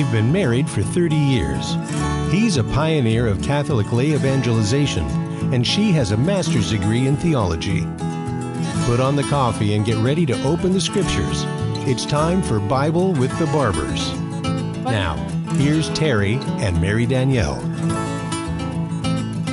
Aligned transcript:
They've 0.00 0.12
been 0.12 0.32
married 0.32 0.66
for 0.66 0.80
30 0.80 1.14
years. 1.14 1.76
He's 2.32 2.56
a 2.56 2.64
pioneer 2.64 3.26
of 3.26 3.42
Catholic 3.42 3.92
lay 3.92 4.14
evangelization, 4.14 5.04
and 5.52 5.66
she 5.66 5.92
has 5.92 6.12
a 6.12 6.16
master's 6.16 6.70
degree 6.70 7.06
in 7.06 7.18
theology. 7.18 7.82
Put 8.86 8.98
on 8.98 9.14
the 9.14 9.26
coffee 9.28 9.74
and 9.74 9.84
get 9.84 9.98
ready 9.98 10.24
to 10.24 10.42
open 10.42 10.72
the 10.72 10.80
scriptures. 10.80 11.44
It's 11.86 12.06
time 12.06 12.40
for 12.40 12.60
Bible 12.60 13.12
with 13.12 13.38
the 13.38 13.44
Barbers. 13.48 14.18
Now, 14.84 15.16
here's 15.58 15.90
Terry 15.90 16.36
and 16.62 16.80
Mary 16.80 17.04
Danielle. 17.04 17.60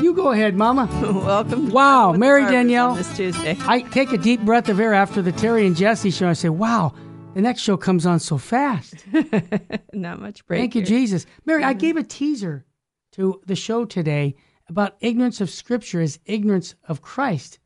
You 0.01 0.13
go 0.13 0.31
ahead, 0.31 0.55
Mama. 0.55 0.87
Welcome. 1.01 1.67
to 1.67 1.73
Wow, 1.73 1.97
Bible 1.97 2.11
with 2.11 2.13
the 2.13 2.19
Mary 2.19 2.43
Danielle. 2.45 2.95
This 2.95 3.17
Tuesday. 3.17 3.57
I 3.63 3.81
take 3.81 4.13
a 4.13 4.17
deep 4.17 4.39
breath 4.45 4.69
of 4.69 4.79
air 4.79 4.93
after 4.93 5.21
the 5.21 5.33
Terry 5.33 5.67
and 5.67 5.75
Jesse 5.75 6.09
show. 6.09 6.29
I 6.29 6.33
say, 6.33 6.47
wow, 6.47 6.93
the 7.37 7.43
next 7.43 7.61
show 7.61 7.77
comes 7.77 8.07
on 8.07 8.19
so 8.19 8.39
fast. 8.39 9.05
Not 9.93 10.19
much 10.19 10.43
break. 10.47 10.59
Thank 10.59 10.73
you. 10.73 10.81
Jesus. 10.81 11.27
Mary, 11.45 11.63
I 11.63 11.73
gave 11.73 11.95
a 11.95 12.01
teaser 12.01 12.65
to 13.11 13.39
the 13.45 13.55
show 13.55 13.85
today 13.85 14.35
about 14.67 14.97
ignorance 15.01 15.39
of 15.39 15.51
Scripture 15.51 16.01
is 16.01 16.17
ignorance 16.25 16.73
of 16.87 17.03
Christ. 17.03 17.59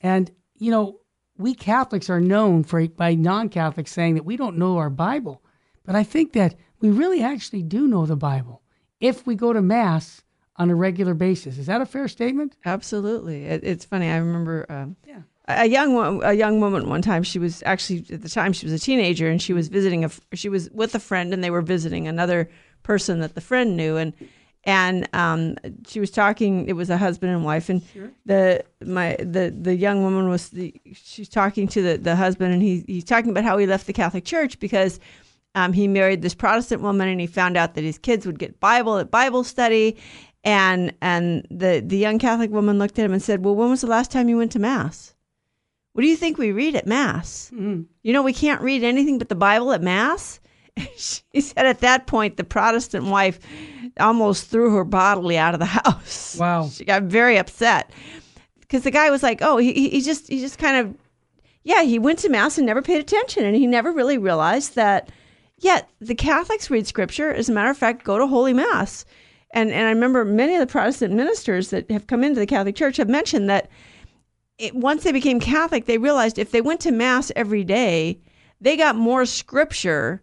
And, 0.00 0.32
you 0.56 0.72
know, 0.72 0.98
we 1.38 1.54
Catholics 1.54 2.10
are 2.10 2.20
known 2.20 2.64
for 2.64 2.88
by 2.88 3.14
non 3.14 3.50
Catholics 3.50 3.92
saying 3.92 4.16
that 4.16 4.24
we 4.24 4.36
don't 4.36 4.58
know 4.58 4.78
our 4.78 4.90
Bible. 4.90 5.44
But 5.84 5.94
I 5.94 6.02
think 6.02 6.32
that 6.32 6.56
we 6.80 6.90
really 6.90 7.22
actually 7.22 7.62
do 7.62 7.86
know 7.86 8.06
the 8.06 8.16
Bible 8.16 8.62
if 8.98 9.28
we 9.28 9.36
go 9.36 9.52
to 9.52 9.62
Mass 9.62 10.24
on 10.56 10.70
a 10.70 10.74
regular 10.74 11.14
basis. 11.14 11.56
Is 11.56 11.66
that 11.66 11.80
a 11.80 11.86
fair 11.86 12.08
statement? 12.08 12.56
Absolutely. 12.64 13.44
It, 13.44 13.62
it's 13.62 13.84
funny. 13.84 14.10
I 14.10 14.16
remember 14.16 14.66
um, 14.68 14.96
Yeah. 15.06 15.20
A 15.46 15.66
young 15.66 16.22
a 16.22 16.32
young 16.32 16.60
woman 16.60 16.88
one 16.88 17.02
time. 17.02 17.22
She 17.22 17.38
was 17.38 17.62
actually 17.66 18.06
at 18.10 18.22
the 18.22 18.28
time 18.28 18.52
she 18.52 18.66
was 18.66 18.72
a 18.72 18.78
teenager, 18.78 19.28
and 19.28 19.40
she 19.40 19.52
was 19.52 19.68
visiting 19.68 20.04
a 20.04 20.10
she 20.32 20.48
was 20.48 20.70
with 20.70 20.94
a 20.94 20.98
friend, 21.00 21.32
and 21.34 21.44
they 21.44 21.50
were 21.50 21.62
visiting 21.62 22.08
another 22.08 22.48
person 22.82 23.20
that 23.20 23.34
the 23.34 23.40
friend 23.40 23.76
knew, 23.76 23.96
and 23.96 24.14
and 24.64 25.08
um, 25.12 25.56
she 25.86 26.00
was 26.00 26.10
talking. 26.10 26.66
It 26.66 26.72
was 26.72 26.88
a 26.88 26.96
husband 26.96 27.32
and 27.32 27.44
wife, 27.44 27.68
and 27.68 27.82
the 28.24 28.64
my 28.84 29.16
the 29.18 29.54
the 29.56 29.74
young 29.74 30.02
woman 30.02 30.28
was 30.28 30.48
the 30.48 30.74
she's 30.94 31.28
talking 31.28 31.68
to 31.68 31.82
the 31.82 31.98
the 31.98 32.16
husband, 32.16 32.54
and 32.54 32.62
he 32.62 32.82
he's 32.86 33.04
talking 33.04 33.30
about 33.30 33.44
how 33.44 33.58
he 33.58 33.66
left 33.66 33.86
the 33.86 33.92
Catholic 33.92 34.24
Church 34.24 34.58
because. 34.58 35.00
Um, 35.56 35.72
he 35.72 35.86
married 35.86 36.20
this 36.20 36.34
Protestant 36.34 36.82
woman, 36.82 37.06
and 37.06 37.20
he 37.20 37.28
found 37.28 37.56
out 37.56 37.74
that 37.74 37.84
his 37.84 37.96
kids 37.96 38.26
would 38.26 38.40
get 38.40 38.58
Bible 38.58 38.98
at 38.98 39.12
Bible 39.12 39.44
study, 39.44 39.96
and 40.42 40.92
and 41.00 41.46
the 41.48 41.80
the 41.86 41.96
young 41.96 42.18
Catholic 42.18 42.50
woman 42.50 42.76
looked 42.76 42.98
at 42.98 43.04
him 43.04 43.12
and 43.12 43.22
said, 43.22 43.44
"Well, 43.44 43.54
when 43.54 43.70
was 43.70 43.80
the 43.80 43.86
last 43.86 44.10
time 44.10 44.28
you 44.28 44.36
went 44.36 44.50
to 44.50 44.58
mass? 44.58 45.13
What 45.94 46.02
do 46.02 46.08
you 46.08 46.16
think 46.16 46.38
we 46.38 46.50
read 46.50 46.74
at 46.74 46.88
mass? 46.88 47.50
Mm-hmm. 47.54 47.82
You 48.02 48.12
know, 48.12 48.22
we 48.22 48.32
can't 48.32 48.60
read 48.60 48.82
anything 48.82 49.16
but 49.16 49.28
the 49.28 49.36
Bible 49.36 49.72
at 49.72 49.80
mass." 49.80 50.40
she 50.96 51.40
said 51.40 51.66
at 51.66 51.80
that 51.80 52.08
point, 52.08 52.36
the 52.36 52.42
Protestant 52.42 53.04
wife 53.06 53.38
almost 54.00 54.50
threw 54.50 54.74
her 54.74 54.82
bodily 54.82 55.38
out 55.38 55.54
of 55.54 55.60
the 55.60 55.66
house. 55.84 56.36
Wow. 56.36 56.68
she 56.68 56.84
got 56.84 57.04
very 57.04 57.36
upset 57.36 57.92
because 58.60 58.82
the 58.82 58.90
guy 58.90 59.08
was 59.10 59.22
like, 59.22 59.38
"Oh, 59.40 59.56
he 59.56 59.72
he 59.72 59.88
he 59.88 60.00
just 60.00 60.28
he 60.28 60.40
just 60.40 60.58
kind 60.58 60.76
of." 60.76 60.96
Yeah, 61.62 61.82
he 61.82 62.00
went 62.00 62.18
to 62.18 62.28
mass 62.28 62.58
and 62.58 62.66
never 62.66 62.82
paid 62.82 63.00
attention, 63.00 63.44
and 63.44 63.56
he 63.56 63.66
never 63.66 63.92
really 63.92 64.18
realized 64.18 64.74
that. 64.74 65.10
Yet 65.58 65.88
the 66.00 66.16
Catholics 66.16 66.68
read 66.70 66.88
Scripture. 66.88 67.32
As 67.32 67.48
a 67.48 67.52
matter 67.52 67.70
of 67.70 67.78
fact, 67.78 68.02
go 68.02 68.18
to 68.18 68.26
Holy 68.26 68.52
Mass, 68.52 69.04
and 69.52 69.70
and 69.70 69.86
I 69.86 69.90
remember 69.90 70.24
many 70.24 70.54
of 70.54 70.60
the 70.60 70.66
Protestant 70.66 71.14
ministers 71.14 71.70
that 71.70 71.88
have 71.88 72.08
come 72.08 72.24
into 72.24 72.40
the 72.40 72.46
Catholic 72.46 72.74
Church 72.74 72.96
have 72.96 73.08
mentioned 73.08 73.48
that 73.48 73.70
it, 74.58 74.74
once 74.74 75.02
they 75.04 75.12
became 75.12 75.40
Catholic, 75.40 75.86
they 75.86 75.98
realized 75.98 76.38
if 76.38 76.50
they 76.50 76.60
went 76.60 76.80
to 76.80 76.92
Mass 76.92 77.32
every 77.34 77.64
day, 77.64 78.20
they 78.60 78.76
got 78.76 78.96
more 78.96 79.26
Scripture 79.26 80.22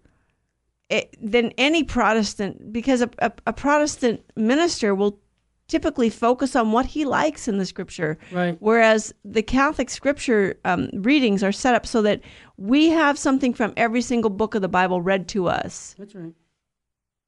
eh, 0.89 1.03
than 1.21 1.51
any 1.57 1.83
Protestant 1.83 2.71
because 2.71 3.01
a, 3.01 3.09
a, 3.19 3.31
a 3.47 3.53
Protestant 3.53 4.21
minister 4.35 4.95
will 4.95 5.19
typically 5.67 6.09
focus 6.09 6.53
on 6.55 6.73
what 6.73 6.85
he 6.85 7.05
likes 7.05 7.47
in 7.47 7.57
the 7.57 7.65
Scripture, 7.65 8.17
Right. 8.31 8.57
Whereas 8.59 9.13
the 9.23 9.41
Catholic 9.41 9.89
Scripture 9.89 10.59
um, 10.65 10.89
readings 10.93 11.43
are 11.43 11.53
set 11.53 11.75
up 11.75 11.85
so 11.85 12.01
that 12.01 12.21
we 12.57 12.89
have 12.89 13.17
something 13.17 13.53
from 13.53 13.73
every 13.77 14.01
single 14.01 14.29
book 14.29 14.53
of 14.53 14.61
the 14.61 14.67
Bible 14.67 15.01
read 15.01 15.27
to 15.29 15.47
us 15.47 15.95
That's 15.97 16.13
right. 16.13 16.33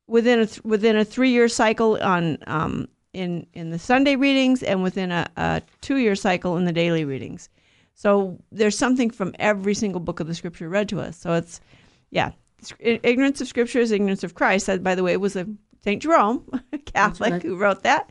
within 0.08 0.40
a 0.40 0.46
th- 0.46 0.64
within 0.64 0.98
a 0.98 1.06
three 1.06 1.30
year 1.32 1.48
cycle 1.48 1.98
on 2.02 2.38
um, 2.48 2.88
in 3.14 3.48
in 3.54 3.70
the 3.70 3.80
Sunday 3.80 4.16
readings 4.16 4.64
and 4.64 4.84
within 4.84 5.12
a, 5.12 5.30
a 5.38 5.62
two 5.82 5.98
year 5.98 6.16
cycle 6.16 6.58
in 6.58 6.66
the 6.66 6.74
daily 6.74 7.06
readings. 7.06 7.50
So 7.96 8.40
there's 8.52 8.78
something 8.78 9.12
from 9.12 9.34
every 9.40 9.74
single 9.76 10.02
book 10.02 10.20
of 10.20 10.28
the 10.28 10.36
Scripture 10.36 10.68
read 10.68 10.90
to 10.90 11.00
us. 11.00 11.18
So 11.18 11.34
it's 11.34 11.62
yeah, 12.10 12.32
ignorance 12.80 13.42
of 13.42 13.48
Scripture 13.48 13.80
is 13.80 13.92
ignorance 13.92 14.24
of 14.24 14.34
Christ. 14.34 14.68
That 14.68 14.84
by 14.84 14.96
the 14.96 15.04
way 15.04 15.16
was 15.18 15.36
a 15.36 15.48
Saint 15.84 16.02
Jerome, 16.02 16.44
a 16.74 16.78
Catholic, 16.78 17.34
right. 17.34 17.42
who 17.42 17.56
wrote 17.56 17.84
that. 17.84 18.10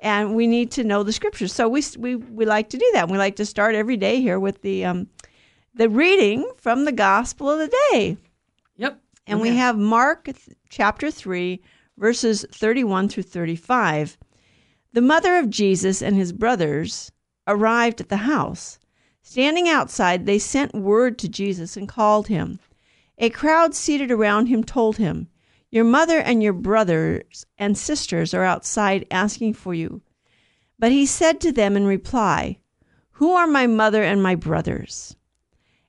And 0.00 0.34
we 0.34 0.46
need 0.46 0.72
to 0.72 0.84
know 0.84 1.02
the 1.02 1.12
Scriptures. 1.12 1.52
So 1.52 1.68
we 1.68 1.82
we 1.98 2.16
we 2.16 2.44
like 2.44 2.68
to 2.70 2.78
do 2.78 2.90
that. 2.94 3.08
We 3.08 3.18
like 3.18 3.36
to 3.36 3.46
start 3.46 3.74
every 3.74 3.96
day 3.96 4.20
here 4.20 4.38
with 4.38 4.60
the 4.62 4.84
um, 4.84 5.08
the 5.74 5.88
reading 5.88 6.50
from 6.56 6.84
the 6.84 6.92
Gospel 6.92 7.50
of 7.50 7.58
the 7.58 7.76
day. 7.92 8.16
Yep. 8.76 9.00
And 9.26 9.40
we 9.40 9.56
have 9.56 9.78
Mark 9.78 10.28
chapter 10.68 11.10
3, 11.10 11.62
verses 11.96 12.44
31 12.50 13.08
through 13.08 13.22
35. 13.22 14.18
The 14.94 15.00
mother 15.00 15.36
of 15.36 15.48
Jesus 15.48 16.02
and 16.02 16.16
his 16.16 16.32
brothers 16.32 17.12
arrived 17.46 18.02
at 18.02 18.10
the 18.10 18.28
house. 18.28 18.78
Standing 19.22 19.66
outside, 19.66 20.26
they 20.26 20.38
sent 20.38 20.74
word 20.74 21.18
to 21.20 21.28
Jesus 21.30 21.78
and 21.78 21.88
called 21.88 22.26
him. 22.28 22.58
A 23.16 23.30
crowd 23.30 23.74
seated 23.74 24.10
around 24.10 24.46
him 24.46 24.62
told 24.62 24.98
him, 24.98 25.28
Your 25.70 25.84
mother 25.84 26.18
and 26.18 26.42
your 26.42 26.52
brothers 26.52 27.46
and 27.56 27.78
sisters 27.78 28.34
are 28.34 28.44
outside 28.44 29.06
asking 29.10 29.54
for 29.54 29.72
you. 29.72 30.02
But 30.78 30.92
he 30.92 31.06
said 31.06 31.40
to 31.40 31.52
them 31.52 31.74
in 31.74 31.86
reply, 31.86 32.58
Who 33.12 33.32
are 33.32 33.46
my 33.46 33.66
mother 33.66 34.02
and 34.02 34.22
my 34.22 34.34
brothers? 34.34 35.16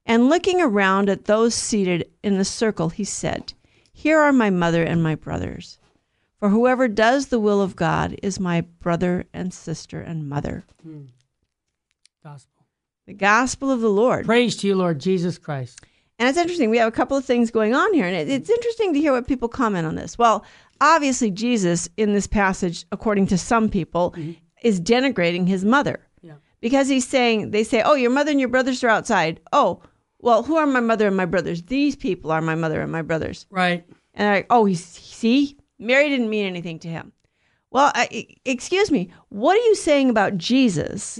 And 0.06 0.30
looking 0.30 0.62
around 0.62 1.09
at 1.09 1.25
those 1.25 1.56
seated 1.56 2.09
in 2.24 2.38
the 2.38 2.46
circle, 2.46 2.90
he 2.90 3.03
said, 3.03 3.53
Here 3.91 4.20
are 4.20 4.31
my 4.31 4.50
mother 4.50 4.84
and 4.84 5.03
my 5.03 5.16
brothers. 5.16 5.78
For 6.44 6.50
whoever 6.50 6.90
does 6.90 7.28
the 7.28 7.40
will 7.40 7.62
of 7.62 7.78
God 7.78 8.18
is 8.22 8.38
my 8.38 8.66
brother 8.81 9.24
and 9.31 9.54
sister 9.54 10.02
and 10.02 10.28
mother. 10.28 10.66
Hmm. 10.84 11.04
Gospel. 12.22 12.66
The 13.08 13.14
gospel 13.14 13.72
of 13.72 13.80
the 13.80 13.88
Lord. 13.88 14.26
Praise 14.26 14.58
to 14.58 14.68
you, 14.68 14.76
Lord 14.76 15.00
Jesus 15.00 15.38
Christ. 15.38 15.80
And 16.20 16.28
it's 16.28 16.38
interesting. 16.38 16.70
We 16.70 16.80
have 16.80 16.90
a 16.90 16.92
couple 16.92 17.16
of 17.16 17.24
things 17.24 17.50
going 17.50 17.74
on 17.74 17.94
here, 17.94 18.06
and 18.06 18.14
it, 18.14 18.28
it's 18.28 18.50
interesting 18.50 18.94
to 18.94 19.00
hear 19.00 19.14
what 19.14 19.26
people 19.26 19.48
comment 19.48 19.88
on 19.88 19.96
this. 19.96 20.18
Well, 20.18 20.44
obviously, 20.82 21.32
Jesus 21.32 21.88
in 21.96 22.12
this 22.12 22.28
passage, 22.28 22.86
according 22.92 23.28
to 23.28 23.38
some 23.38 23.70
people, 23.70 24.12
mm-hmm. 24.12 24.34
is 24.64 24.82
denigrating 24.82 25.48
his 25.48 25.64
mother 25.64 26.06
Yeah. 26.22 26.34
because 26.59 26.90
he's 26.90 27.08
saying, 27.08 27.52
they 27.52 27.64
say, 27.64 27.84
Oh, 27.84 27.94
your 27.94 28.12
mother 28.12 28.32
and 28.32 28.40
your 28.42 28.50
brothers 28.50 28.84
are 28.84 28.90
outside. 28.90 29.40
Oh, 29.53 29.82
well, 30.20 30.44
who 30.44 30.58
are 30.58 30.68
my 30.68 30.82
mother 30.82 31.08
and 31.08 31.16
my 31.16 31.26
brothers? 31.26 31.64
These 31.64 31.96
people 31.96 32.34
are 32.34 32.42
my 32.42 32.56
mother 32.56 32.82
and 32.82 32.92
my 32.92 33.02
brothers. 33.02 33.46
Right. 33.50 33.86
And 34.14 34.28
they're 34.28 34.36
like, 34.36 34.48
oh, 34.50 34.66
he's, 34.66 34.84
see, 34.84 35.58
Mary 35.84 36.10
didn't 36.10 36.30
mean 36.30 36.46
anything 36.46 36.80
to 36.80 36.88
him. 36.88 37.12
Well, 37.72 37.92
I, 37.96 38.28
excuse 38.46 38.92
me, 38.92 39.12
what 39.30 39.58
are 39.58 39.66
you 39.66 39.76
saying 39.76 40.10
about 40.10 40.38
Jesus? 40.38 41.20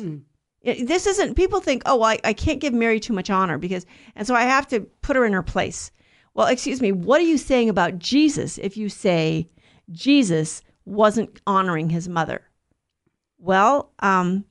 I- 0.66 0.84
This 0.84 1.08
isn't, 1.08 1.36
people 1.36 1.60
think, 1.60 1.82
oh, 1.86 1.98
well, 1.98 2.10
I, 2.10 2.20
I 2.24 2.34
can't 2.34 2.60
give 2.62 2.74
Mary 2.74 3.00
too 3.00 3.14
much 3.14 3.30
honor 3.30 3.58
because, 3.58 3.86
and 4.16 4.28
so 4.28 4.36
I 4.36 4.44
have 4.44 4.68
to 4.68 4.82
put 5.02 5.16
her 5.16 5.26
in 5.26 5.34
her 5.34 5.44
place. 5.44 5.92
Well, 6.36 6.48
excuse 6.48 6.82
me, 6.82 6.92
what 6.92 7.20
are 7.22 7.26
you 7.26 7.38
saying 7.38 7.70
about 7.70 8.00
Jesus 8.00 8.58
if 8.58 8.78
you 8.78 8.90
say 8.90 9.50
Jesus 9.92 10.62
wasn't 10.86 11.42
honoring 11.46 11.90
his 11.90 12.08
mother? 12.08 12.42
Well, 13.40 13.92
um, 14.00 14.46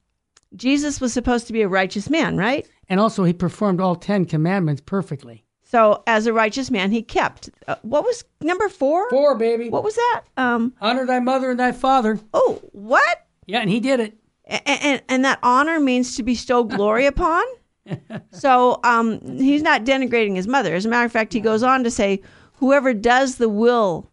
Jesus 0.54 1.00
was 1.00 1.12
supposed 1.12 1.46
to 1.46 1.52
be 1.52 1.62
a 1.62 1.68
righteous 1.68 2.10
man, 2.10 2.36
right? 2.36 2.68
And 2.88 3.00
also, 3.00 3.24
he 3.24 3.32
performed 3.32 3.80
all 3.80 3.96
Ten 3.96 4.26
Commandments 4.26 4.82
perfectly. 4.84 5.44
So, 5.72 6.02
as 6.06 6.26
a 6.26 6.34
righteous 6.34 6.70
man, 6.70 6.90
he 6.90 7.00
kept. 7.00 7.48
Uh, 7.66 7.76
what 7.80 8.04
was 8.04 8.26
number 8.42 8.68
four? 8.68 9.08
Four, 9.08 9.38
baby. 9.38 9.70
What 9.70 9.82
was 9.82 9.94
that? 9.94 10.20
Um, 10.36 10.74
Honor 10.82 11.06
thy 11.06 11.18
mother 11.18 11.50
and 11.52 11.58
thy 11.58 11.72
father. 11.72 12.20
oh, 12.34 12.60
what? 12.72 13.26
Yeah, 13.46 13.60
and 13.60 13.70
he 13.70 13.80
did 13.80 13.98
it. 13.98 14.14
and, 14.44 14.62
and, 14.66 15.02
and 15.08 15.24
that 15.24 15.38
honor 15.42 15.80
means 15.80 16.14
to 16.16 16.22
bestow 16.22 16.62
glory 16.62 17.06
upon. 17.06 17.42
So 18.32 18.80
um, 18.84 19.38
he's 19.38 19.62
not 19.62 19.84
denigrating 19.84 20.36
his 20.36 20.46
mother. 20.46 20.74
As 20.74 20.84
a 20.84 20.88
matter 20.90 21.06
of 21.06 21.10
fact, 21.12 21.32
he 21.32 21.40
goes 21.40 21.62
on 21.62 21.82
to 21.84 21.90
say, 21.90 22.20
"Whoever 22.56 22.92
does 22.94 23.36
the 23.36 23.48
will 23.48 24.10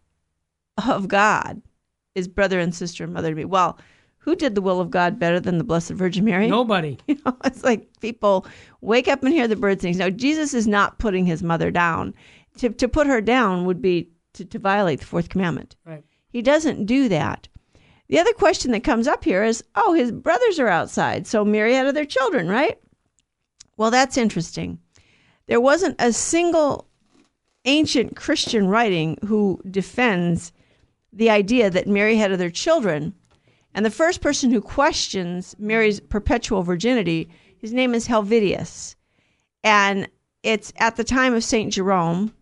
of 0.88 1.08
God 1.08 1.60
is 2.14 2.26
brother 2.26 2.58
and 2.58 2.74
sister 2.74 3.04
and 3.04 3.12
mother 3.12 3.28
to 3.30 3.36
me." 3.36 3.44
Well, 3.44 3.78
who 4.20 4.36
did 4.36 4.54
the 4.54 4.60
will 4.60 4.80
of 4.80 4.90
God 4.90 5.18
better 5.18 5.40
than 5.40 5.58
the 5.58 5.64
Blessed 5.64 5.90
Virgin 5.90 6.24
Mary? 6.24 6.46
Nobody. 6.48 6.98
You 7.06 7.18
know, 7.24 7.36
it's 7.44 7.64
like 7.64 7.88
people 8.00 8.46
wake 8.80 9.08
up 9.08 9.22
and 9.22 9.32
hear 9.32 9.48
the 9.48 9.56
bird 9.56 9.80
sings. 9.80 9.98
Now, 9.98 10.10
Jesus 10.10 10.54
is 10.54 10.66
not 10.66 10.98
putting 10.98 11.26
his 11.26 11.42
mother 11.42 11.70
down. 11.70 12.14
To, 12.58 12.70
to 12.70 12.88
put 12.88 13.06
her 13.06 13.20
down 13.20 13.64
would 13.64 13.80
be 13.80 14.10
to, 14.34 14.44
to 14.44 14.58
violate 14.58 15.00
the 15.00 15.06
fourth 15.06 15.28
commandment. 15.28 15.76
Right. 15.84 16.04
He 16.28 16.42
doesn't 16.42 16.86
do 16.86 17.08
that. 17.08 17.48
The 18.08 18.18
other 18.18 18.32
question 18.32 18.72
that 18.72 18.84
comes 18.84 19.06
up 19.06 19.24
here 19.24 19.44
is 19.44 19.64
oh, 19.74 19.92
his 19.92 20.12
brothers 20.12 20.58
are 20.58 20.68
outside. 20.68 21.26
So 21.26 21.44
Mary 21.44 21.74
had 21.74 21.86
other 21.86 22.04
children, 22.04 22.48
right? 22.48 22.78
Well, 23.76 23.90
that's 23.90 24.18
interesting. 24.18 24.78
There 25.46 25.60
wasn't 25.60 25.96
a 25.98 26.12
single 26.12 26.88
ancient 27.64 28.16
Christian 28.16 28.68
writing 28.68 29.18
who 29.26 29.60
defends 29.70 30.52
the 31.12 31.30
idea 31.30 31.70
that 31.70 31.86
Mary 31.86 32.16
had 32.16 32.32
other 32.32 32.50
children. 32.50 33.14
And 33.74 33.86
the 33.86 33.90
first 33.90 34.20
person 34.20 34.50
who 34.50 34.60
questions 34.60 35.54
Mary's 35.58 36.00
perpetual 36.00 36.62
virginity, 36.62 37.28
his 37.58 37.72
name 37.72 37.94
is 37.94 38.08
Helvidius. 38.08 38.96
And 39.62 40.08
it's 40.42 40.72
at 40.78 40.96
the 40.96 41.04
time 41.04 41.34
of 41.34 41.44
St. 41.44 41.72
Jerome. 41.72 42.34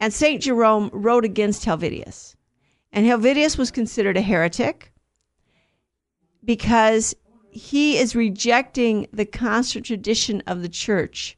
And 0.00 0.12
St. 0.12 0.42
Jerome 0.42 0.90
wrote 0.92 1.24
against 1.24 1.64
Helvidius. 1.64 2.36
And 2.92 3.06
Helvidius 3.06 3.58
was 3.58 3.70
considered 3.70 4.16
a 4.16 4.22
heretic 4.22 4.92
because 6.44 7.14
he 7.50 7.98
is 7.98 8.14
rejecting 8.14 9.06
the 9.12 9.24
constant 9.24 9.86
tradition 9.86 10.42
of 10.46 10.62
the 10.62 10.68
church, 10.68 11.36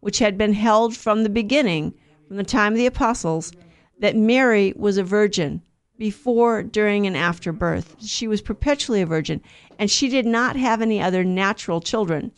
which 0.00 0.18
had 0.18 0.38
been 0.38 0.52
held 0.52 0.96
from 0.96 1.22
the 1.22 1.28
beginning, 1.28 1.94
from 2.28 2.36
the 2.36 2.44
time 2.44 2.72
of 2.72 2.78
the 2.78 2.86
apostles, 2.86 3.52
that 3.98 4.16
Mary 4.16 4.72
was 4.76 4.96
a 4.96 5.02
virgin 5.02 5.62
before, 5.98 6.62
during, 6.62 7.06
and 7.06 7.16
after 7.16 7.52
birth. 7.52 7.96
She 8.00 8.26
was 8.26 8.42
perpetually 8.42 9.02
a 9.02 9.06
virgin, 9.06 9.40
and 9.78 9.90
she 9.90 10.08
did 10.08 10.26
not 10.26 10.56
have 10.56 10.82
any 10.82 11.00
other 11.00 11.24
natural 11.24 11.80
children. 11.80 12.32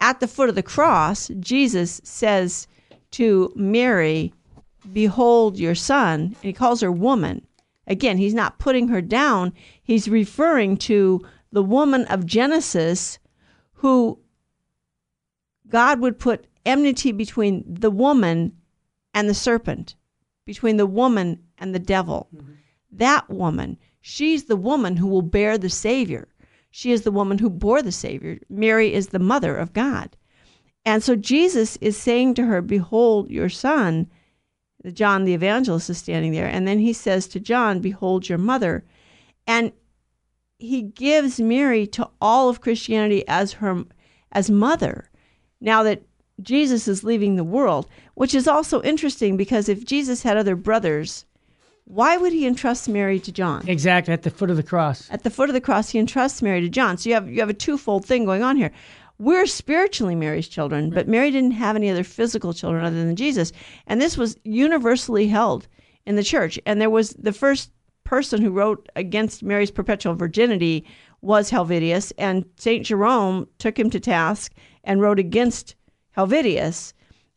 At 0.00 0.20
the 0.20 0.28
foot 0.28 0.48
of 0.48 0.54
the 0.54 0.62
cross, 0.62 1.30
Jesus 1.40 2.00
says 2.04 2.66
to 3.12 3.52
Mary, 3.56 4.32
Behold 4.92 5.58
your 5.58 5.74
son, 5.74 6.20
and 6.20 6.36
he 6.42 6.52
calls 6.52 6.80
her 6.80 6.92
woman. 6.92 7.46
Again, 7.86 8.18
he's 8.18 8.34
not 8.34 8.58
putting 8.58 8.88
her 8.88 9.00
down, 9.00 9.52
he's 9.82 10.08
referring 10.08 10.76
to 10.78 11.24
the 11.52 11.62
woman 11.62 12.04
of 12.06 12.26
Genesis 12.26 13.18
who 13.74 14.18
God 15.68 16.00
would 16.00 16.18
put 16.18 16.46
enmity 16.64 17.12
between 17.12 17.64
the 17.66 17.90
woman 17.90 18.56
and 19.12 19.28
the 19.28 19.34
serpent, 19.34 19.94
between 20.46 20.76
the 20.76 20.86
woman 20.86 21.42
and 21.58 21.74
the 21.74 21.78
devil. 21.78 22.28
Mm-hmm. 22.34 22.52
That 22.96 23.28
woman, 23.28 23.76
she's 24.00 24.44
the 24.44 24.56
woman 24.56 24.96
who 24.96 25.08
will 25.08 25.22
bear 25.22 25.58
the 25.58 25.70
Savior. 25.70 26.28
She 26.70 26.92
is 26.92 27.02
the 27.02 27.12
woman 27.12 27.38
who 27.38 27.50
bore 27.50 27.82
the 27.82 27.92
Savior. 27.92 28.38
Mary 28.48 28.92
is 28.92 29.08
the 29.08 29.18
mother 29.18 29.56
of 29.56 29.72
God. 29.72 30.16
And 30.84 31.02
so 31.02 31.16
Jesus 31.16 31.76
is 31.80 31.96
saying 31.96 32.34
to 32.34 32.44
her, 32.46 32.60
Behold 32.60 33.30
your 33.30 33.48
son. 33.48 34.08
John 34.92 35.24
the 35.24 35.34
evangelist 35.34 35.88
is 35.88 35.98
standing 35.98 36.32
there. 36.32 36.46
And 36.46 36.68
then 36.68 36.78
he 36.78 36.92
says 36.92 37.26
to 37.28 37.40
John, 37.40 37.80
Behold 37.80 38.28
your 38.28 38.38
mother. 38.38 38.84
And 39.46 39.72
he 40.58 40.82
gives 40.82 41.40
Mary 41.40 41.86
to 41.88 42.08
all 42.20 42.48
of 42.48 42.60
Christianity 42.60 43.26
as 43.26 43.54
her 43.54 43.84
as 44.32 44.50
mother. 44.50 45.10
Now 45.60 45.82
that 45.84 46.02
Jesus 46.42 46.86
is 46.88 47.04
leaving 47.04 47.36
the 47.36 47.44
world, 47.44 47.88
which 48.14 48.34
is 48.34 48.46
also 48.46 48.82
interesting 48.82 49.36
because 49.36 49.68
if 49.68 49.84
Jesus 49.84 50.22
had 50.22 50.36
other 50.36 50.56
brothers, 50.56 51.24
why 51.86 52.16
would 52.16 52.32
he 52.32 52.46
entrust 52.46 52.88
Mary 52.88 53.20
to 53.20 53.30
John? 53.30 53.68
Exactly 53.68 54.14
at 54.14 54.22
the 54.22 54.30
foot 54.30 54.50
of 54.50 54.56
the 54.56 54.62
cross. 54.62 55.08
At 55.10 55.22
the 55.22 55.30
foot 55.30 55.50
of 55.50 55.54
the 55.54 55.60
cross, 55.60 55.90
he 55.90 55.98
entrusts 55.98 56.40
Mary 56.40 56.60
to 56.62 56.68
John. 56.68 56.96
So 56.96 57.10
you 57.10 57.14
have 57.14 57.28
you 57.28 57.40
have 57.40 57.50
a 57.50 57.54
twofold 57.54 58.06
thing 58.06 58.24
going 58.24 58.42
on 58.42 58.56
here. 58.56 58.72
We're 59.18 59.46
spiritually 59.46 60.16
Mary's 60.16 60.48
children, 60.48 60.90
but 60.90 61.06
Mary 61.06 61.30
didn't 61.30 61.52
have 61.52 61.76
any 61.76 61.88
other 61.88 62.02
physical 62.02 62.52
children 62.52 62.84
other 62.84 63.04
than 63.04 63.14
Jesus, 63.14 63.52
and 63.86 64.00
this 64.00 64.16
was 64.16 64.36
universally 64.44 65.28
held 65.28 65.68
in 66.04 66.16
the 66.16 66.24
church. 66.24 66.58
And 66.66 66.80
there 66.80 66.90
was 66.90 67.10
the 67.10 67.32
first 67.32 67.70
person 68.02 68.42
who 68.42 68.50
wrote 68.50 68.88
against 68.96 69.42
Mary's 69.42 69.70
perpetual 69.70 70.14
virginity 70.14 70.84
was 71.20 71.50
Helvidius, 71.50 72.12
and 72.18 72.44
St. 72.56 72.84
Jerome 72.84 73.46
took 73.58 73.78
him 73.78 73.88
to 73.90 74.00
task 74.00 74.52
and 74.82 75.00
wrote 75.00 75.18
against 75.18 75.76
Helvidius 76.16 76.92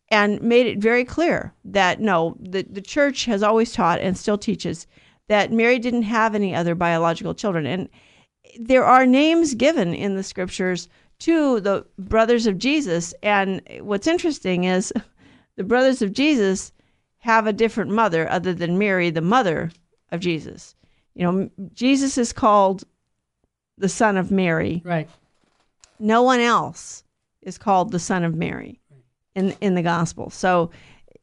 and 0.10 0.42
made 0.42 0.68
it 0.68 0.80
very 0.80 1.04
clear 1.04 1.54
that 1.66 2.00
no, 2.00 2.38
the, 2.40 2.66
the 2.70 2.82
church 2.82 3.26
has 3.26 3.44
always 3.44 3.74
taught 3.74 4.00
and 4.00 4.18
still 4.18 4.38
teaches 4.38 4.88
that 5.28 5.52
Mary 5.52 5.80
didn't 5.80 6.04
have 6.04 6.34
any 6.34 6.56
other 6.56 6.76
biological 6.76 7.34
children. 7.34 7.66
And 7.66 7.90
there 8.60 8.86
are 8.86 9.06
names 9.06 9.56
given 9.56 9.94
in 9.94 10.16
the 10.16 10.24
scriptures 10.24 10.88
to 11.20 11.60
the 11.60 11.86
brothers 11.98 12.48
of 12.48 12.58
Jesus. 12.58 13.14
And 13.22 13.62
what's 13.82 14.08
interesting 14.08 14.64
is 14.64 14.94
the 15.58 15.64
brothers 15.64 16.02
of 16.02 16.14
Jesus 16.14 16.72
have 17.20 17.48
a 17.48 17.54
different 17.54 17.92
mother 17.92 18.30
other 18.30 18.54
than 18.54 18.78
Mary, 18.78 19.10
the 19.10 19.22
mother 19.22 19.72
of 20.12 20.22
Jesus. 20.22 20.76
You 21.14 21.24
know, 21.24 21.50
Jesus 21.74 22.18
is 22.18 22.32
called 22.32 22.86
the 23.78 23.90
son 23.90 24.16
of 24.16 24.32
Mary. 24.32 24.82
Right. 24.86 25.10
No 26.00 26.22
one 26.22 26.40
else 26.40 27.04
is 27.42 27.58
called 27.58 27.92
the 27.92 28.00
son 28.00 28.24
of 28.24 28.36
Mary 28.36 28.80
in 29.38 29.56
in 29.62 29.76
the 29.76 29.82
gospel. 29.82 30.30
So 30.30 30.72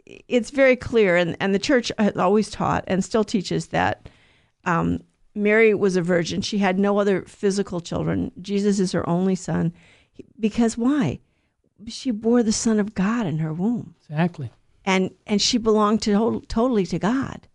it's 0.07 0.51
very 0.51 0.77
clear, 0.77 1.17
and, 1.17 1.37
and 1.41 1.55
the 1.55 1.59
church 1.59 1.91
has 1.99 2.17
always 2.17 2.51
taught 2.51 2.85
and 2.87 3.05
still 3.05 3.25
teaches 3.25 3.69
that 3.69 4.09
um, 4.65 5.01
Mary 5.35 5.75
was 5.75 5.97
a 5.97 6.03
virgin. 6.03 6.41
She 6.41 6.59
had 6.59 6.79
no 6.79 6.99
other 6.99 7.23
physical 7.23 7.81
children. 7.81 8.31
Jesus 8.41 8.79
is 8.79 8.93
her 8.93 9.07
only 9.09 9.35
son. 9.35 9.73
Because 10.39 10.79
why? 10.79 11.19
She 11.89 12.13
bore 12.13 12.43
the 12.43 12.53
Son 12.53 12.79
of 12.79 12.95
God 12.95 13.27
in 13.27 13.39
her 13.39 13.53
womb. 13.53 13.95
Exactly. 14.09 14.51
And 14.85 15.11
and 15.27 15.43
she 15.43 15.59
belonged 15.59 16.03
to 16.03 16.43
totally 16.49 16.87
to 16.87 16.99
God. 16.99 17.49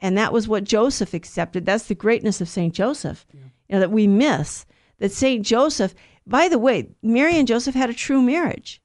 And 0.00 0.16
that 0.16 0.32
was 0.32 0.48
what 0.48 0.64
Joseph 0.64 1.14
accepted. 1.14 1.64
That's 1.64 1.86
the 1.86 1.94
greatness 1.94 2.40
of 2.40 2.48
St. 2.48 2.74
Joseph, 2.74 3.24
yeah. 3.32 3.40
you 3.68 3.74
know, 3.74 3.80
that 3.80 3.92
we 3.92 4.06
miss. 4.06 4.64
That 4.98 5.12
St. 5.12 5.44
Joseph, 5.44 5.94
by 6.26 6.48
the 6.48 6.58
way, 6.58 6.88
Mary 7.02 7.36
and 7.38 7.46
Joseph 7.46 7.74
had 7.74 7.90
a 7.90 7.94
true 7.94 8.22
marriage. 8.22 8.81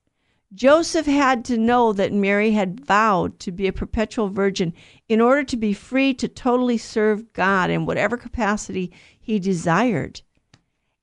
Joseph 0.53 1.05
had 1.05 1.43
to 1.45 1.57
know 1.57 1.91
that 1.91 2.13
Mary 2.13 2.51
had 2.51 2.85
vowed 2.85 3.37
to 3.39 3.51
be 3.51 3.67
a 3.67 3.73
perpetual 3.73 4.29
virgin 4.29 4.73
in 5.09 5.19
order 5.19 5.43
to 5.43 5.57
be 5.57 5.73
free 5.73 6.13
to 6.13 6.27
totally 6.27 6.77
serve 6.77 7.33
God 7.33 7.69
in 7.69 7.85
whatever 7.85 8.15
capacity 8.15 8.91
he 9.19 9.39
desired. 9.39 10.21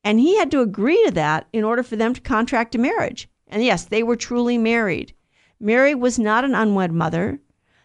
And 0.02 0.18
he 0.18 0.38
had 0.38 0.50
to 0.50 0.60
agree 0.60 1.02
to 1.04 1.10
that 1.12 1.46
in 1.52 1.62
order 1.62 1.82
for 1.82 1.96
them 1.96 2.14
to 2.14 2.20
contract 2.22 2.74
a 2.74 2.78
marriage. 2.78 3.28
And 3.46 3.62
yes, 3.62 3.84
they 3.84 4.02
were 4.02 4.16
truly 4.16 4.56
married. 4.56 5.12
Mary 5.60 5.94
was 5.94 6.18
not 6.18 6.44
an 6.44 6.54
unwed 6.54 6.92
mother. 6.92 7.38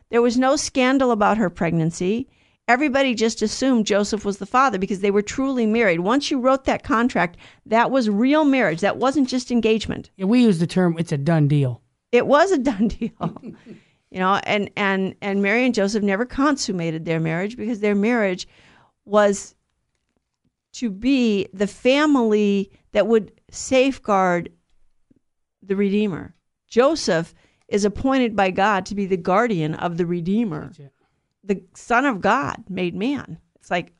There 0.10 0.22
was 0.22 0.38
no 0.38 0.56
scandal 0.56 1.12
about 1.12 1.38
her 1.38 1.50
pregnancy. 1.50 2.30
Everybody 2.70 3.16
just 3.16 3.42
assumed 3.42 3.88
Joseph 3.88 4.24
was 4.24 4.38
the 4.38 4.46
father 4.46 4.78
because 4.78 5.00
they 5.00 5.10
were 5.10 5.24
truly 5.24 5.66
married. 5.66 6.02
Once 6.02 6.30
you 6.30 6.40
wrote 6.40 6.66
that 6.66 6.84
contract, 6.84 7.36
that 7.66 7.90
was 7.90 8.12
real 8.12 8.46
marriage. 8.46 8.80
That 8.82 8.98
wasn't 8.98 9.28
just 9.28 9.50
engagement. 9.50 10.12
Yeah, 10.18 10.26
we 10.26 10.44
use 10.44 10.60
the 10.60 10.68
term 10.68 10.96
it's 11.00 11.12
a 11.12 11.18
done 11.18 11.48
deal. 11.48 11.82
It 12.12 12.28
was 12.28 12.52
a 12.52 12.60
done 12.60 12.90
deal. 12.90 13.42
you 14.12 14.20
know, 14.20 14.40
and 14.44 14.70
and 14.78 15.16
and 15.20 15.42
Mary 15.42 15.66
and 15.66 15.74
Joseph 15.74 16.04
never 16.04 16.28
consummated 16.28 17.06
their 17.06 17.20
marriage 17.20 17.58
because 17.58 17.80
their 17.80 17.96
marriage 17.96 18.48
was 19.04 19.56
to 20.74 20.92
be 20.92 21.48
the 21.52 21.66
family 21.66 22.72
that 22.92 23.08
would 23.08 23.32
safeguard 23.50 24.52
the 25.64 25.76
Redeemer. 25.76 26.36
Joseph 26.68 27.34
is 27.68 27.84
appointed 27.84 28.36
by 28.36 28.52
God 28.52 28.86
to 28.86 28.94
be 28.94 29.08
the 29.08 29.18
guardian 29.18 29.74
of 29.74 29.98
the 29.98 30.06
Redeemer, 30.06 30.72
the 31.44 31.64
Son 31.76 32.06
of 32.06 32.22
God 32.22 32.64
made 32.70 32.96
man. 32.96 33.40
It's 33.56 33.72
like, 33.72 33.94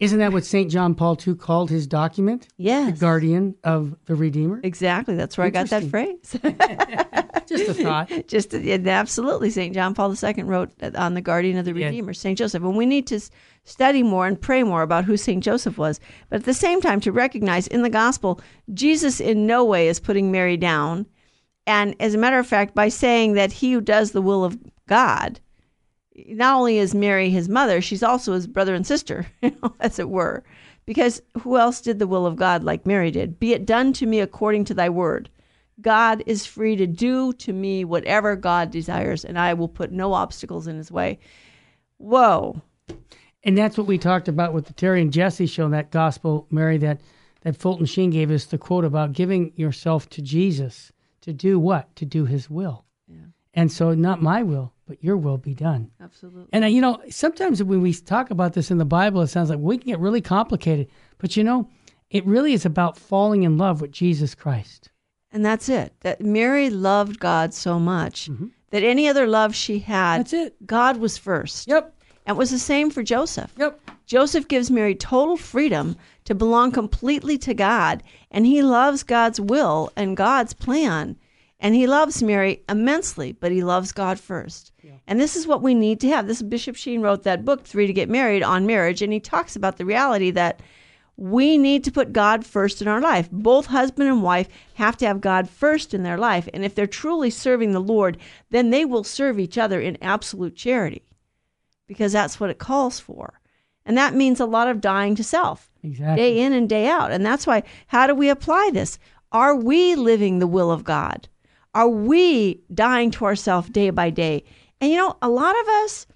isn't 0.00 0.20
that 0.20 0.32
what 0.32 0.44
St. 0.44 0.70
John 0.70 0.94
Paul 0.94 1.18
II 1.26 1.34
called 1.34 1.70
his 1.70 1.88
document? 1.88 2.46
Yes. 2.56 2.94
The 2.94 3.00
guardian 3.00 3.56
of 3.64 3.96
the 4.04 4.14
Redeemer? 4.14 4.60
Exactly. 4.62 5.16
That's 5.16 5.36
where 5.36 5.46
I 5.46 5.50
got 5.50 5.70
that 5.70 5.84
phrase. 5.84 6.38
Just 7.48 7.68
a 7.68 7.74
thought. 7.74 8.10
Just 8.28 8.54
absolutely. 8.54 9.50
St. 9.50 9.74
John 9.74 9.94
Paul 9.94 10.14
II 10.14 10.44
wrote 10.44 10.70
on 10.94 11.14
the 11.14 11.20
guardian 11.20 11.58
of 11.58 11.64
the 11.64 11.74
Redeemer. 11.74 12.12
St. 12.14 12.38
Joseph. 12.38 12.62
And 12.62 12.76
we 12.76 12.86
need 12.86 13.08
to 13.08 13.20
study 13.64 14.04
more 14.04 14.28
and 14.28 14.40
pray 14.40 14.62
more 14.62 14.82
about 14.82 15.04
who 15.04 15.16
St. 15.16 15.42
Joseph 15.42 15.78
was. 15.78 15.98
But 16.30 16.40
at 16.40 16.44
the 16.44 16.54
same 16.54 16.80
time, 16.80 17.00
to 17.00 17.10
recognize 17.10 17.66
in 17.66 17.82
the 17.82 17.90
gospel, 17.90 18.40
Jesus 18.74 19.20
in 19.20 19.46
no 19.46 19.64
way 19.64 19.88
is 19.88 19.98
putting 19.98 20.30
Mary 20.30 20.56
down. 20.56 21.06
And 21.66 21.96
as 21.98 22.14
a 22.14 22.18
matter 22.18 22.38
of 22.38 22.46
fact, 22.46 22.74
by 22.74 22.88
saying 22.88 23.32
that 23.32 23.52
he 23.52 23.72
who 23.72 23.80
does 23.80 24.12
the 24.12 24.22
will 24.22 24.44
of 24.44 24.56
God, 24.86 25.40
not 26.28 26.56
only 26.56 26.78
is 26.78 26.94
Mary 26.94 27.30
his 27.30 27.48
mother, 27.48 27.80
she's 27.80 28.02
also 28.02 28.32
his 28.32 28.46
brother 28.46 28.74
and 28.74 28.86
sister, 28.86 29.26
as 29.80 29.98
it 29.98 30.10
were. 30.10 30.44
Because 30.86 31.20
who 31.40 31.58
else 31.58 31.80
did 31.80 31.98
the 31.98 32.06
will 32.06 32.26
of 32.26 32.36
God 32.36 32.64
like 32.64 32.86
Mary 32.86 33.10
did? 33.10 33.38
Be 33.38 33.52
it 33.52 33.66
done 33.66 33.92
to 33.94 34.06
me 34.06 34.20
according 34.20 34.64
to 34.66 34.74
thy 34.74 34.88
word. 34.88 35.28
God 35.80 36.22
is 36.26 36.46
free 36.46 36.76
to 36.76 36.86
do 36.86 37.32
to 37.34 37.52
me 37.52 37.84
whatever 37.84 38.34
God 38.34 38.70
desires, 38.70 39.24
and 39.24 39.38
I 39.38 39.54
will 39.54 39.68
put 39.68 39.92
no 39.92 40.12
obstacles 40.12 40.66
in 40.66 40.76
his 40.76 40.90
way. 40.90 41.18
Whoa. 41.98 42.62
And 43.44 43.56
that's 43.56 43.78
what 43.78 43.86
we 43.86 43.98
talked 43.98 44.28
about 44.28 44.52
with 44.52 44.66
the 44.66 44.72
Terry 44.72 45.00
and 45.00 45.12
Jesse 45.12 45.46
show, 45.46 45.68
that 45.68 45.90
gospel, 45.90 46.46
Mary, 46.50 46.78
that, 46.78 47.00
that 47.42 47.56
Fulton 47.56 47.86
Sheen 47.86 48.10
gave 48.10 48.30
us 48.30 48.46
the 48.46 48.58
quote 48.58 48.84
about 48.84 49.12
giving 49.12 49.52
yourself 49.56 50.08
to 50.10 50.22
Jesus 50.22 50.90
to 51.20 51.32
do 51.32 51.58
what? 51.60 51.94
To 51.96 52.04
do 52.04 52.24
his 52.24 52.50
will. 52.50 52.84
And 53.58 53.72
so, 53.72 53.92
not 53.92 54.22
my 54.22 54.44
will, 54.44 54.72
but 54.86 55.02
your 55.02 55.16
will 55.16 55.36
be 55.36 55.52
done. 55.52 55.90
Absolutely. 56.00 56.46
And, 56.52 56.62
uh, 56.62 56.68
you 56.68 56.80
know, 56.80 57.02
sometimes 57.10 57.60
when 57.60 57.82
we 57.82 57.92
talk 57.92 58.30
about 58.30 58.52
this 58.52 58.70
in 58.70 58.78
the 58.78 58.84
Bible, 58.84 59.20
it 59.20 59.26
sounds 59.26 59.50
like 59.50 59.58
we 59.58 59.78
can 59.78 59.88
get 59.88 59.98
really 59.98 60.20
complicated. 60.20 60.86
But, 61.18 61.36
you 61.36 61.42
know, 61.42 61.68
it 62.08 62.24
really 62.24 62.52
is 62.52 62.64
about 62.64 62.96
falling 62.96 63.42
in 63.42 63.58
love 63.58 63.80
with 63.80 63.90
Jesus 63.90 64.32
Christ. 64.32 64.90
And 65.32 65.44
that's 65.44 65.68
it. 65.68 65.92
That 66.02 66.20
Mary 66.20 66.70
loved 66.70 67.18
God 67.18 67.52
so 67.52 67.80
much. 67.80 68.30
Mm-hmm. 68.30 68.46
that 68.70 68.84
any 68.84 69.08
other 69.08 69.26
love 69.26 69.56
she 69.56 69.80
had. 69.80 70.20
That's 70.20 70.34
it. 70.34 70.64
God 70.64 70.98
was 70.98 71.18
first. 71.18 71.66
Yep. 71.66 71.92
And 72.26 72.36
it 72.36 72.38
was 72.38 72.52
the 72.52 72.60
same 72.60 72.90
for 72.90 73.02
Joseph. 73.02 73.52
Yep. 73.56 73.80
Joseph 74.06 74.46
gives 74.46 74.70
Mary 74.70 74.94
total 74.94 75.36
freedom 75.36 75.96
to 76.26 76.34
belong 76.36 76.70
completely 76.70 77.36
to 77.38 77.54
God, 77.54 78.04
and 78.30 78.46
he 78.46 78.62
loves 78.62 79.02
God's 79.02 79.40
will 79.40 79.90
and 79.96 80.16
God's 80.16 80.52
plan. 80.52 81.16
And 81.60 81.74
he 81.74 81.86
loves 81.88 82.22
Mary 82.22 82.62
immensely, 82.68 83.32
but 83.32 83.50
he 83.50 83.64
loves 83.64 83.90
God 83.90 84.20
first. 84.20 84.72
And 85.08 85.20
this 85.20 85.34
is 85.34 85.46
what 85.46 85.62
we 85.62 85.74
need 85.74 86.00
to 86.00 86.08
have. 86.08 86.26
This 86.26 86.40
Bishop 86.42 86.76
Sheen 86.76 87.00
wrote 87.02 87.24
that 87.24 87.44
book, 87.44 87.64
Three 87.64 87.86
to 87.88 87.92
Get 87.92 88.08
Married, 88.08 88.42
on 88.44 88.64
marriage, 88.66 89.02
and 89.02 89.12
he 89.12 89.18
talks 89.20 89.56
about 89.56 89.76
the 89.76 89.84
reality 89.84 90.30
that 90.30 90.60
we 91.16 91.58
need 91.58 91.82
to 91.82 91.90
put 91.90 92.12
God 92.12 92.46
first 92.46 92.80
in 92.80 92.86
our 92.86 93.00
life. 93.00 93.28
Both 93.32 93.66
husband 93.66 94.08
and 94.08 94.22
wife 94.22 94.48
have 94.74 94.96
to 94.98 95.06
have 95.06 95.20
God 95.20 95.50
first 95.50 95.92
in 95.92 96.04
their 96.04 96.16
life. 96.16 96.48
And 96.54 96.64
if 96.64 96.76
they're 96.76 96.86
truly 96.86 97.30
serving 97.30 97.72
the 97.72 97.80
Lord, 97.80 98.18
then 98.50 98.70
they 98.70 98.84
will 98.84 99.02
serve 99.02 99.40
each 99.40 99.58
other 99.58 99.80
in 99.80 99.98
absolute 100.00 100.54
charity 100.54 101.02
because 101.88 102.12
that's 102.12 102.38
what 102.38 102.50
it 102.50 102.58
calls 102.58 103.00
for. 103.00 103.40
And 103.84 103.98
that 103.98 104.14
means 104.14 104.38
a 104.38 104.46
lot 104.46 104.68
of 104.68 104.80
dying 104.80 105.16
to 105.16 105.24
self 105.24 105.72
Exactly. 105.82 106.22
day 106.22 106.38
in 106.38 106.52
and 106.52 106.68
day 106.68 106.86
out. 106.86 107.10
And 107.10 107.26
that's 107.26 107.48
why, 107.48 107.64
how 107.88 108.06
do 108.06 108.14
we 108.14 108.28
apply 108.28 108.70
this? 108.72 108.98
Are 109.32 109.56
we 109.56 109.96
living 109.96 110.38
the 110.38 110.46
will 110.46 110.70
of 110.70 110.84
God? 110.84 111.26
Are 111.74 111.88
we 111.88 112.60
dying 112.72 113.10
to 113.12 113.24
ourselves 113.24 113.68
day 113.70 113.90
by 113.90 114.10
day? 114.10 114.44
And 114.80 114.90
you 114.90 114.96
know, 114.96 115.16
a 115.22 115.28
lot 115.28 115.58
of 115.60 115.68
us, 115.68 116.06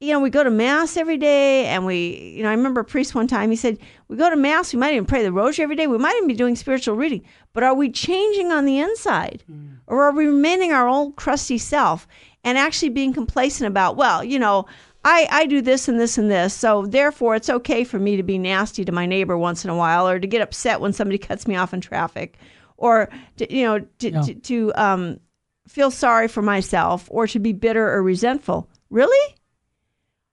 you 0.00 0.12
know, 0.12 0.20
we 0.20 0.30
go 0.30 0.42
to 0.42 0.50
mass 0.50 0.96
every 0.96 1.16
day, 1.16 1.66
and 1.66 1.86
we, 1.86 2.34
you 2.36 2.42
know, 2.42 2.48
I 2.48 2.54
remember 2.54 2.80
a 2.80 2.84
priest 2.84 3.14
one 3.14 3.28
time, 3.28 3.50
he 3.50 3.56
said, 3.56 3.78
we 4.08 4.16
go 4.16 4.28
to 4.28 4.36
mass, 4.36 4.72
we 4.72 4.80
might 4.80 4.92
even 4.92 5.06
pray 5.06 5.22
the 5.22 5.32
rosary 5.32 5.62
every 5.62 5.76
day, 5.76 5.86
we 5.86 5.96
might 5.96 6.16
even 6.16 6.26
be 6.26 6.34
doing 6.34 6.56
spiritual 6.56 6.96
reading, 6.96 7.22
but 7.52 7.62
are 7.62 7.74
we 7.74 7.88
changing 7.88 8.50
on 8.50 8.64
the 8.64 8.80
inside? 8.80 9.44
Mm. 9.50 9.76
Or 9.86 10.02
are 10.02 10.12
we 10.12 10.26
remaining 10.26 10.72
our 10.72 10.88
old 10.88 11.14
crusty 11.14 11.56
self 11.56 12.08
and 12.42 12.58
actually 12.58 12.88
being 12.88 13.12
complacent 13.12 13.68
about, 13.68 13.96
well, 13.96 14.24
you 14.24 14.40
know, 14.40 14.66
I, 15.04 15.28
I 15.30 15.46
do 15.46 15.60
this 15.60 15.88
and 15.88 16.00
this 16.00 16.18
and 16.18 16.30
this, 16.30 16.54
so 16.54 16.86
therefore 16.86 17.34
it's 17.34 17.50
okay 17.50 17.84
for 17.84 17.98
me 17.98 18.16
to 18.16 18.22
be 18.22 18.38
nasty 18.38 18.84
to 18.84 18.92
my 18.92 19.06
neighbor 19.06 19.36
once 19.36 19.64
in 19.64 19.70
a 19.70 19.76
while, 19.76 20.08
or 20.08 20.18
to 20.18 20.26
get 20.26 20.42
upset 20.42 20.80
when 20.80 20.92
somebody 20.92 21.18
cuts 21.28 21.46
me 21.46 21.56
off 21.56 21.74
in 21.74 21.80
traffic, 21.80 22.38
or 22.76 23.08
to, 23.36 23.54
you 23.54 23.64
know 23.64 23.78
to, 23.98 24.10
Yeah. 24.10 24.22
to, 24.22 24.34
to 24.34 24.72
um, 24.74 25.20
feel 25.68 25.90
sorry 25.90 26.28
for 26.28 26.42
myself, 26.42 27.08
or 27.10 27.26
to 27.26 27.38
be 27.38 27.52
bitter 27.52 27.92
or 27.92 28.02
resentful. 28.02 28.68
Really? 28.90 29.36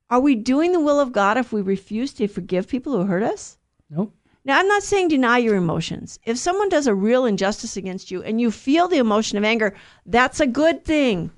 Are 0.10 0.20
we 0.20 0.36
doing 0.36 0.72
the 0.72 0.80
will 0.80 1.00
of 1.00 1.12
God 1.12 1.38
if 1.38 1.54
we 1.54 1.62
refuse 1.62 2.14
to 2.14 2.28
forgive 2.28 2.68
people 2.68 2.94
who 2.94 3.06
hurt 3.06 3.24
us? 3.24 3.58
Nope. 3.90 4.14
Now, 4.46 4.58
I'm 4.58 4.68
not 4.68 4.84
saying 4.84 5.10
deny 5.10 5.38
your 5.38 5.56
emotions. 5.56 6.18
If 6.26 6.38
someone 6.38 6.70
does 6.70 6.88
a 6.88 6.96
real 6.96 7.26
injustice 7.26 7.78
against 7.78 8.10
you 8.10 8.24
and 8.24 8.42
you 8.42 8.50
feel 8.50 8.88
the 8.88 8.98
emotion 8.98 9.38
of 9.38 9.44
anger, 9.44 9.76
that's 10.06 10.40
a 10.40 10.48
good 10.48 10.84
thing. 10.84 11.30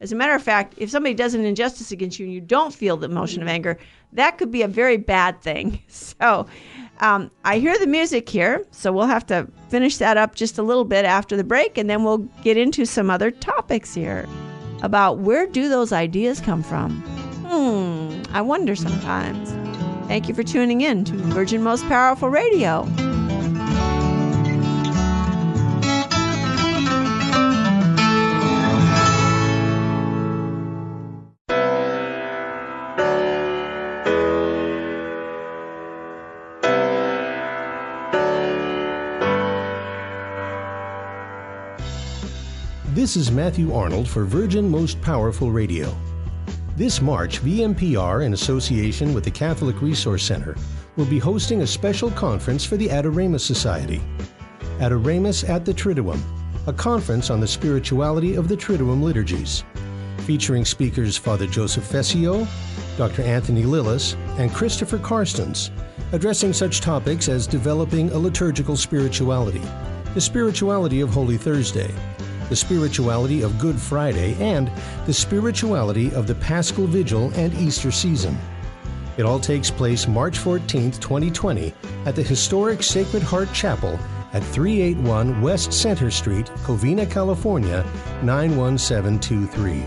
As 0.00 0.12
a 0.12 0.16
matter 0.16 0.34
of 0.34 0.42
fact, 0.42 0.74
if 0.78 0.90
somebody 0.90 1.14
does 1.14 1.34
an 1.34 1.44
injustice 1.44 1.92
against 1.92 2.18
you 2.18 2.24
and 2.26 2.32
you 2.34 2.40
don't 2.40 2.74
feel 2.74 2.96
the 2.96 3.06
emotion 3.06 3.42
of 3.42 3.48
anger, 3.48 3.78
that 4.14 4.38
could 4.38 4.50
be 4.50 4.62
a 4.62 4.68
very 4.68 4.96
bad 4.96 5.40
thing. 5.40 5.80
So, 5.88 6.46
um, 7.00 7.30
I 7.44 7.58
hear 7.58 7.76
the 7.78 7.88
music 7.88 8.28
here, 8.28 8.64
so 8.70 8.92
we'll 8.92 9.06
have 9.06 9.26
to 9.26 9.48
finish 9.68 9.96
that 9.96 10.16
up 10.16 10.36
just 10.36 10.58
a 10.58 10.62
little 10.62 10.84
bit 10.84 11.04
after 11.04 11.36
the 11.36 11.42
break, 11.42 11.76
and 11.76 11.90
then 11.90 12.04
we'll 12.04 12.18
get 12.44 12.56
into 12.56 12.84
some 12.84 13.10
other 13.10 13.30
topics 13.32 13.94
here 13.94 14.28
about 14.82 15.18
where 15.18 15.46
do 15.46 15.68
those 15.68 15.92
ideas 15.92 16.40
come 16.40 16.62
from. 16.62 17.00
Hmm, 17.46 18.22
I 18.32 18.42
wonder 18.42 18.76
sometimes. 18.76 19.50
Thank 20.06 20.28
you 20.28 20.34
for 20.34 20.44
tuning 20.44 20.82
in 20.82 21.04
to 21.04 21.14
Virgin 21.14 21.62
Most 21.62 21.84
Powerful 21.88 22.28
Radio. 22.28 22.84
This 43.04 43.18
is 43.18 43.30
Matthew 43.30 43.74
Arnold 43.74 44.08
for 44.08 44.24
Virgin 44.24 44.66
Most 44.66 44.98
Powerful 45.02 45.52
Radio. 45.52 45.94
This 46.74 47.02
March, 47.02 47.42
VMPR, 47.42 48.24
in 48.24 48.32
association 48.32 49.12
with 49.12 49.24
the 49.24 49.30
Catholic 49.30 49.82
Resource 49.82 50.24
Center, 50.24 50.56
will 50.96 51.04
be 51.04 51.18
hosting 51.18 51.60
a 51.60 51.66
special 51.66 52.10
conference 52.12 52.64
for 52.64 52.78
the 52.78 52.88
Adoramus 52.88 53.42
Society. 53.42 54.00
Adoramus 54.78 55.46
at 55.46 55.66
the 55.66 55.74
Triduum, 55.74 56.18
a 56.66 56.72
conference 56.72 57.28
on 57.28 57.40
the 57.40 57.46
spirituality 57.46 58.36
of 58.36 58.48
the 58.48 58.56
Triduum 58.56 59.02
liturgies, 59.02 59.64
featuring 60.20 60.64
speakers 60.64 61.14
Father 61.14 61.46
Joseph 61.46 61.84
Fessio, 61.84 62.48
Dr. 62.96 63.20
Anthony 63.20 63.64
Lilles, 63.64 64.14
and 64.38 64.50
Christopher 64.50 64.96
Carstens, 64.96 65.70
addressing 66.12 66.54
such 66.54 66.80
topics 66.80 67.28
as 67.28 67.46
developing 67.46 68.10
a 68.12 68.18
liturgical 68.18 68.78
spirituality, 68.78 69.60
the 70.14 70.22
spirituality 70.22 71.02
of 71.02 71.10
Holy 71.10 71.36
Thursday, 71.36 71.92
the 72.54 72.60
spirituality 72.60 73.42
of 73.42 73.58
Good 73.58 73.80
Friday, 73.80 74.36
and 74.38 74.70
the 75.06 75.12
spirituality 75.12 76.14
of 76.14 76.28
the 76.28 76.36
Paschal 76.36 76.86
Vigil 76.86 77.32
and 77.34 77.52
Easter 77.54 77.90
season. 77.90 78.38
It 79.16 79.24
all 79.24 79.40
takes 79.40 79.72
place 79.72 80.06
March 80.06 80.38
14, 80.38 80.92
2020, 80.92 81.74
at 82.06 82.14
the 82.14 82.22
historic 82.22 82.84
Sacred 82.84 83.24
Heart 83.24 83.52
Chapel 83.52 83.98
at 84.34 84.44
381 84.44 85.40
West 85.40 85.72
Center 85.72 86.12
Street, 86.12 86.46
Covina, 86.62 87.10
California 87.10 87.84
91723. 88.22 89.84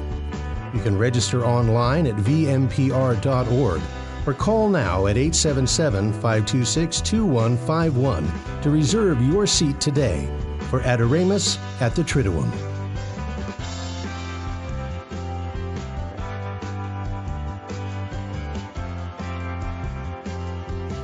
You 0.74 0.84
can 0.84 0.98
register 0.98 1.46
online 1.46 2.06
at 2.06 2.18
vmpr.org 2.18 3.82
or 4.26 4.34
call 4.34 4.68
now 4.68 5.08
at 5.08 5.16
877 5.16 6.12
526 6.12 7.00
2151 7.00 8.62
to 8.62 8.70
reserve 8.70 9.22
your 9.22 9.48
seat 9.48 9.80
today 9.80 10.30
for 10.70 10.82
Adoramus 10.82 11.58
at 11.82 11.96
the 11.96 12.04
Triduum. 12.04 12.52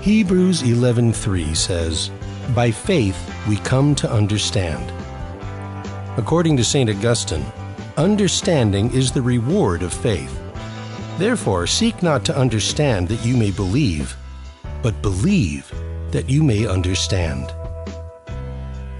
Hebrews 0.01 0.63
11:3 0.63 1.55
says, 1.55 2.11
"By 2.53 2.71
faith 2.71 3.15
we 3.47 3.55
come 3.55 3.95
to 3.95 4.11
understand." 4.11 4.91
According 6.17 6.57
to 6.57 6.63
St. 6.63 6.89
Augustine, 6.89 7.45
understanding 7.95 8.91
is 8.91 9.11
the 9.11 9.21
reward 9.21 9.81
of 9.81 9.93
faith. 9.93 10.37
Therefore, 11.17 11.67
seek 11.67 12.03
not 12.03 12.25
to 12.25 12.37
understand 12.37 13.07
that 13.07 13.25
you 13.25 13.37
may 13.37 13.51
believe, 13.51 14.17
but 14.81 15.01
believe 15.01 15.71
that 16.11 16.29
you 16.29 16.43
may 16.43 16.67
understand. 16.67 17.53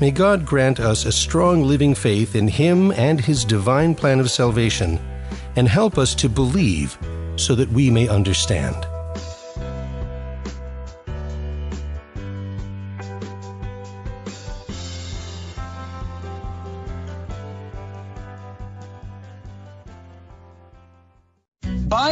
May 0.03 0.12
God 0.12 0.45
grant 0.45 0.81
us 0.81 1.05
a 1.05 1.13
strong 1.13 1.63
living 1.63 1.95
faith 1.95 2.36
in 2.36 2.45
Him 2.45 2.91
and 2.91 3.22
His 3.22 3.45
divine 3.45 3.95
plan 3.95 4.19
of 4.19 4.29
salvation, 4.29 5.00
and 5.55 5.65
help 5.65 5.98
us 5.98 6.13
to 6.15 6.27
believe 6.27 6.98
so 7.38 7.55
that 7.55 7.69
we 7.69 7.89
may 7.89 8.10
understand. 8.10 8.86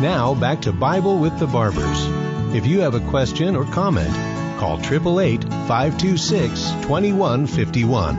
Now 0.00 0.34
back 0.34 0.62
to 0.62 0.72
Bible 0.72 1.18
with 1.18 1.38
the 1.38 1.46
Barbers. 1.46 2.06
If 2.54 2.66
you 2.66 2.80
have 2.80 2.94
a 2.94 3.00
question 3.10 3.54
or 3.54 3.66
comment, 3.66 4.08
call 4.58 4.78
888 4.78 5.44
526 5.68 6.70
2151. 6.70 8.16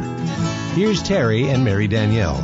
Here's 0.76 1.02
Terry 1.02 1.50
and 1.50 1.66
Mary 1.66 1.88
Danielle. 1.88 2.38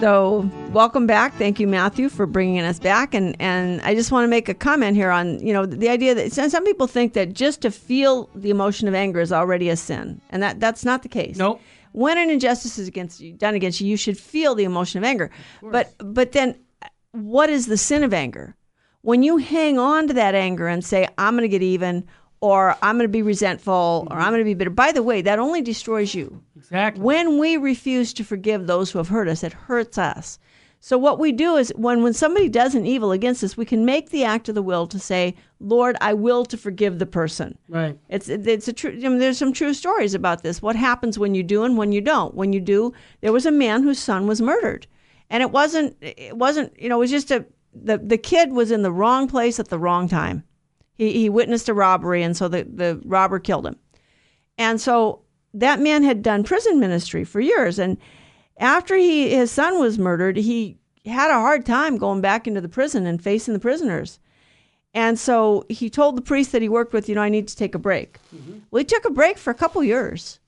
So, 0.00 0.50
welcome 0.72 1.06
back. 1.06 1.32
Thank 1.36 1.58
you, 1.58 1.66
Matthew, 1.66 2.10
for 2.10 2.26
bringing 2.26 2.60
us 2.60 2.78
back. 2.78 3.14
And 3.14 3.34
and 3.40 3.80
I 3.80 3.94
just 3.94 4.12
want 4.12 4.24
to 4.24 4.28
make 4.28 4.50
a 4.50 4.54
comment 4.54 4.94
here 4.94 5.10
on 5.10 5.40
you 5.40 5.54
know 5.54 5.64
the 5.64 5.88
idea 5.88 6.14
that 6.14 6.32
some 6.32 6.50
some 6.50 6.66
people 6.66 6.86
think 6.86 7.14
that 7.14 7.32
just 7.32 7.62
to 7.62 7.70
feel 7.70 8.28
the 8.34 8.50
emotion 8.50 8.88
of 8.88 8.94
anger 8.94 9.20
is 9.20 9.32
already 9.32 9.70
a 9.70 9.76
sin, 9.76 10.20
and 10.28 10.42
that 10.42 10.60
that's 10.60 10.84
not 10.84 11.02
the 11.02 11.08
case. 11.08 11.38
Nope. 11.38 11.62
when 11.92 12.18
an 12.18 12.28
injustice 12.28 12.78
is 12.78 12.88
against 12.88 13.20
you, 13.20 13.32
done 13.32 13.54
against 13.54 13.80
you, 13.80 13.86
you 13.86 13.96
should 13.96 14.18
feel 14.18 14.54
the 14.54 14.64
emotion 14.64 14.98
of 14.98 15.04
anger. 15.04 15.30
But 15.62 15.94
but 15.98 16.32
then, 16.32 16.56
what 17.12 17.50
is 17.50 17.66
the 17.66 17.76
sin 17.76 18.02
of 18.02 18.12
anger? 18.12 18.56
When 19.02 19.22
you 19.22 19.36
hang 19.36 19.78
on 19.78 20.08
to 20.08 20.14
that 20.14 20.34
anger 20.34 20.66
and 20.66 20.84
say, 20.84 21.08
"I'm 21.18 21.34
going 21.34 21.42
to 21.42 21.48
get 21.48 21.62
even," 21.62 22.04
or 22.40 22.76
"I'm 22.82 22.96
going 22.96 23.08
to 23.08 23.12
be 23.12 23.22
resentful," 23.22 24.06
or 24.10 24.16
mm-hmm. 24.16 24.22
"I'm 24.22 24.32
going 24.32 24.40
to 24.40 24.44
be 24.44 24.54
bitter," 24.54 24.70
by 24.70 24.92
the 24.92 25.02
way, 25.02 25.22
that 25.22 25.38
only 25.38 25.62
destroys 25.62 26.14
you. 26.14 26.42
Exactly. 26.56 27.02
When 27.02 27.38
we 27.38 27.56
refuse 27.56 28.12
to 28.14 28.24
forgive 28.24 28.66
those 28.66 28.90
who 28.90 28.98
have 28.98 29.08
hurt 29.08 29.28
us, 29.28 29.42
it 29.42 29.52
hurts 29.52 29.98
us. 29.98 30.38
So 30.84 30.98
what 30.98 31.20
we 31.20 31.30
do 31.30 31.56
is 31.56 31.72
when 31.76 32.02
when 32.02 32.12
somebody 32.12 32.48
does 32.48 32.74
an 32.74 32.86
evil 32.86 33.12
against 33.12 33.44
us, 33.44 33.56
we 33.56 33.64
can 33.64 33.84
make 33.84 34.10
the 34.10 34.24
act 34.24 34.48
of 34.48 34.56
the 34.56 34.62
will 34.62 34.88
to 34.88 34.98
say, 34.98 35.36
"Lord, 35.60 35.96
I 36.00 36.12
will 36.12 36.44
to 36.46 36.56
forgive 36.56 36.98
the 36.98 37.06
person." 37.06 37.56
right. 37.68 37.96
It's 38.08 38.28
it's 38.28 38.66
a 38.66 38.72
true. 38.72 38.90
I 38.90 39.08
mean, 39.08 39.18
there's 39.18 39.38
some 39.38 39.52
true 39.52 39.74
stories 39.74 40.12
about 40.12 40.42
this. 40.42 40.60
What 40.60 40.74
happens 40.74 41.20
when 41.20 41.36
you 41.36 41.44
do 41.44 41.62
and 41.62 41.76
when 41.76 41.92
you 41.92 42.00
don't? 42.00 42.34
When 42.34 42.52
you 42.52 42.58
do, 42.58 42.92
there 43.20 43.32
was 43.32 43.46
a 43.46 43.52
man 43.52 43.84
whose 43.84 44.00
son 44.00 44.26
was 44.26 44.42
murdered, 44.42 44.88
and 45.32 45.42
it 45.42 45.50
wasn't 45.50 45.96
it 46.00 46.36
wasn't 46.36 46.78
you 46.80 46.88
know 46.88 46.96
it 46.96 47.00
was 47.00 47.10
just 47.10 47.32
a 47.32 47.44
the 47.74 47.98
the 47.98 48.18
kid 48.18 48.52
was 48.52 48.70
in 48.70 48.82
the 48.82 48.92
wrong 48.92 49.26
place 49.26 49.58
at 49.58 49.68
the 49.68 49.78
wrong 49.78 50.08
time. 50.08 50.44
He 50.94 51.12
he 51.12 51.28
witnessed 51.28 51.68
a 51.70 51.74
robbery, 51.74 52.22
and 52.22 52.36
so 52.36 52.46
the 52.46 52.64
the 52.64 53.00
robber 53.04 53.40
killed 53.40 53.66
him, 53.66 53.76
and 54.58 54.80
so 54.80 55.22
that 55.54 55.80
man 55.80 56.04
had 56.04 56.22
done 56.22 56.44
prison 56.44 56.78
ministry 56.78 57.24
for 57.24 57.40
years, 57.40 57.78
and 57.78 57.96
after 58.58 58.94
he 58.94 59.30
his 59.30 59.50
son 59.50 59.80
was 59.80 59.98
murdered, 59.98 60.36
he 60.36 60.76
had 61.06 61.30
a 61.30 61.40
hard 61.40 61.64
time 61.66 61.96
going 61.96 62.20
back 62.20 62.46
into 62.46 62.60
the 62.60 62.68
prison 62.68 63.06
and 63.06 63.20
facing 63.20 63.54
the 63.54 63.60
prisoners. 63.60 64.20
And 64.94 65.18
so 65.18 65.64
he 65.70 65.88
told 65.88 66.16
the 66.18 66.22
priest 66.22 66.52
that 66.52 66.60
he 66.60 66.68
worked 66.68 66.92
with, 66.92 67.08
you 67.08 67.14
know, 67.14 67.22
I 67.22 67.30
need 67.30 67.48
to 67.48 67.56
take 67.56 67.74
a 67.74 67.78
break. 67.78 68.18
Mm-hmm. 68.36 68.58
Well, 68.70 68.80
he 68.80 68.84
took 68.84 69.06
a 69.06 69.10
break 69.10 69.38
for 69.38 69.50
a 69.50 69.54
couple 69.54 69.82
years, 69.82 70.38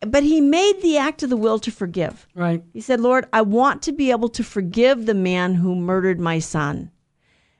but 0.00 0.22
he 0.22 0.40
made 0.40 0.80
the 0.80 0.96
act 0.96 1.22
of 1.22 1.30
the 1.30 1.36
will 1.36 1.58
to 1.58 1.70
forgive. 1.70 2.26
Right. 2.34 2.62
He 2.72 2.80
said, 2.80 3.00
Lord, 3.00 3.26
I 3.32 3.42
want 3.42 3.82
to 3.82 3.92
be 3.92 4.10
able 4.10 4.30
to 4.30 4.42
forgive 4.42 5.06
the 5.06 5.14
man 5.14 5.54
who 5.54 5.74
murdered 5.74 6.18
my 6.18 6.38
son. 6.38 6.90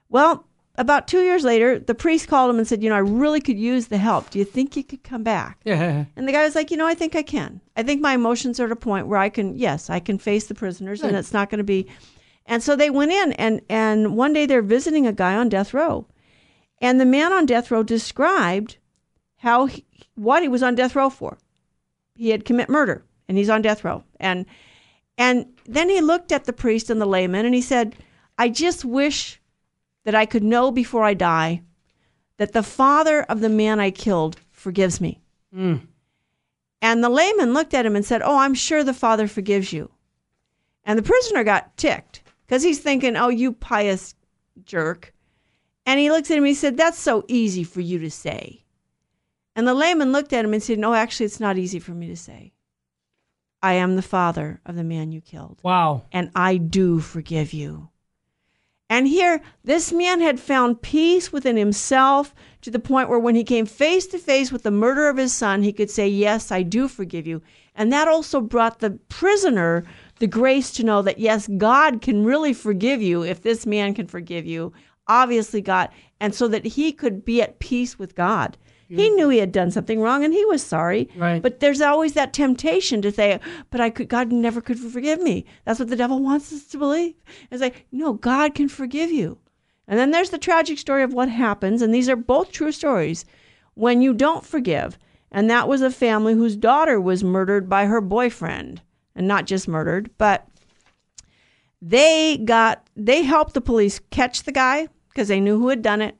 Well, 0.08 0.46
about 0.76 1.06
two 1.06 1.22
years 1.22 1.44
later, 1.44 1.78
the 1.78 1.94
priest 1.94 2.28
called 2.28 2.50
him 2.50 2.58
and 2.58 2.66
said, 2.66 2.82
You 2.82 2.88
know, 2.88 2.96
I 2.96 3.00
really 3.00 3.40
could 3.40 3.58
use 3.58 3.88
the 3.88 3.98
help. 3.98 4.30
Do 4.30 4.38
you 4.38 4.46
think 4.46 4.76
you 4.76 4.82
could 4.82 5.02
come 5.02 5.22
back? 5.22 5.60
Yeah. 5.64 6.06
And 6.16 6.26
the 6.26 6.32
guy 6.32 6.44
was 6.44 6.54
like, 6.54 6.70
You 6.70 6.78
know, 6.78 6.86
I 6.86 6.94
think 6.94 7.14
I 7.14 7.22
can. 7.22 7.60
I 7.76 7.82
think 7.82 8.00
my 8.00 8.14
emotions 8.14 8.58
are 8.58 8.64
at 8.64 8.72
a 8.72 8.76
point 8.76 9.06
where 9.06 9.18
I 9.18 9.28
can, 9.28 9.56
yes, 9.56 9.90
I 9.90 10.00
can 10.00 10.18
face 10.18 10.46
the 10.46 10.54
prisoners 10.54 11.02
and 11.02 11.14
it's 11.16 11.32
not 11.32 11.50
going 11.50 11.58
to 11.58 11.64
be. 11.64 11.86
And 12.46 12.62
so 12.62 12.74
they 12.74 12.90
went 12.90 13.12
in, 13.12 13.32
and, 13.34 13.60
and 13.68 14.16
one 14.16 14.32
day 14.32 14.46
they're 14.46 14.62
visiting 14.62 15.06
a 15.06 15.12
guy 15.12 15.36
on 15.36 15.48
death 15.48 15.72
row. 15.72 16.06
And 16.80 16.98
the 16.98 17.04
man 17.04 17.32
on 17.32 17.46
death 17.46 17.70
row 17.70 17.82
described 17.82 18.78
how 19.36 19.66
he, 19.66 19.84
what 20.14 20.42
he 20.42 20.48
was 20.48 20.62
on 20.62 20.74
death 20.74 20.96
row 20.96 21.10
for. 21.10 21.38
He 22.20 22.28
had 22.28 22.44
commit 22.44 22.68
murder, 22.68 23.02
and 23.28 23.38
he's 23.38 23.48
on 23.48 23.62
death 23.62 23.82
row. 23.82 24.04
And 24.18 24.44
and 25.16 25.46
then 25.64 25.88
he 25.88 26.02
looked 26.02 26.32
at 26.32 26.44
the 26.44 26.52
priest 26.52 26.90
and 26.90 27.00
the 27.00 27.06
layman, 27.06 27.46
and 27.46 27.54
he 27.54 27.62
said, 27.62 27.96
"I 28.36 28.50
just 28.50 28.84
wish 28.84 29.40
that 30.04 30.14
I 30.14 30.26
could 30.26 30.44
know 30.44 30.70
before 30.70 31.02
I 31.02 31.14
die 31.14 31.62
that 32.36 32.52
the 32.52 32.62
father 32.62 33.22
of 33.22 33.40
the 33.40 33.48
man 33.48 33.80
I 33.80 33.90
killed 33.90 34.36
forgives 34.50 35.00
me." 35.00 35.22
Mm. 35.56 35.86
And 36.82 37.02
the 37.02 37.08
layman 37.08 37.54
looked 37.54 37.72
at 37.72 37.86
him 37.86 37.96
and 37.96 38.04
said, 38.04 38.20
"Oh, 38.20 38.36
I'm 38.36 38.52
sure 38.52 38.84
the 38.84 38.92
father 38.92 39.26
forgives 39.26 39.72
you." 39.72 39.90
And 40.84 40.98
the 40.98 41.10
prisoner 41.10 41.42
got 41.42 41.74
ticked 41.78 42.22
because 42.46 42.62
he's 42.62 42.80
thinking, 42.80 43.16
"Oh, 43.16 43.30
you 43.30 43.52
pious 43.52 44.14
jerk." 44.62 45.14
And 45.86 45.98
he 45.98 46.10
looks 46.10 46.30
at 46.30 46.36
him 46.36 46.44
and 46.44 46.48
he 46.48 46.54
said, 46.54 46.76
That's 46.76 46.98
so 46.98 47.24
easy 47.28 47.64
for 47.64 47.80
you 47.80 47.98
to 48.00 48.10
say. 48.10 48.64
And 49.60 49.68
the 49.68 49.74
layman 49.74 50.10
looked 50.10 50.32
at 50.32 50.42
him 50.42 50.54
and 50.54 50.62
said, 50.62 50.78
No, 50.78 50.94
actually, 50.94 51.26
it's 51.26 51.38
not 51.38 51.58
easy 51.58 51.80
for 51.80 51.90
me 51.90 52.06
to 52.06 52.16
say. 52.16 52.54
I 53.62 53.74
am 53.74 53.94
the 53.94 54.00
father 54.00 54.58
of 54.64 54.74
the 54.74 54.82
man 54.82 55.12
you 55.12 55.20
killed, 55.20 55.60
Wow. 55.62 56.06
and 56.12 56.30
I 56.34 56.56
do 56.56 56.98
forgive 56.98 57.52
you. 57.52 57.90
And 58.88 59.06
here, 59.06 59.42
this 59.62 59.92
man 59.92 60.22
had 60.22 60.40
found 60.40 60.80
peace 60.80 61.30
within 61.30 61.58
himself 61.58 62.34
to 62.62 62.70
the 62.70 62.78
point 62.78 63.10
where 63.10 63.18
when 63.18 63.34
he 63.34 63.44
came 63.44 63.66
face 63.66 64.06
to 64.06 64.18
face 64.18 64.50
with 64.50 64.62
the 64.62 64.70
murder 64.70 65.10
of 65.10 65.18
his 65.18 65.34
son, 65.34 65.62
he 65.62 65.74
could 65.74 65.90
say, 65.90 66.08
Yes, 66.08 66.50
I 66.50 66.62
do 66.62 66.88
forgive 66.88 67.26
you. 67.26 67.42
And 67.74 67.92
that 67.92 68.08
also 68.08 68.40
brought 68.40 68.78
the 68.78 68.92
prisoner 69.10 69.84
the 70.20 70.26
grace 70.26 70.70
to 70.70 70.84
know 70.84 71.02
that, 71.02 71.18
yes, 71.18 71.50
God 71.58 72.00
can 72.00 72.24
really 72.24 72.54
forgive 72.54 73.02
you 73.02 73.24
if 73.24 73.42
this 73.42 73.66
man 73.66 73.92
can 73.92 74.06
forgive 74.06 74.46
you. 74.46 74.72
Obviously, 75.06 75.60
God. 75.60 75.90
And 76.18 76.34
so 76.34 76.48
that 76.48 76.64
he 76.64 76.92
could 76.92 77.26
be 77.26 77.42
at 77.42 77.58
peace 77.58 77.98
with 77.98 78.14
God. 78.14 78.56
He 78.96 79.10
knew 79.10 79.28
he 79.28 79.38
had 79.38 79.52
done 79.52 79.70
something 79.70 80.00
wrong 80.00 80.24
and 80.24 80.34
he 80.34 80.44
was 80.46 80.62
sorry. 80.62 81.08
Right. 81.16 81.40
But 81.40 81.60
there's 81.60 81.80
always 81.80 82.14
that 82.14 82.32
temptation 82.32 83.00
to 83.02 83.12
say, 83.12 83.38
but 83.70 83.80
I 83.80 83.90
could, 83.90 84.08
God 84.08 84.32
never 84.32 84.60
could 84.60 84.78
forgive 84.78 85.20
me. 85.20 85.44
That's 85.64 85.78
what 85.78 85.88
the 85.88 85.96
devil 85.96 86.20
wants 86.20 86.52
us 86.52 86.64
to 86.68 86.78
believe. 86.78 87.14
It's 87.50 87.62
like, 87.62 87.86
no, 87.92 88.14
God 88.14 88.54
can 88.54 88.68
forgive 88.68 89.10
you. 89.10 89.38
And 89.86 89.98
then 89.98 90.10
there's 90.10 90.30
the 90.30 90.38
tragic 90.38 90.78
story 90.78 91.02
of 91.02 91.12
what 91.12 91.28
happens, 91.28 91.82
and 91.82 91.92
these 91.92 92.08
are 92.08 92.14
both 92.14 92.52
true 92.52 92.70
stories, 92.70 93.24
when 93.74 94.00
you 94.00 94.14
don't 94.14 94.46
forgive. 94.46 94.96
And 95.32 95.50
that 95.50 95.66
was 95.66 95.82
a 95.82 95.90
family 95.90 96.34
whose 96.34 96.54
daughter 96.54 97.00
was 97.00 97.24
murdered 97.24 97.68
by 97.68 97.86
her 97.86 98.00
boyfriend. 98.00 98.82
And 99.16 99.26
not 99.26 99.46
just 99.46 99.66
murdered, 99.66 100.08
but 100.16 100.46
they 101.82 102.38
got 102.38 102.88
they 102.94 103.24
helped 103.24 103.54
the 103.54 103.60
police 103.60 104.00
catch 104.10 104.44
the 104.44 104.52
guy 104.52 104.88
because 105.08 105.28
they 105.28 105.40
knew 105.40 105.58
who 105.58 105.68
had 105.68 105.82
done 105.82 106.00
it. 106.00 106.16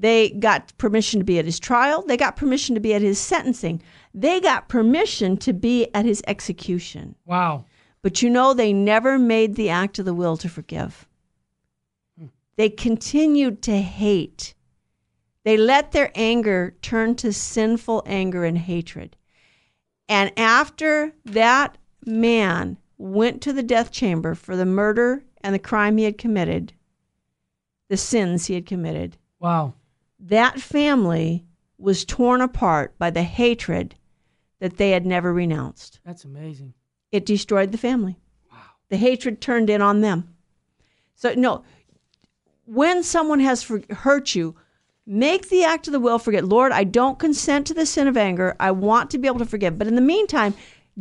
They 0.00 0.30
got 0.30 0.72
permission 0.78 1.18
to 1.18 1.24
be 1.24 1.40
at 1.40 1.44
his 1.44 1.58
trial. 1.58 2.02
They 2.02 2.16
got 2.16 2.36
permission 2.36 2.76
to 2.76 2.80
be 2.80 2.94
at 2.94 3.02
his 3.02 3.18
sentencing. 3.18 3.82
They 4.14 4.40
got 4.40 4.68
permission 4.68 5.36
to 5.38 5.52
be 5.52 5.92
at 5.92 6.04
his 6.04 6.22
execution. 6.28 7.16
Wow. 7.26 7.64
But 8.02 8.22
you 8.22 8.30
know, 8.30 8.54
they 8.54 8.72
never 8.72 9.18
made 9.18 9.56
the 9.56 9.70
act 9.70 9.98
of 9.98 10.04
the 10.04 10.14
will 10.14 10.36
to 10.36 10.48
forgive. 10.48 11.08
They 12.56 12.70
continued 12.70 13.60
to 13.62 13.80
hate. 13.80 14.54
They 15.44 15.56
let 15.56 15.90
their 15.92 16.12
anger 16.14 16.76
turn 16.80 17.16
to 17.16 17.32
sinful 17.32 18.04
anger 18.06 18.44
and 18.44 18.58
hatred. 18.58 19.16
And 20.08 20.32
after 20.38 21.12
that 21.24 21.76
man 22.06 22.78
went 22.98 23.42
to 23.42 23.52
the 23.52 23.62
death 23.62 23.90
chamber 23.90 24.34
for 24.34 24.56
the 24.56 24.66
murder 24.66 25.24
and 25.40 25.54
the 25.54 25.60
crime 25.60 25.96
he 25.96 26.04
had 26.04 26.18
committed, 26.18 26.72
the 27.88 27.96
sins 27.96 28.46
he 28.46 28.54
had 28.54 28.66
committed, 28.66 29.16
Wow. 29.40 29.74
That 30.20 30.60
family 30.60 31.44
was 31.78 32.04
torn 32.04 32.40
apart 32.40 32.98
by 32.98 33.10
the 33.10 33.22
hatred 33.22 33.94
that 34.58 34.76
they 34.76 34.90
had 34.90 35.06
never 35.06 35.32
renounced 35.32 36.00
That's 36.04 36.24
amazing. 36.24 36.74
it 37.12 37.24
destroyed 37.24 37.70
the 37.72 37.78
family. 37.78 38.18
Wow. 38.50 38.58
The 38.88 38.96
hatred 38.96 39.40
turned 39.40 39.70
in 39.70 39.80
on 39.80 40.00
them. 40.00 40.34
So, 41.14 41.34
no, 41.34 41.64
when 42.64 43.02
someone 43.02 43.40
has 43.40 43.62
for, 43.62 43.82
hurt 43.90 44.34
you, 44.34 44.56
make 45.06 45.48
the 45.48 45.64
act 45.64 45.86
of 45.86 45.92
the 45.92 46.00
will, 46.00 46.18
forget, 46.18 46.44
Lord, 46.44 46.70
I 46.72 46.84
don't 46.84 47.18
consent 47.18 47.66
to 47.68 47.74
the 47.74 47.86
sin 47.86 48.08
of 48.08 48.16
anger. 48.16 48.56
I 48.60 48.72
want 48.72 49.10
to 49.10 49.18
be 49.18 49.26
able 49.26 49.38
to 49.38 49.46
forgive. 49.46 49.78
But 49.78 49.86
in 49.86 49.94
the 49.94 50.00
meantime, 50.00 50.54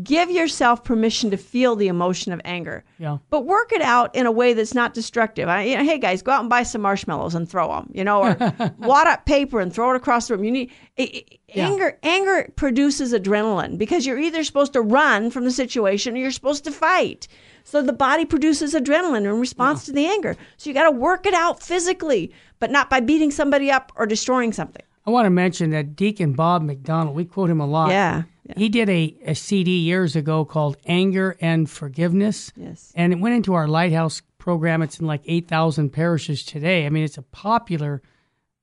give 0.03 0.29
yourself 0.29 0.83
permission 0.83 1.31
to 1.31 1.37
feel 1.37 1.75
the 1.75 1.87
emotion 1.87 2.31
of 2.31 2.39
anger. 2.45 2.83
Yeah. 2.99 3.17
But 3.29 3.45
work 3.45 3.71
it 3.71 3.81
out 3.81 4.15
in 4.15 4.25
a 4.25 4.31
way 4.31 4.53
that's 4.53 4.73
not 4.75 4.93
destructive. 4.93 5.47
I, 5.49 5.63
you 5.63 5.77
know, 5.77 5.83
hey 5.83 5.97
guys, 5.97 6.21
go 6.21 6.31
out 6.31 6.41
and 6.41 6.49
buy 6.49 6.63
some 6.63 6.81
marshmallows 6.81 7.33
and 7.35 7.49
throw 7.49 7.67
them. 7.69 7.89
You 7.93 8.03
know, 8.03 8.21
or 8.23 8.35
wad 8.79 9.07
up 9.07 9.25
paper 9.25 9.59
and 9.59 9.73
throw 9.73 9.91
it 9.91 9.95
across 9.97 10.27
the 10.27 10.35
room. 10.35 10.43
You 10.43 10.51
need 10.51 10.71
i- 10.99 11.11
i- 11.15 11.23
Yeah. 11.47 11.67
anger. 11.69 11.97
Anger 12.03 12.51
produces 12.55 13.13
adrenaline 13.13 13.77
because 13.77 14.05
you're 14.05 14.19
either 14.19 14.43
supposed 14.43 14.73
to 14.73 14.81
run 14.81 15.31
from 15.31 15.43
the 15.45 15.51
situation 15.51 16.15
or 16.15 16.19
you're 16.19 16.31
supposed 16.31 16.63
to 16.65 16.71
fight. 16.71 17.27
So 17.63 17.81
the 17.81 17.91
body 17.93 18.23
produces 18.25 18.73
adrenaline 18.73 19.25
in 19.25 19.39
response 19.39 19.85
to 19.85 19.91
the 19.91 20.05
anger. 20.05 20.37
So 20.57 20.69
you 20.69 20.73
got 20.73 20.83
to 20.89 20.91
work 20.91 21.25
it 21.25 21.33
out 21.33 21.61
physically, 21.61 22.31
but 22.59 22.71
not 22.71 22.89
by 22.89 22.99
beating 23.01 23.31
somebody 23.31 23.69
up 23.71 23.91
or 23.95 24.05
destroying 24.05 24.53
something. 24.53 24.83
I 25.05 25.09
want 25.09 25.25
to 25.25 25.29
mention 25.29 25.69
that 25.71 25.95
Deacon 25.95 26.33
Bob 26.33 26.61
McDonald, 26.63 27.15
we 27.15 27.25
quote 27.25 27.49
him 27.49 27.59
a 27.61 27.65
lot. 27.65 27.89
Yeah. 27.89 28.23
Yeah. 28.47 28.53
He 28.55 28.69
did 28.69 28.89
a, 28.89 29.15
a 29.25 29.35
CD 29.35 29.79
years 29.79 30.15
ago 30.15 30.45
called 30.45 30.77
Anger 30.85 31.35
and 31.41 31.69
Forgiveness. 31.69 32.51
Yes. 32.55 32.93
And 32.95 33.11
it 33.11 33.19
went 33.19 33.35
into 33.35 33.53
our 33.53 33.67
Lighthouse 33.67 34.21
program. 34.37 34.81
It's 34.81 34.99
in 34.99 35.05
like 35.05 35.21
8,000 35.25 35.89
parishes 35.89 36.43
today. 36.43 36.85
I 36.85 36.89
mean, 36.89 37.03
it's 37.03 37.17
a 37.17 37.23
popular 37.23 38.01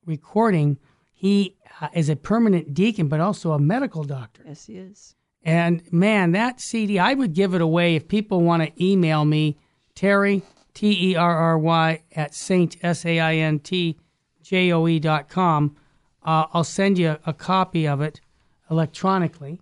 recording. 0.07 0.79
He 1.13 1.57
uh, 1.81 1.89
is 1.93 2.09
a 2.09 2.17
permanent 2.17 2.73
deacon, 2.73 3.09
but 3.09 3.21
also 3.21 3.53
a 3.53 3.59
medical 3.59 4.05
doctor. 4.05 4.43
Yes, 4.47 4.67
he 4.67 4.79
is. 4.79 5.15
And 5.43 5.83
man, 5.93 6.33
that 6.33 6.61
CD, 6.61 6.99
I 6.99 7.13
would 7.13 7.35
give 7.35 7.53
it 7.55 7.61
away 7.61 7.97
if 7.97 8.09
people 8.09 8.41
want 8.41 8.63
to 8.63 8.85
email 8.85 9.27
me, 9.27 9.59
Terry, 9.95 10.43
T 10.73 11.11
E 11.11 11.17
R 11.17 11.37
R 11.37 11.59
Y, 11.59 12.03
at 12.17 12.35
Saint, 12.35 12.79
S 12.83 13.05
A 13.05 13.21
I 13.21 13.35
N 13.37 13.59
T 13.59 13.99
J 14.43 14.73
O 14.73 14.89
E 14.89 14.99
dot 14.99 15.29
com. 15.29 15.77
Uh, 16.23 16.47
I'll 16.55 16.65
send 16.65 16.99
you 16.99 17.19
a 17.27 17.35
copy 17.35 17.87
of 17.87 18.01
it 18.01 18.23
electronically. 18.71 19.61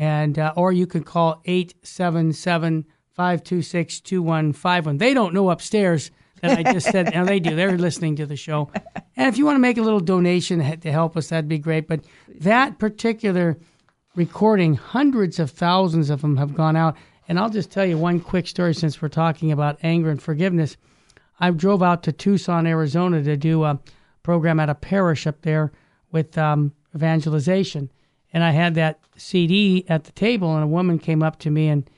And, 0.00 0.38
uh, 0.38 0.54
or 0.56 0.72
you 0.72 0.86
can 0.86 1.04
call 1.04 1.42
877 1.44 2.86
526 3.12 4.00
2151. 4.00 4.96
They 4.96 5.12
don't 5.12 5.34
know 5.34 5.50
upstairs 5.50 6.10
that 6.40 6.58
I 6.58 6.72
just 6.72 6.90
said. 6.90 7.12
Now 7.12 7.24
they 7.24 7.38
do. 7.38 7.54
They're 7.54 7.76
listening 7.76 8.16
to 8.16 8.24
the 8.24 8.36
show. 8.36 8.70
And 9.16 9.28
if 9.28 9.36
you 9.36 9.44
want 9.44 9.56
to 9.56 9.60
make 9.60 9.76
a 9.76 9.82
little 9.82 10.00
donation 10.00 10.80
to 10.80 10.90
help 10.90 11.18
us, 11.18 11.28
that'd 11.28 11.48
be 11.48 11.58
great. 11.58 11.86
But 11.86 12.00
that 12.40 12.78
particular 12.78 13.58
recording. 14.14 14.74
Hundreds 14.74 15.38
of 15.38 15.50
thousands 15.50 16.10
of 16.10 16.22
them 16.22 16.36
have 16.36 16.54
gone 16.54 16.76
out. 16.76 16.96
And 17.28 17.38
I'll 17.38 17.50
just 17.50 17.70
tell 17.70 17.86
you 17.86 17.96
one 17.96 18.20
quick 18.20 18.46
story 18.46 18.74
since 18.74 19.00
we're 19.00 19.08
talking 19.08 19.52
about 19.52 19.78
anger 19.82 20.10
and 20.10 20.20
forgiveness. 20.20 20.76
I 21.38 21.50
drove 21.50 21.82
out 21.82 22.02
to 22.04 22.12
Tucson, 22.12 22.66
Arizona 22.66 23.22
to 23.22 23.36
do 23.36 23.64
a 23.64 23.78
program 24.22 24.60
at 24.60 24.68
a 24.68 24.74
parish 24.74 25.26
up 25.26 25.42
there 25.42 25.72
with 26.10 26.36
um, 26.36 26.72
evangelization. 26.94 27.90
And 28.32 28.44
I 28.44 28.50
had 28.50 28.74
that 28.76 29.00
CD 29.16 29.84
at 29.88 30.04
the 30.04 30.12
table, 30.12 30.54
and 30.54 30.64
a 30.64 30.68
woman 30.68 30.98
came 30.98 31.22
up 31.22 31.38
to 31.40 31.50
me 31.50 31.68
and 31.68 31.88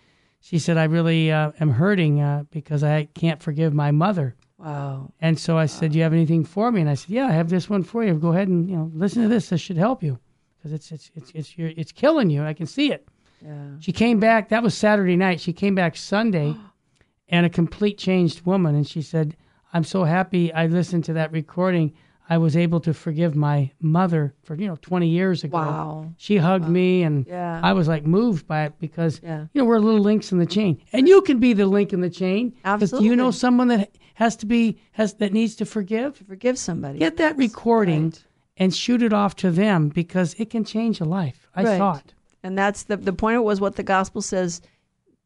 she 0.40 0.58
said, 0.58 0.76
I 0.76 0.84
really 0.84 1.30
uh, 1.30 1.52
am 1.60 1.70
hurting 1.70 2.20
uh, 2.20 2.44
because 2.50 2.82
I 2.82 3.04
can't 3.14 3.40
forgive 3.40 3.72
my 3.72 3.92
mother. 3.92 4.34
Wow. 4.62 5.12
And 5.20 5.38
so 5.38 5.58
I 5.58 5.66
said, 5.66 5.92
"Do 5.92 5.98
you 5.98 6.04
have 6.04 6.12
anything 6.12 6.44
for 6.44 6.70
me?" 6.70 6.80
And 6.80 6.90
I 6.90 6.94
said, 6.94 7.10
"Yeah, 7.10 7.26
I 7.26 7.32
have 7.32 7.48
this 7.48 7.68
one 7.68 7.82
for 7.82 8.04
you. 8.04 8.14
Go 8.14 8.30
ahead 8.30 8.46
and 8.46 8.68
you 8.68 8.76
know 8.76 8.90
listen 8.94 9.22
to 9.22 9.28
this. 9.28 9.48
This 9.48 9.60
should 9.60 9.76
help 9.76 10.04
you 10.04 10.18
because 10.56 10.72
it's 10.72 10.92
it's 10.92 11.10
it's 11.16 11.32
it's 11.34 11.58
your, 11.58 11.72
it's 11.76 11.90
killing 11.90 12.30
you. 12.30 12.44
I 12.44 12.54
can 12.54 12.66
see 12.66 12.92
it." 12.92 13.08
Yeah. 13.44 13.70
She 13.80 13.90
came 13.90 14.20
back. 14.20 14.50
That 14.50 14.62
was 14.62 14.76
Saturday 14.76 15.16
night. 15.16 15.40
She 15.40 15.52
came 15.52 15.74
back 15.74 15.96
Sunday, 15.96 16.54
and 17.28 17.44
a 17.44 17.50
complete 17.50 17.98
changed 17.98 18.46
woman. 18.46 18.76
And 18.76 18.86
she 18.86 19.02
said, 19.02 19.36
"I'm 19.72 19.84
so 19.84 20.04
happy 20.04 20.52
I 20.52 20.66
listened 20.66 21.04
to 21.06 21.12
that 21.14 21.32
recording. 21.32 21.92
I 22.32 22.38
was 22.38 22.56
able 22.56 22.80
to 22.80 22.94
forgive 22.94 23.36
my 23.36 23.70
mother 23.80 24.32
for 24.42 24.54
you 24.54 24.66
know 24.66 24.76
20 24.80 25.06
years 25.06 25.44
ago. 25.44 25.58
Wow. 25.58 26.12
She 26.16 26.38
hugged 26.38 26.66
me, 26.68 27.02
and 27.02 27.26
Yeah. 27.26 27.60
I 27.62 27.74
was 27.74 27.88
like 27.88 28.06
moved 28.06 28.46
by 28.46 28.64
it 28.64 28.72
because 28.78 29.20
Yeah. 29.22 29.42
you 29.52 29.60
know 29.60 29.66
we're 29.66 29.78
little 29.80 30.00
links 30.00 30.32
in 30.32 30.38
the 30.38 30.46
chain, 30.46 30.78
and 30.94 31.06
you 31.06 31.20
can 31.20 31.38
be 31.40 31.52
the 31.52 31.66
link 31.66 31.92
in 31.92 32.00
the 32.00 32.08
chain. 32.08 32.54
'Cause 32.64 32.90
Do 32.90 33.04
you 33.04 33.14
know 33.14 33.30
someone 33.30 33.68
that 33.68 33.90
has 34.14 34.34
to 34.36 34.46
be 34.46 34.78
has 34.92 35.12
that 35.14 35.34
needs 35.34 35.54
to 35.56 35.66
forgive? 35.66 36.16
Forgive 36.26 36.56
somebody. 36.58 36.98
Get 36.98 37.18
that 37.18 37.36
recording 37.36 38.04
right. 38.04 38.24
and 38.56 38.74
shoot 38.74 39.02
it 39.02 39.12
off 39.12 39.36
to 39.36 39.50
them 39.50 39.90
because 39.90 40.34
it 40.38 40.48
can 40.48 40.64
change 40.64 41.00
a 41.02 41.04
life. 41.04 41.46
I 41.54 41.64
Right. 41.64 41.76
saw 41.78 41.96
it. 41.96 42.14
And 42.42 42.56
that's 42.56 42.84
the 42.84 42.96
the 42.96 43.12
point 43.12 43.44
was 43.44 43.60
what 43.60 43.76
the 43.76 43.82
gospel 43.82 44.22
says, 44.22 44.62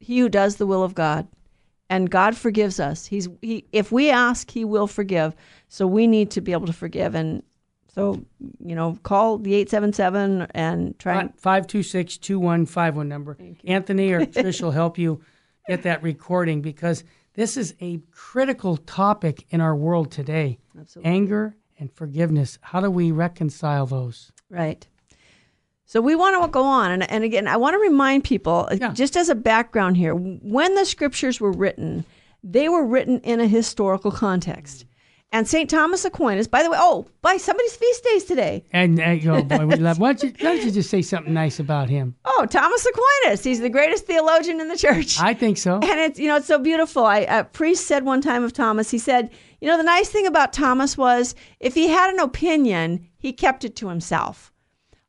he 0.01 0.19
who 0.19 0.29
does 0.29 0.57
the 0.57 0.66
will 0.66 0.83
of 0.83 0.97
God. 0.97 1.29
And 1.88 2.11
God 2.11 2.37
forgives 2.37 2.81
us. 2.81 3.07
He's 3.07 3.29
he 3.42 3.64
if 3.72 3.92
we 3.92 4.11
ask, 4.11 4.51
he 4.51 4.64
will 4.64 4.87
forgive. 4.87 5.35
So 5.68 5.87
we 5.87 6.07
need 6.07 6.31
to 6.33 6.40
be 6.40 6.53
able 6.53 6.66
to 6.66 6.72
forgive 6.72 7.14
and 7.14 7.42
so, 7.96 8.22
you 8.62 8.75
know, 8.75 8.99
call 9.05 9.38
the 9.38 9.55
877 9.55 10.49
and 10.51 10.99
try 10.99 11.22
and 11.22 11.40
Five 11.40 11.66
two 11.66 11.83
six 11.83 12.18
two 12.18 12.38
one 12.38 12.66
five 12.66 12.94
one 12.94 13.09
number. 13.09 13.38
Anthony 13.64 14.12
or 14.12 14.20
Trish 14.27 14.61
will 14.61 14.70
help 14.70 14.99
you 14.99 15.22
get 15.66 15.83
that 15.85 16.03
recording 16.03 16.61
because 16.61 17.05
this 17.33 17.57
is 17.57 17.75
a 17.81 18.01
critical 18.11 18.77
topic 18.77 19.46
in 19.49 19.62
our 19.62 19.75
world 19.75 20.11
today. 20.12 20.59
Absolutely. 20.79 21.11
Anger 21.11 21.57
and 21.79 21.90
forgiveness. 21.90 22.59
How 22.61 22.81
do 22.81 22.90
we 22.90 23.12
reconcile 23.12 23.87
those? 23.87 24.31
Right. 24.51 24.87
So 25.87 26.01
we 26.01 26.14
want 26.16 26.42
to 26.42 26.49
go 26.51 26.62
on. 26.64 26.90
And, 26.90 27.09
and 27.11 27.22
again, 27.25 27.46
I 27.49 27.57
want 27.57 27.75
to 27.75 27.79
remind 27.79 28.25
people, 28.25 28.68
uh, 28.70 28.77
Yeah. 28.81 28.92
just 28.92 29.16
as 29.16 29.29
a 29.29 29.35
background 29.37 29.96
here, 29.96 30.14
when 30.14 30.75
the 30.75 30.85
scriptures 30.85 31.40
were 31.40 31.53
written, 31.53 32.05
they 32.42 32.68
were 32.68 32.85
written 32.85 33.20
in 33.20 33.40
a 33.40 33.46
historical 33.46 34.11
context. 34.11 34.85
And 35.33 35.46
St. 35.49 35.68
Thomas 35.68 36.05
Aquinas, 36.05 36.46
by 36.49 36.62
the 36.62 36.70
way, 36.70 36.79
oh, 36.81 37.07
by 37.20 37.37
somebody's 37.37 37.75
feast 37.77 38.05
days 38.05 38.25
today. 38.25 38.64
And 38.72 38.99
uh, 39.01 39.16
oh 39.33 39.42
boy, 39.42 39.66
we 39.66 39.75
love. 39.88 39.99
Why 39.99 40.12
don't, 40.12 40.22
you, 40.22 40.44
why 40.44 40.55
don't 40.57 40.64
you 40.64 40.70
just 40.70 40.88
say 40.88 41.03
something 41.03 41.35
nice 41.35 41.59
about 41.59 41.88
him? 41.88 42.14
Oh, 42.25 42.46
Thomas 42.49 42.87
Aquinas. 42.87 43.42
He's 43.42 43.61
the 43.61 43.68
greatest 43.68 44.07
theologian 44.07 44.61
in 44.61 44.68
the 44.68 44.77
church. 44.77 45.20
I 45.20 45.35
think 45.35 45.59
so. 45.59 45.75
and 45.83 46.01
it's 46.01 46.18
you 46.20 46.29
know 46.29 46.37
it's 46.37 46.46
so 46.46 46.59
beautiful. 46.61 47.05
I 47.05 47.18
a 47.18 47.42
priest 47.44 47.87
said 47.88 48.05
one 48.05 48.20
time 48.20 48.44
of 48.44 48.53
Thomas. 48.53 48.88
He 48.90 48.99
said, 48.99 49.31
you 49.61 49.66
know, 49.68 49.77
the 49.77 49.83
nice 49.83 50.09
thing 50.09 50.27
about 50.29 50.53
Thomas 50.53 50.96
was 50.96 51.35
if 51.59 51.75
he 51.75 51.88
had 51.88 52.14
an 52.14 52.20
opinion, 52.20 53.07
he 53.18 53.33
kept 53.33 53.64
it 53.64 53.75
to 53.77 53.88
himself. 53.88 54.53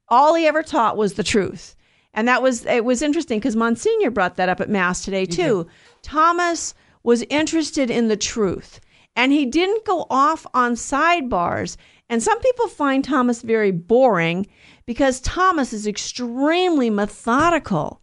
All 0.10 0.36
he 0.36 0.46
ever 0.46 0.64
taught 0.64 0.98
was 0.98 1.14
the 1.14 1.24
truth, 1.24 1.76
and 2.14 2.28
that 2.28 2.42
was 2.42 2.66
it 2.66 2.86
was 2.86 3.02
interesting 3.02 3.40
because 3.40 3.56
Monsignor 3.56 4.12
brought 4.12 4.36
that 4.36 4.50
up 4.50 4.62
at 4.62 4.70
Mass 4.70 5.04
today 5.04 5.26
too. 5.26 5.68
Thomas 6.02 6.74
was 7.04 7.24
interested 7.30 7.90
in 7.90 8.08
the 8.08 8.18
truth, 8.18 8.80
and 9.16 9.32
he 9.32 9.46
didn't 9.46 9.86
go 9.86 10.06
off 10.10 10.46
on 10.54 10.74
sidebars. 10.74 11.78
And 12.10 12.24
some 12.24 12.40
people 12.40 12.68
find 12.70 13.04
Thomas 13.04 13.42
very 13.42 13.72
boring 13.72 14.48
because 14.86 15.20
Thomas 15.20 15.74
is 15.74 15.86
extremely 15.86 16.90
methodical. 16.90 18.02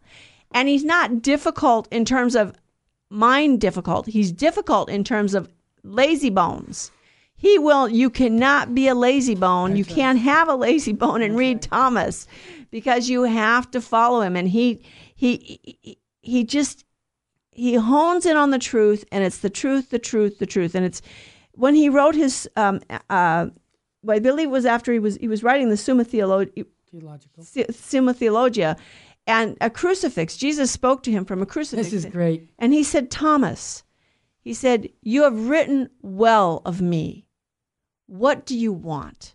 And 0.53 0.69
he's 0.69 0.85
not 0.85 1.23
difficult 1.23 1.89
in 1.91 2.05
terms 2.05 2.37
of 2.37 2.55
mind 3.11 3.61
difficult. 3.61 4.07
He's 4.07 4.31
difficult 4.31 4.91
in 4.91 5.05
terms 5.05 5.35
of 5.35 5.49
lazy 5.83 6.31
bones. 6.31 6.91
He 7.45 7.59
will, 7.59 7.91
you 7.91 8.09
cannot 8.09 8.75
be 8.75 8.89
a 8.89 8.95
lazy 8.95 9.35
bone. 9.35 9.77
you 9.77 9.85
can't 9.85 10.19
have 10.19 10.49
a 10.49 10.55
lazy 10.55 10.95
bone 10.95 11.21
and 11.21 11.37
read 11.37 11.61
Thomas 11.61 12.27
because 12.71 13.11
you 13.11 13.25
have 13.25 13.71
to 13.73 13.83
follow 13.83 14.23
him. 14.23 14.35
And 14.35 14.49
he, 14.49 14.83
he, 15.15 15.61
he, 15.63 15.99
he 16.23 16.45
just, 16.45 16.87
he 17.51 17.75
hones 17.75 18.25
in 18.25 18.39
on 18.39 18.49
the 18.49 18.59
truth 18.59 19.05
and 19.13 19.23
it's 19.23 19.41
the 19.41 19.51
truth, 19.51 19.91
the 19.91 19.99
truth, 19.99 20.39
the 20.39 20.47
truth. 20.47 20.75
And 20.75 20.87
it's 20.87 21.03
when 21.53 21.75
he 21.75 21.91
wrote 21.91 22.15
his, 22.15 22.49
um, 22.57 22.81
uh, 23.11 23.49
I 24.09 24.19
believe 24.21 24.49
it 24.49 24.51
was 24.51 24.65
after 24.65 24.91
he 24.95 24.99
was, 24.99 25.17
he 25.17 25.29
was 25.29 25.43
writing 25.43 25.69
the 25.69 25.77
Summa 25.77 26.05
Theologia, 26.05 26.65
Theological. 26.91 27.45
Summa 27.45 28.15
Theologia, 28.15 28.79
and 29.27 29.59
a 29.61 29.69
crucifix. 29.69 30.39
Jesus 30.39 30.71
spoke 30.71 31.03
to 31.03 31.11
him 31.11 31.27
from 31.27 31.43
a 31.43 31.47
crucifix. 31.47 31.91
This 31.91 32.07
is 32.07 32.11
great. 32.11 32.49
And 32.59 32.73
he 32.73 32.83
said, 32.83 33.11
Thomas, 33.11 33.85
he 34.41 34.55
said, 34.55 34.89
You 35.03 35.25
have 35.25 35.47
written 35.47 35.91
well 36.01 36.63
of 36.65 36.81
me. 36.81 37.27
What 38.07 38.47
do 38.47 38.57
you 38.57 38.73
want? 38.73 39.35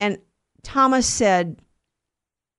And 0.00 0.18
Thomas 0.62 1.06
said, 1.06 1.60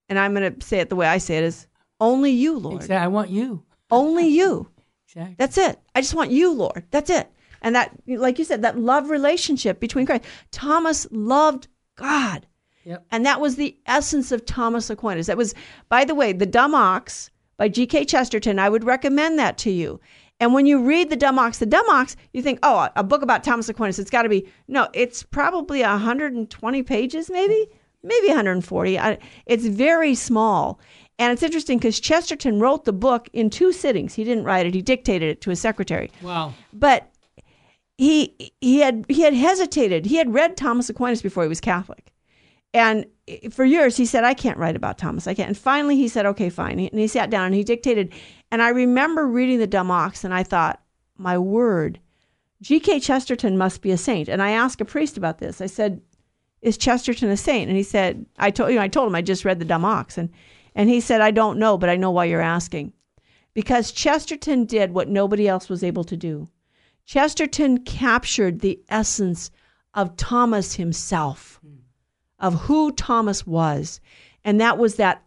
and 0.08 0.18
I'm 0.18 0.34
going 0.34 0.54
to 0.54 0.66
say 0.66 0.78
it 0.80 0.88
the 0.88 0.96
way 0.96 1.06
I 1.06 1.18
say 1.18 1.38
it 1.38 1.44
is, 1.44 1.66
Only 2.00 2.30
you, 2.30 2.58
Lord. 2.58 2.76
Exactly. 2.76 2.96
I 2.96 3.08
want 3.08 3.30
you. 3.30 3.64
Only 3.90 4.28
you. 4.40 4.68
Exactly. 5.08 5.36
That's 5.38 5.58
it. 5.58 5.78
I 5.94 6.00
just 6.00 6.14
want 6.14 6.30
you, 6.30 6.52
Lord. 6.52 6.84
That's 6.90 7.10
it. 7.10 7.30
And 7.62 7.74
that, 7.74 7.98
like 8.06 8.38
you 8.38 8.44
said, 8.44 8.62
that 8.62 8.78
love 8.78 9.10
relationship 9.10 9.80
between 9.80 10.06
Christ. 10.06 10.24
Thomas 10.50 11.06
loved 11.10 11.68
God. 11.96 12.46
Yep. 12.84 13.04
And 13.10 13.26
that 13.26 13.40
was 13.40 13.56
the 13.56 13.76
essence 13.86 14.30
of 14.30 14.46
Thomas 14.46 14.90
Aquinas. 14.90 15.26
That 15.26 15.36
was, 15.36 15.54
by 15.88 16.04
the 16.04 16.14
way, 16.14 16.32
The 16.32 16.46
Dumb 16.46 16.74
Ox 16.74 17.30
by 17.56 17.68
G.K. 17.68 18.04
Chesterton. 18.04 18.58
I 18.58 18.68
would 18.68 18.84
recommend 18.84 19.38
that 19.38 19.58
to 19.58 19.70
you. 19.70 20.00
And 20.38 20.52
when 20.52 20.66
you 20.66 20.82
read 20.82 21.08
The 21.08 21.16
Dumb 21.16 21.38
Ox, 21.38 21.58
The 21.58 21.66
Dumb 21.66 21.88
Ox, 21.88 22.16
you 22.32 22.42
think, 22.42 22.58
oh, 22.62 22.88
a 22.94 23.02
book 23.02 23.22
about 23.22 23.42
Thomas 23.42 23.68
Aquinas. 23.68 23.98
It's 23.98 24.10
got 24.10 24.22
to 24.22 24.28
be, 24.28 24.46
no, 24.68 24.88
it's 24.92 25.22
probably 25.22 25.80
120 25.80 26.82
pages, 26.82 27.30
maybe, 27.30 27.68
maybe 28.02 28.28
140. 28.28 28.98
I, 28.98 29.18
it's 29.46 29.66
very 29.66 30.14
small. 30.14 30.78
And 31.18 31.32
it's 31.32 31.42
interesting 31.42 31.78
because 31.78 31.98
Chesterton 31.98 32.60
wrote 32.60 32.84
the 32.84 32.92
book 32.92 33.28
in 33.32 33.48
two 33.48 33.72
sittings. 33.72 34.14
He 34.14 34.24
didn't 34.24 34.44
write 34.44 34.66
it, 34.66 34.74
he 34.74 34.82
dictated 34.82 35.30
it 35.30 35.40
to 35.42 35.50
his 35.50 35.60
secretary. 35.60 36.10
Wow. 36.20 36.52
But 36.72 37.10
he 37.98 38.52
he 38.60 38.80
had 38.80 39.06
he 39.08 39.22
had 39.22 39.32
hesitated. 39.32 40.04
He 40.04 40.16
had 40.16 40.34
read 40.34 40.56
Thomas 40.56 40.90
Aquinas 40.90 41.22
before 41.22 41.42
he 41.44 41.48
was 41.48 41.60
Catholic. 41.60 42.12
And 42.74 43.06
for 43.50 43.64
years 43.64 43.96
he 43.96 44.04
said, 44.04 44.24
I 44.24 44.34
can't 44.34 44.58
write 44.58 44.76
about 44.76 44.98
Thomas. 44.98 45.26
I 45.26 45.32
can't. 45.32 45.48
And 45.48 45.56
finally 45.56 45.96
he 45.96 46.08
said, 46.08 46.26
okay, 46.26 46.50
fine. 46.50 46.78
And 46.78 47.00
he 47.00 47.06
sat 47.06 47.30
down 47.30 47.46
and 47.46 47.54
he 47.54 47.64
dictated. 47.64 48.12
And 48.50 48.62
I 48.62 48.68
remember 48.70 49.26
reading 49.26 49.58
The 49.58 49.66
Dumb 49.66 49.90
Ox 49.90 50.24
and 50.24 50.32
I 50.32 50.42
thought, 50.42 50.80
my 51.16 51.38
word, 51.38 51.98
G.K. 52.62 53.00
Chesterton 53.00 53.58
must 53.58 53.82
be 53.82 53.90
a 53.90 53.96
saint. 53.96 54.28
And 54.28 54.42
I 54.42 54.50
asked 54.50 54.80
a 54.80 54.84
priest 54.84 55.16
about 55.16 55.38
this. 55.38 55.60
I 55.60 55.66
said, 55.66 56.00
is 56.62 56.78
Chesterton 56.78 57.28
a 57.30 57.36
saint? 57.36 57.68
And 57.68 57.76
he 57.76 57.82
said, 57.82 58.26
I 58.38 58.50
told 58.50 58.72
you, 58.72 58.80
I 58.80 58.88
told 58.88 59.08
him 59.08 59.14
I 59.14 59.22
just 59.22 59.44
read 59.44 59.58
The 59.58 59.64
Dumb 59.64 59.84
Ox. 59.84 60.18
And, 60.18 60.30
and 60.74 60.88
he 60.88 61.00
said, 61.00 61.20
I 61.20 61.30
don't 61.30 61.58
know, 61.58 61.76
but 61.76 61.88
I 61.88 61.96
know 61.96 62.10
why 62.10 62.24
you're 62.24 62.40
asking. 62.40 62.92
Because 63.54 63.92
Chesterton 63.92 64.64
did 64.64 64.92
what 64.92 65.08
nobody 65.08 65.48
else 65.48 65.68
was 65.68 65.82
able 65.82 66.04
to 66.04 66.16
do. 66.16 66.48
Chesterton 67.04 67.78
captured 67.84 68.60
the 68.60 68.80
essence 68.88 69.50
of 69.94 70.16
Thomas 70.16 70.74
himself, 70.74 71.60
of 72.38 72.54
who 72.62 72.92
Thomas 72.92 73.46
was. 73.46 74.00
And 74.44 74.60
that 74.60 74.76
was 74.76 74.96
that 74.96 75.22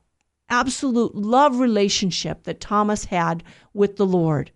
absolute 0.49 1.15
love 1.15 1.59
relationship 1.59 2.43
that 2.43 2.59
Thomas 2.59 3.05
had 3.05 3.43
with 3.73 3.97
the 3.97 4.05
Lord. 4.05 4.51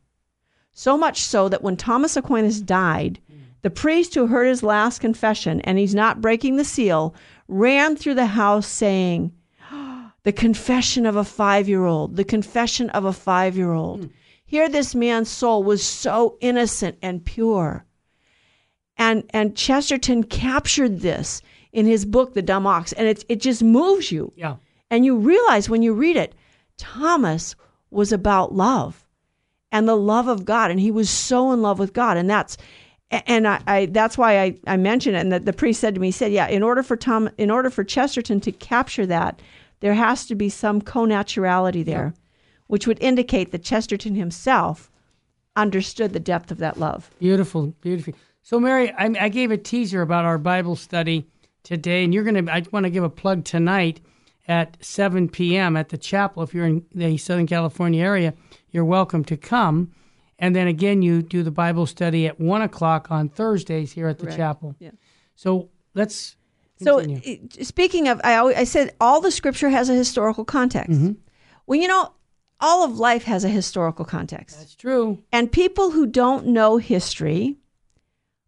So 0.74 0.98
much 0.98 1.22
so 1.22 1.50
that 1.50 1.62
when 1.62 1.78
Thomas 1.78 2.18
Aquinas 2.18 2.62
died, 2.62 3.20
the 3.62 3.70
priest 3.70 4.14
who 4.14 4.28
heard 4.28 4.48
his 4.48 4.62
last 4.64 5.00
confession, 5.00 5.62
and 5.62 5.78
he's 5.78 5.96
not 5.96 6.22
breaking 6.22 6.58
the 6.58 6.66
seal, 6.66 7.16
ran 7.48 7.96
through 7.96 8.16
the 8.16 8.26
house 8.26 8.68
saying, 8.68 9.32
The 10.24 10.34
confession 10.34 11.06
of 11.06 11.16
a 11.16 11.24
five 11.24 11.70
year 11.70 11.86
old, 11.86 12.16
the 12.16 12.24
confession 12.24 12.90
of 12.92 13.06
a 13.06 13.14
five 13.14 13.56
year 13.56 13.72
old. 13.72 14.02
Hmm. 14.02 14.08
Here, 14.46 14.70
this 14.70 14.94
man's 14.94 15.30
soul 15.30 15.64
was 15.64 15.84
so 15.84 16.38
innocent 16.42 16.98
and 17.02 17.26
pure. 17.26 17.86
And, 18.98 19.24
and 19.32 19.56
Chesterton 19.56 20.26
captured 20.26 21.00
this 21.00 21.42
in 21.72 21.86
his 21.86 22.06
book, 22.06 22.34
The 22.34 22.42
Dumb 22.42 22.68
Ox, 22.68 22.94
and 22.94 23.08
it, 23.08 23.26
it 23.30 23.42
just 23.42 23.64
moves 23.64 24.12
you. 24.12 24.32
Yeah. 24.36 24.58
And 24.94 25.04
you 25.04 25.18
realize 25.18 25.72
when 25.72 25.82
you 25.82 25.92
read 25.92 26.18
it, 26.18 26.36
Thomas 26.78 27.56
was 27.90 28.12
about 28.12 28.54
love 28.54 29.08
and 29.72 29.88
the 29.90 29.98
love 29.98 30.28
of 30.28 30.46
God. 30.46 30.70
And 30.70 30.80
he 30.80 30.92
was 30.92 31.10
so 31.10 31.52
in 31.52 31.64
love 31.64 31.80
with 31.80 31.94
God. 31.94 32.16
And 32.16 32.30
that's, 32.30 32.58
and 33.10 33.48
I, 33.48 33.60
I 33.66 33.86
that's 33.88 34.20
why 34.20 34.40
I, 34.40 34.56
I 34.68 34.78
mentioned 34.78 35.16
it. 35.16 35.22
And 35.22 35.32
the, 35.32 35.40
the 35.40 35.52
priest 35.52 35.82
said 35.82 35.96
to 35.96 36.00
me, 36.00 36.10
he 36.10 36.12
said, 36.12 36.32
yeah, 36.32 36.48
in 36.48 36.62
order 36.62 36.84
for 36.84 36.96
Tom, 36.96 37.28
in 37.40 37.50
order 37.50 37.72
for 37.72 37.84
Chesterton 37.84 38.40
to 38.42 38.52
capture 38.52 39.08
that, 39.08 39.42
there 39.80 39.96
has 39.96 40.28
to 40.28 40.36
be 40.36 40.48
some 40.48 40.80
co-naturality 40.80 41.84
there, 41.84 42.14
which 42.68 42.86
would 42.86 43.02
indicate 43.02 43.52
that 43.52 43.64
Chesterton 43.64 44.14
himself 44.14 44.92
understood 45.56 46.14
the 46.14 46.20
depth 46.20 46.52
of 46.52 46.60
that 46.60 46.78
love. 46.78 47.10
Beautiful, 47.18 47.74
beautiful. 47.82 48.14
So, 48.44 48.60
Mary, 48.60 48.92
I, 48.92 49.10
I 49.20 49.30
gave 49.30 49.50
a 49.50 49.58
teaser 49.58 50.04
about 50.04 50.26
our 50.26 50.38
Bible 50.38 50.76
study 50.76 51.26
today, 51.64 52.04
and 52.04 52.14
you're 52.14 52.24
going 52.24 52.46
to. 52.46 52.54
I 52.54 52.62
want 52.72 52.84
to 52.84 52.92
give 52.92 53.04
a 53.04 53.10
plug 53.10 53.44
tonight 53.44 54.00
at 54.48 54.78
7 54.84 55.30
p.m. 55.30 55.78
at 55.78 55.90
the 55.90 55.98
chapel. 55.98 56.44
If 56.44 56.54
you're 56.54 56.66
in 56.66 56.86
the 56.94 57.18
Southern 57.18 57.48
California 57.48 58.04
area, 58.04 58.34
you're 58.72 58.86
welcome 58.86 59.24
to 59.26 59.38
come. 59.38 59.92
And 60.40 60.56
then 60.56 60.68
again, 60.68 61.02
you 61.02 61.22
do 61.22 61.44
the 61.44 61.52
Bible 61.52 61.86
study 61.86 62.28
at 62.28 62.40
one 62.40 62.62
o'clock 62.62 63.10
on 63.10 63.30
Thursdays 63.30 63.94
here 63.94 64.08
at 64.08 64.20
the 64.20 64.28
chapel. 64.36 64.76
Yeah. 64.80 64.92
So 65.36 65.70
let's. 65.94 66.36
So, 66.82 67.00
continue. 67.00 67.22
it- 67.24 67.66
speaking 67.66 68.08
of, 68.10 68.20
I 68.24 68.36
always, 68.36 68.58
I 68.58 68.64
said 68.66 68.94
all 69.00 69.22
the 69.22 69.32
scripture 69.32 69.70
has 69.70 69.90
a 69.90 69.94
historical 69.94 70.44
context. 70.44 70.92
Mm-hmm. 70.92 71.12
Well, 71.66 71.80
you 71.80 71.88
know, 71.88 72.12
all 72.60 72.84
of 72.84 72.98
life 72.98 73.24
has 73.24 73.44
a 73.46 73.50
historical 73.50 74.04
context. 74.06 74.58
that's 74.58 74.76
true. 74.76 75.24
And 75.32 75.52
people 75.52 75.92
who 75.92 76.06
don't 76.06 76.48
know 76.48 76.78
history 76.78 77.58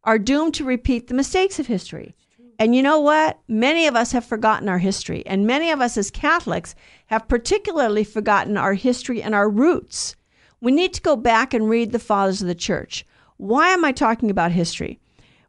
are 0.03 0.17
doomed 0.19 0.53
to 0.55 0.63
repeat 0.65 1.07
the 1.07 1.13
mistakes 1.13 1.59
of 1.59 1.67
history. 1.67 2.15
And 2.59 2.75
you 2.75 2.81
know 2.81 2.99
what? 2.99 3.39
Many 3.47 3.87
of 3.87 3.95
us 3.95 4.11
have 4.11 4.25
forgotten 4.25 4.69
our 4.69 4.77
history. 4.77 5.25
And 5.25 5.45
many 5.47 5.71
of 5.71 5.81
us 5.81 5.97
as 5.97 6.11
Catholics 6.11 6.75
have 7.07 7.27
particularly 7.27 8.03
forgotten 8.03 8.57
our 8.57 8.73
history 8.73 9.21
and 9.21 9.35
our 9.35 9.49
roots. 9.49 10.15
We 10.61 10.71
need 10.71 10.93
to 10.93 11.01
go 11.01 11.15
back 11.15 11.53
and 11.53 11.69
read 11.69 11.91
the 11.91 11.99
fathers 11.99 12.41
of 12.41 12.47
the 12.47 12.55
church. 12.55 13.05
Why 13.37 13.69
am 13.69 13.83
I 13.83 13.91
talking 13.91 14.31
about 14.31 14.51
history? 14.51 14.99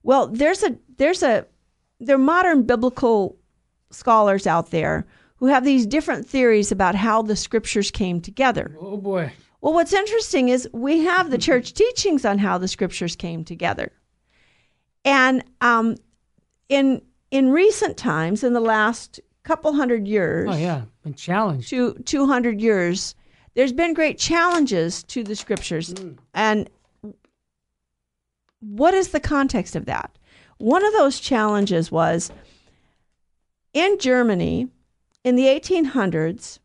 Well, 0.03 0.27
there's 0.29 0.63
a 0.63 0.77
there's 0.97 1.23
a 1.23 1.47
there 2.01 2.17
are 2.17 2.19
modern 2.19 2.65
biblical 2.65 3.37
scholars 3.91 4.47
out 4.47 4.71
there 4.71 5.07
who 5.37 5.47
have 5.47 5.65
these 5.65 5.87
different 5.87 6.27
theories 6.27 6.73
about 6.73 6.95
how 6.95 7.23
the 7.23 7.37
scriptures 7.37 7.91
came 7.91 8.21
together. 8.21 8.77
Oh 8.81 8.97
boy. 8.97 9.33
Well, 9.61 9.75
what's 9.75 9.93
interesting 9.93 10.49
is 10.49 10.69
we 10.73 11.01
have 11.01 11.31
the 11.31 11.39
church 11.39 11.73
teachings 11.75 12.25
on 12.25 12.39
how 12.39 12.59
the 12.59 12.69
scriptures 12.69 13.17
came 13.17 13.45
together. 13.45 13.93
And 15.05 15.45
um, 15.61 15.97
in 16.69 17.03
in 17.31 17.51
recent 17.51 17.97
times, 17.97 18.45
in 18.45 18.53
the 18.53 18.61
last 18.61 19.21
couple 19.43 19.73
hundred 19.75 20.07
years, 20.07 20.49
Oh 20.51 20.57
yeah, 20.57 20.83
been 21.03 21.15
challenged. 21.15 21.69
to 21.71 21.95
200 21.95 22.61
years, 22.61 23.15
there's 23.55 23.73
been 23.73 23.95
great 23.95 24.19
challenges 24.19 25.03
to 25.05 25.23
the 25.23 25.37
scriptures. 25.37 25.95
Mm. 25.95 26.19
And 26.35 26.71
what 28.61 28.95
is 28.95 29.09
the 29.09 29.21
context 29.21 29.77
of 29.77 29.87
that? 29.87 30.19
One 30.59 30.85
of 30.85 30.93
those 30.95 31.21
challenges 31.21 31.93
was 31.93 32.31
in 33.73 33.99
Germany 33.99 34.69
in 35.23 35.37
the 35.37 35.47
1800s, 35.47 36.61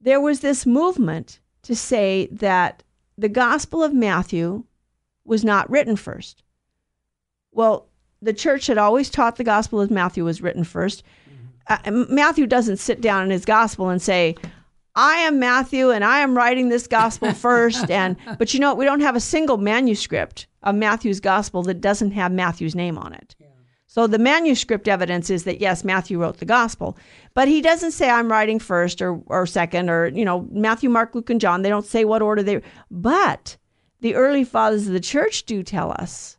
there 0.00 0.20
was 0.20 0.40
this 0.40 0.66
movement 0.66 1.40
to 1.62 1.74
say 1.74 2.26
that 2.30 2.82
the 3.16 3.28
Gospel 3.28 3.82
of 3.82 3.94
Matthew 3.94 4.64
was 5.24 5.44
not 5.44 5.70
written 5.70 5.96
first. 5.96 6.42
Well, 7.52 7.86
the 8.24 8.32
church 8.32 8.66
had 8.66 8.78
always 8.78 9.10
taught 9.10 9.36
the 9.36 9.44
Gospel 9.44 9.80
as 9.80 9.90
Matthew 9.90 10.24
was 10.24 10.42
written 10.42 10.64
first. 10.64 11.02
Uh, 11.66 11.78
Matthew 12.08 12.46
doesn't 12.46 12.78
sit 12.78 13.00
down 13.00 13.24
in 13.24 13.30
his 13.30 13.44
Gospel 13.44 13.88
and 13.88 14.00
say, 14.00 14.36
I 14.96 15.16
am 15.16 15.38
Matthew 15.38 15.90
and 15.90 16.04
I 16.04 16.20
am 16.20 16.36
writing 16.36 16.68
this 16.68 16.86
gospel 16.86 17.32
first 17.34 17.90
and 17.90 18.16
but 18.38 18.54
you 18.54 18.60
know 18.60 18.68
what? 18.68 18.78
we 18.78 18.84
don't 18.84 19.00
have 19.00 19.16
a 19.16 19.20
single 19.20 19.56
manuscript 19.56 20.46
of 20.62 20.76
Matthew's 20.76 21.18
gospel 21.18 21.64
that 21.64 21.80
doesn't 21.80 22.12
have 22.12 22.30
Matthew's 22.30 22.76
name 22.76 22.96
on 22.96 23.12
it. 23.12 23.34
So 23.86 24.06
the 24.06 24.18
manuscript 24.18 24.88
evidence 24.88 25.30
is 25.30 25.44
that 25.44 25.60
yes, 25.60 25.84
Matthew 25.84 26.20
wrote 26.20 26.38
the 26.38 26.44
gospel, 26.44 26.96
but 27.32 27.46
he 27.46 27.60
doesn't 27.60 27.92
say 27.92 28.10
I'm 28.10 28.30
writing 28.30 28.58
first 28.58 29.00
or 29.00 29.20
or 29.26 29.46
second 29.46 29.88
or 29.88 30.08
you 30.08 30.24
know 30.24 30.48
Matthew, 30.50 30.90
Mark, 30.90 31.14
Luke, 31.14 31.30
and 31.30 31.40
John. 31.40 31.62
They 31.62 31.68
don't 31.68 31.86
say 31.86 32.04
what 32.04 32.22
order 32.22 32.42
they. 32.42 32.60
But 32.90 33.56
the 34.00 34.16
early 34.16 34.42
fathers 34.42 34.88
of 34.88 34.92
the 34.92 35.00
church 35.00 35.44
do 35.44 35.62
tell 35.62 35.92
us 35.92 36.38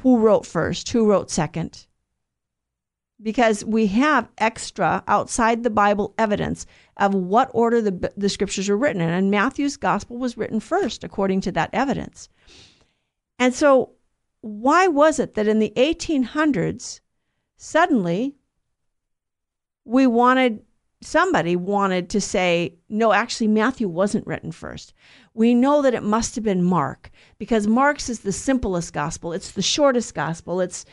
who 0.00 0.18
wrote 0.18 0.46
first, 0.46 0.90
who 0.90 1.08
wrote 1.08 1.30
second, 1.30 1.86
because 3.20 3.64
we 3.64 3.86
have 3.86 4.28
extra 4.38 5.04
outside 5.06 5.62
the 5.62 5.70
Bible 5.70 6.14
evidence 6.18 6.66
of 6.96 7.14
what 7.14 7.50
order 7.54 7.80
the 7.80 8.12
the 8.16 8.28
scriptures 8.28 8.68
were 8.68 8.76
written 8.76 9.00
in, 9.00 9.10
and 9.10 9.30
Matthew's 9.30 9.76
gospel 9.76 10.18
was 10.18 10.36
written 10.36 10.60
first 10.60 11.04
according 11.04 11.40
to 11.42 11.52
that 11.52 11.70
evidence. 11.72 12.28
And 13.38 13.54
so 13.54 13.92
why 14.40 14.88
was 14.88 15.18
it 15.20 15.34
that 15.34 15.46
in 15.46 15.60
the 15.60 15.72
1800s, 15.76 17.00
suddenly 17.56 18.34
we 19.84 20.06
wanted, 20.06 20.62
somebody 21.02 21.56
wanted 21.56 22.08
to 22.10 22.20
say, 22.20 22.74
no, 22.88 23.12
actually, 23.12 23.48
Matthew 23.48 23.88
wasn't 23.88 24.26
written 24.26 24.52
first. 24.52 24.94
We 25.34 25.54
know 25.54 25.82
that 25.82 25.94
it 25.94 26.02
must 26.02 26.34
have 26.34 26.44
been 26.44 26.62
Mark 26.62 27.10
because 27.38 27.66
Mark's 27.66 28.08
is 28.08 28.20
the 28.20 28.32
simplest 28.32 28.92
gospel, 28.92 29.32
it's 29.32 29.52
the 29.52 29.62
shortest 29.62 30.14
gospel, 30.14 30.60
it's, 30.60 30.84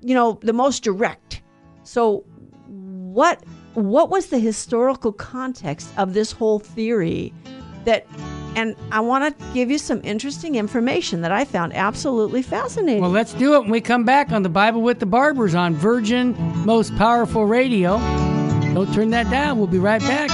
you 0.00 0.14
know, 0.14 0.38
the 0.42 0.52
most 0.52 0.82
direct. 0.82 1.42
So, 1.82 2.24
what 2.66 3.42
what 3.74 4.10
was 4.10 4.26
the 4.26 4.38
historical 4.38 5.12
context 5.12 5.88
of 5.96 6.12
this 6.12 6.32
whole 6.32 6.58
theory 6.58 7.32
that 7.84 8.06
and 8.56 8.74
I 8.90 9.00
want 9.00 9.38
to 9.38 9.44
give 9.54 9.70
you 9.70 9.78
some 9.78 10.00
interesting 10.02 10.56
information 10.56 11.20
that 11.20 11.30
I 11.30 11.44
found 11.44 11.74
absolutely 11.74 12.42
fascinating. 12.42 13.00
Well, 13.00 13.10
let's 13.10 13.34
do 13.34 13.54
it 13.54 13.60
when 13.60 13.70
we 13.70 13.80
come 13.80 14.04
back 14.04 14.32
on 14.32 14.42
the 14.42 14.48
Bible 14.48 14.82
with 14.82 14.98
the 14.98 15.06
Barbers 15.06 15.54
on 15.54 15.74
Virgin 15.74 16.34
Most 16.64 16.96
Powerful 16.96 17.46
Radio. 17.46 17.98
Don't 18.74 18.92
turn 18.94 19.10
that 19.10 19.30
down. 19.30 19.58
We'll 19.58 19.66
be 19.66 19.78
right 19.78 20.00
back. 20.00 20.30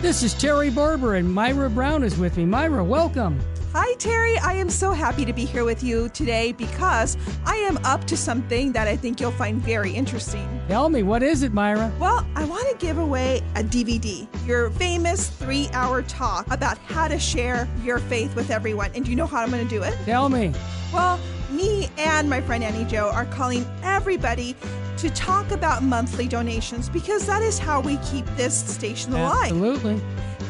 This 0.00 0.22
is 0.22 0.34
Terry 0.34 0.68
Barber, 0.68 1.14
and 1.14 1.32
Myra 1.32 1.70
Brown 1.70 2.02
is 2.02 2.18
with 2.18 2.36
me. 2.36 2.44
Myra, 2.44 2.84
welcome. 2.84 3.40
Hi, 3.74 3.94
Terry. 3.94 4.36
I 4.36 4.52
am 4.52 4.68
so 4.68 4.92
happy 4.92 5.24
to 5.24 5.32
be 5.32 5.46
here 5.46 5.64
with 5.64 5.82
you 5.82 6.10
today 6.10 6.52
because 6.52 7.16
I 7.46 7.56
am 7.56 7.78
up 7.86 8.04
to 8.04 8.18
something 8.18 8.70
that 8.72 8.86
I 8.86 8.98
think 8.98 9.18
you'll 9.18 9.30
find 9.30 9.62
very 9.62 9.90
interesting. 9.90 10.46
Tell 10.68 10.90
me, 10.90 11.02
what 11.02 11.22
is 11.22 11.42
it, 11.42 11.54
Myra? 11.54 11.90
Well, 11.98 12.26
I 12.36 12.44
want 12.44 12.68
to 12.68 12.76
give 12.76 12.98
away 12.98 13.40
a 13.54 13.62
DVD, 13.62 14.28
your 14.46 14.68
famous 14.72 15.30
three 15.30 15.70
hour 15.72 16.02
talk 16.02 16.46
about 16.52 16.76
how 16.80 17.08
to 17.08 17.18
share 17.18 17.66
your 17.82 17.98
faith 17.98 18.36
with 18.36 18.50
everyone. 18.50 18.90
And 18.94 19.06
do 19.06 19.10
you 19.10 19.16
know 19.16 19.24
how 19.24 19.40
I'm 19.40 19.50
going 19.50 19.66
to 19.66 19.74
do 19.74 19.82
it? 19.82 19.96
Tell 20.04 20.28
me. 20.28 20.52
Well, 20.92 21.18
me 21.50 21.88
and 21.96 22.28
my 22.28 22.42
friend 22.42 22.62
Annie 22.62 22.84
Joe 22.84 23.08
are 23.08 23.24
calling 23.24 23.64
everybody 23.82 24.54
to 24.98 25.08
talk 25.10 25.50
about 25.50 25.82
monthly 25.82 26.28
donations 26.28 26.90
because 26.90 27.26
that 27.26 27.40
is 27.40 27.58
how 27.58 27.80
we 27.80 27.96
keep 27.98 28.26
this 28.36 28.54
station 28.54 29.14
alive. 29.14 29.44
Absolutely. 29.44 29.98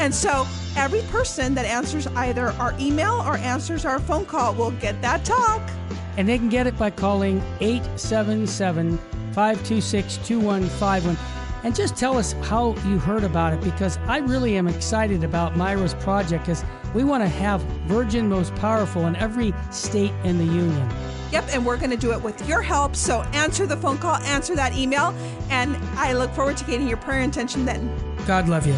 And 0.03 0.13
so 0.13 0.49
every 0.75 1.03
person 1.03 1.55
that 1.55 1.65
answers 1.65 2.09
either 2.09 2.49
our 2.55 2.75
email 2.81 3.23
or 3.25 3.37
answers 3.37 3.85
our 3.85 4.01
phone 4.01 4.27
call 4.27 4.53
will 4.53 4.73
get 4.73 5.01
that 5.01 5.25
talk. 5.25 5.63
And 6.17 6.29
they 6.29 6.39
can 6.39 6.49
get 6.49 6.67
it 6.67 6.77
by 6.77 6.91
calling 6.91 7.41
877 7.61 8.99
526 8.99 10.17
2151. 10.27 11.17
And 11.63 11.73
just 11.77 11.97
tell 11.97 12.19
us 12.19 12.33
how 12.43 12.75
you 12.85 12.99
heard 12.99 13.23
about 13.23 13.53
it 13.53 13.61
because 13.61 13.97
I 14.09 14.19
really 14.19 14.57
am 14.57 14.67
excited 14.67 15.23
about 15.23 15.57
Myra's 15.57 15.95
project 15.95 16.47
because 16.47 16.65
we 16.95 17.05
want 17.05 17.23
to 17.23 17.29
have 17.29 17.61
Virgin 17.87 18.29
Most 18.29 18.53
Powerful 18.57 19.07
in 19.07 19.15
every 19.15 19.55
state 19.71 20.13
in 20.25 20.37
the 20.37 20.45
Union. 20.45 20.91
Yep, 21.31 21.45
and 21.53 21.65
we're 21.65 21.77
going 21.77 21.91
to 21.91 21.97
do 21.97 22.11
it 22.11 22.21
with 22.21 22.49
your 22.49 22.61
help. 22.61 22.97
So 22.97 23.23
answer 23.35 23.67
the 23.67 23.77
phone 23.77 23.99
call, 23.99 24.17
answer 24.17 24.57
that 24.57 24.75
email, 24.75 25.15
and 25.49 25.77
I 25.95 26.13
look 26.13 26.33
forward 26.33 26.57
to 26.57 26.65
getting 26.65 26.89
your 26.89 26.99
prayer 26.99 27.21
intention 27.21 27.65
then. 27.65 27.89
God 28.27 28.49
love 28.49 28.67
you. 28.67 28.75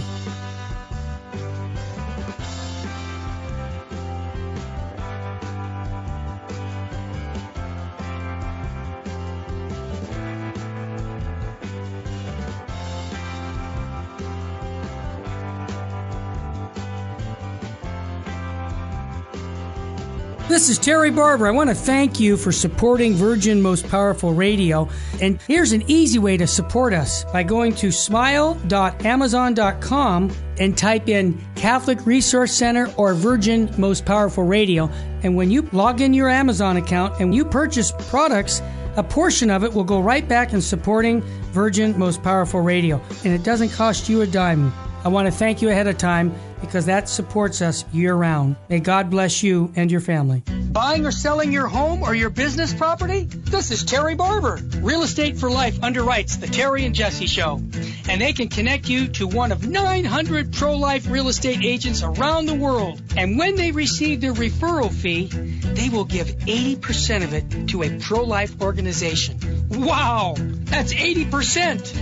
This 20.64 20.79
is 20.79 20.83
Terry 20.83 21.11
Barber. 21.11 21.46
I 21.46 21.50
want 21.50 21.68
to 21.68 21.77
thank 21.77 22.18
you 22.18 22.38
for 22.38 22.50
supporting 22.50 23.12
Virgin 23.12 23.61
Most 23.61 23.87
Powerful 23.87 24.33
Radio. 24.33 24.88
And 25.20 25.38
here's 25.42 25.72
an 25.72 25.85
easy 25.88 26.18
way 26.18 26.38
to 26.38 26.46
support 26.46 26.94
us 26.94 27.22
by 27.24 27.42
going 27.42 27.74
to 27.74 27.92
smile.amazon.com 27.92 30.33
and 30.59 30.79
type 30.79 31.11
in 31.11 31.38
Catholic 31.55 32.07
Resource 32.07 32.55
Center 32.55 32.90
or 32.96 33.12
Virgin 33.12 33.74
Most 33.77 34.07
Powerful 34.07 34.44
Radio. 34.44 34.88
And 35.22 35.37
when 35.37 35.50
you 35.50 35.68
log 35.72 36.00
in 36.00 36.14
your 36.14 36.31
Amazon 36.31 36.79
account 36.79 37.20
and 37.20 37.35
you 37.35 37.44
purchase 37.44 37.92
products, 38.09 38.62
a 38.96 39.03
portion 39.03 39.50
of 39.50 39.64
it 39.64 39.74
will 39.74 39.85
go 39.85 40.00
right 40.00 40.27
back 40.27 40.55
in 40.55 40.62
supporting 40.62 41.20
Virgin 41.53 41.98
Most 41.98 42.22
Powerful 42.22 42.62
Radio, 42.62 43.03
and 43.22 43.35
it 43.35 43.42
doesn't 43.42 43.68
cost 43.68 44.09
you 44.09 44.22
a 44.22 44.27
dime. 44.27 44.72
I 45.05 45.09
want 45.09 45.27
to 45.27 45.31
thank 45.31 45.61
you 45.61 45.69
ahead 45.69 45.87
of 45.87 45.99
time 45.99 46.33
because 46.62 46.87
that 46.87 47.11
supports 47.11 47.61
us 47.61 47.85
year 47.93 48.14
round. 48.14 48.57
May 48.71 48.81
God 48.81 49.11
bless 49.11 49.43
you 49.43 49.71
and 49.77 49.90
your 49.90 50.01
family. 50.01 50.43
Buying 50.73 51.05
or 51.05 51.11
selling 51.11 51.53
your 51.53 51.67
home 51.67 52.03
or 52.03 52.14
your 52.14 52.31
business 52.31 52.73
property? 52.73 53.25
This 53.25 53.71
is 53.71 53.85
Terry 53.85 54.14
Barber. 54.14 54.59
Real 54.79 55.03
Estate 55.03 55.37
for 55.37 55.51
Life 55.51 55.79
underwrites 55.81 56.40
the 56.40 56.47
Terry 56.47 56.87
and 56.87 56.95
Jesse 56.95 57.27
Show, 57.27 57.61
and 58.09 58.19
they 58.19 58.33
can 58.33 58.49
connect 58.49 58.88
you 58.88 59.09
to 59.09 59.27
one 59.27 59.53
of 59.53 59.69
900 59.69 60.55
pro-life 60.55 61.07
real 61.11 61.29
estate 61.29 61.62
agents 61.62 62.03
around 62.03 62.47
the 62.47 62.55
world. 62.55 63.03
And 63.14 63.38
when 63.38 63.57
they 63.57 63.73
receive 63.73 64.23
their 64.23 64.33
referral 64.33 64.90
fee, 64.90 65.27
they 65.27 65.90
will 65.90 66.07
give 66.07 66.29
80% 66.29 67.25
of 67.25 67.35
it 67.35 67.69
to 67.69 67.83
a 67.83 67.99
pro-life 68.01 68.59
organization. 68.62 69.38
Wow, 69.69 70.37
that's 70.38 70.95
80%. 70.95 71.93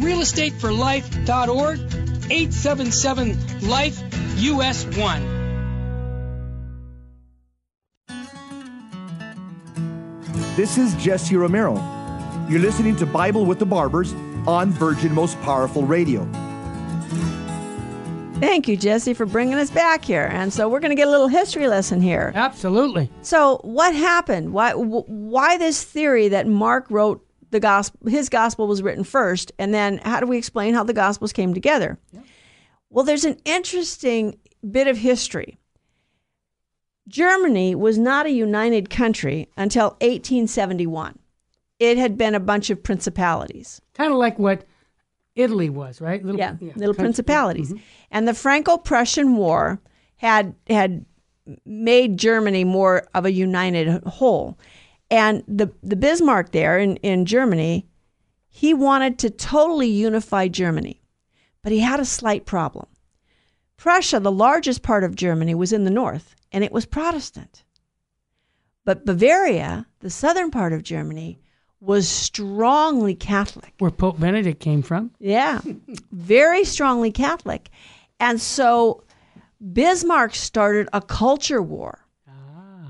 Realestateforlife.org 0.00 2.07
877 2.30 3.68
Life 3.68 4.02
US 4.36 4.84
1. 4.96 5.38
This 10.56 10.76
is 10.76 10.94
Jesse 10.96 11.36
Romero. 11.36 11.74
You're 12.48 12.60
listening 12.60 12.96
to 12.96 13.06
Bible 13.06 13.44
with 13.44 13.58
the 13.58 13.66
Barbers 13.66 14.12
on 14.46 14.70
Virgin 14.70 15.14
Most 15.14 15.40
Powerful 15.42 15.84
Radio. 15.84 16.28
Thank 18.40 18.68
you, 18.68 18.76
Jesse, 18.76 19.14
for 19.14 19.26
bringing 19.26 19.54
us 19.54 19.70
back 19.70 20.04
here. 20.04 20.28
And 20.32 20.52
so 20.52 20.68
we're 20.68 20.80
going 20.80 20.90
to 20.90 20.96
get 20.96 21.08
a 21.08 21.10
little 21.10 21.28
history 21.28 21.66
lesson 21.66 22.00
here. 22.00 22.32
Absolutely. 22.34 23.10
So, 23.22 23.58
what 23.62 23.94
happened? 23.94 24.52
Why 24.52 24.72
why 24.72 25.58
this 25.58 25.82
theory 25.82 26.28
that 26.28 26.46
Mark 26.46 26.90
wrote 26.90 27.27
the 27.50 27.60
gospel 27.60 28.10
his 28.10 28.28
gospel 28.28 28.66
was 28.66 28.82
written 28.82 29.04
first 29.04 29.52
and 29.58 29.72
then 29.72 29.98
how 29.98 30.20
do 30.20 30.26
we 30.26 30.38
explain 30.38 30.74
how 30.74 30.84
the 30.84 30.92
gospels 30.92 31.32
came 31.32 31.54
together? 31.54 31.98
Yeah. 32.12 32.20
Well, 32.90 33.04
there's 33.04 33.24
an 33.24 33.38
interesting 33.44 34.38
bit 34.68 34.86
of 34.86 34.96
history. 34.96 35.58
Germany 37.06 37.74
was 37.74 37.98
not 37.98 38.26
a 38.26 38.30
united 38.30 38.90
country 38.90 39.48
until 39.56 39.90
1871. 40.00 41.18
It 41.78 41.96
had 41.96 42.18
been 42.18 42.34
a 42.34 42.40
bunch 42.40 42.70
of 42.70 42.82
principalities. 42.82 43.80
Kind 43.94 44.12
of 44.12 44.18
like 44.18 44.38
what 44.38 44.64
Italy 45.34 45.70
was, 45.70 46.00
right? 46.00 46.22
Little, 46.22 46.38
yeah, 46.38 46.56
yeah, 46.60 46.72
little 46.76 46.94
principalities. 46.94 47.68
Mm-hmm. 47.68 47.82
And 48.10 48.28
the 48.28 48.34
Franco-Prussian 48.34 49.36
War 49.36 49.80
had 50.16 50.54
had 50.68 51.06
made 51.64 52.18
Germany 52.18 52.64
more 52.64 53.06
of 53.14 53.24
a 53.24 53.32
united 53.32 54.02
whole. 54.04 54.58
And 55.10 55.42
the 55.48 55.72
the 55.82 55.96
Bismarck 55.96 56.52
there 56.52 56.78
in, 56.78 56.96
in 56.98 57.24
Germany, 57.24 57.88
he 58.48 58.74
wanted 58.74 59.18
to 59.20 59.30
totally 59.30 59.88
unify 59.88 60.48
Germany. 60.48 61.00
But 61.62 61.72
he 61.72 61.80
had 61.80 62.00
a 62.00 62.04
slight 62.04 62.46
problem. 62.46 62.86
Prussia, 63.76 64.20
the 64.20 64.32
largest 64.32 64.82
part 64.82 65.04
of 65.04 65.14
Germany, 65.14 65.54
was 65.54 65.72
in 65.72 65.84
the 65.84 65.90
north, 65.90 66.34
and 66.52 66.64
it 66.64 66.72
was 66.72 66.84
Protestant. 66.86 67.64
But 68.84 69.04
Bavaria, 69.04 69.86
the 70.00 70.10
southern 70.10 70.50
part 70.50 70.72
of 70.72 70.82
Germany, 70.82 71.38
was 71.80 72.08
strongly 72.08 73.14
Catholic. 73.14 73.74
Where 73.78 73.90
Pope 73.90 74.18
Benedict 74.18 74.60
came 74.60 74.82
from? 74.82 75.12
Yeah, 75.20 75.60
very 76.10 76.64
strongly 76.64 77.12
Catholic. 77.12 77.70
And 78.18 78.40
so 78.40 79.04
Bismarck 79.72 80.34
started 80.34 80.88
a 80.92 81.00
culture 81.00 81.62
war. 81.62 82.04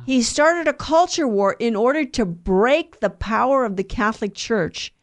He 0.08 0.22
started 0.22 0.66
a 0.66 0.72
culture 0.72 1.28
war 1.28 1.54
in 1.58 1.76
order 1.76 2.02
to 2.02 2.24
break 2.24 3.00
the 3.00 3.10
power 3.10 3.66
of 3.66 3.76
the 3.76 3.84
Catholic 3.84 4.32
Church 4.32 4.94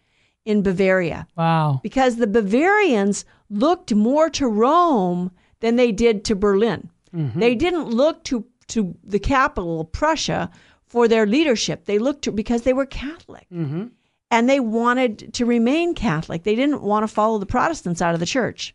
in 0.46 0.64
Bavaria. 0.64 1.28
Wow. 1.38 1.80
Because 1.84 2.16
the 2.16 2.26
Bavarians 2.26 3.24
looked 3.48 3.94
more 3.94 4.32
to 4.32 4.48
Rome 4.48 5.30
than 5.60 5.76
they 5.76 5.92
did 5.92 6.26
to 6.26 6.36
Berlin. 6.36 6.90
Mm-hmm. 7.16 7.40
They 7.40 7.54
didn't 7.54 7.90
look 7.90 8.24
to, 8.24 8.48
to 8.70 8.98
the 9.04 9.20
capital, 9.20 9.86
Prussia, 9.86 10.50
for 10.88 11.08
their 11.08 11.28
leadership. 11.28 11.86
They 11.86 12.00
looked 12.00 12.24
to 12.24 12.32
because 12.32 12.64
they 12.64 12.74
were 12.74 12.88
Catholic. 12.88 13.46
Mm-hmm. 13.54 13.90
And 14.32 14.50
they 14.50 14.60
wanted 14.60 15.36
to 15.36 15.46
remain 15.46 15.94
Catholic. 15.94 16.42
They 16.42 16.56
didn't 16.56 16.82
want 16.82 17.04
to 17.04 17.08
follow 17.08 17.38
the 17.38 17.46
Protestants 17.46 18.02
out 18.02 18.16
of 18.16 18.20
the 18.20 18.26
church. 18.26 18.74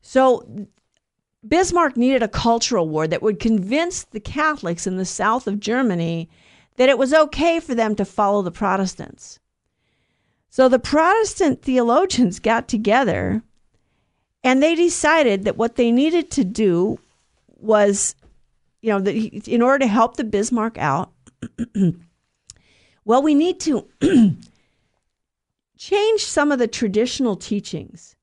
So 0.00 0.68
Bismarck 1.48 1.96
needed 1.96 2.22
a 2.22 2.28
cultural 2.28 2.88
war 2.88 3.06
that 3.06 3.22
would 3.22 3.40
convince 3.40 4.04
the 4.04 4.20
Catholics 4.20 4.86
in 4.86 4.96
the 4.96 5.04
south 5.04 5.46
of 5.46 5.60
Germany 5.60 6.28
that 6.76 6.88
it 6.88 6.98
was 6.98 7.14
okay 7.14 7.60
for 7.60 7.74
them 7.74 7.94
to 7.96 8.04
follow 8.04 8.42
the 8.42 8.50
Protestants. 8.50 9.40
So 10.50 10.68
the 10.68 10.78
Protestant 10.78 11.62
theologians 11.62 12.38
got 12.38 12.68
together 12.68 13.42
and 14.42 14.62
they 14.62 14.74
decided 14.74 15.44
that 15.44 15.56
what 15.56 15.76
they 15.76 15.90
needed 15.90 16.30
to 16.32 16.44
do 16.44 16.98
was, 17.56 18.14
you 18.80 18.90
know, 18.90 19.00
that 19.00 19.14
in 19.14 19.62
order 19.62 19.80
to 19.80 19.86
help 19.86 20.16
the 20.16 20.24
Bismarck 20.24 20.78
out, 20.78 21.12
well, 23.04 23.22
we 23.22 23.34
need 23.34 23.60
to 23.60 23.86
change 25.76 26.24
some 26.24 26.52
of 26.52 26.58
the 26.58 26.68
traditional 26.68 27.36
teachings. 27.36 28.16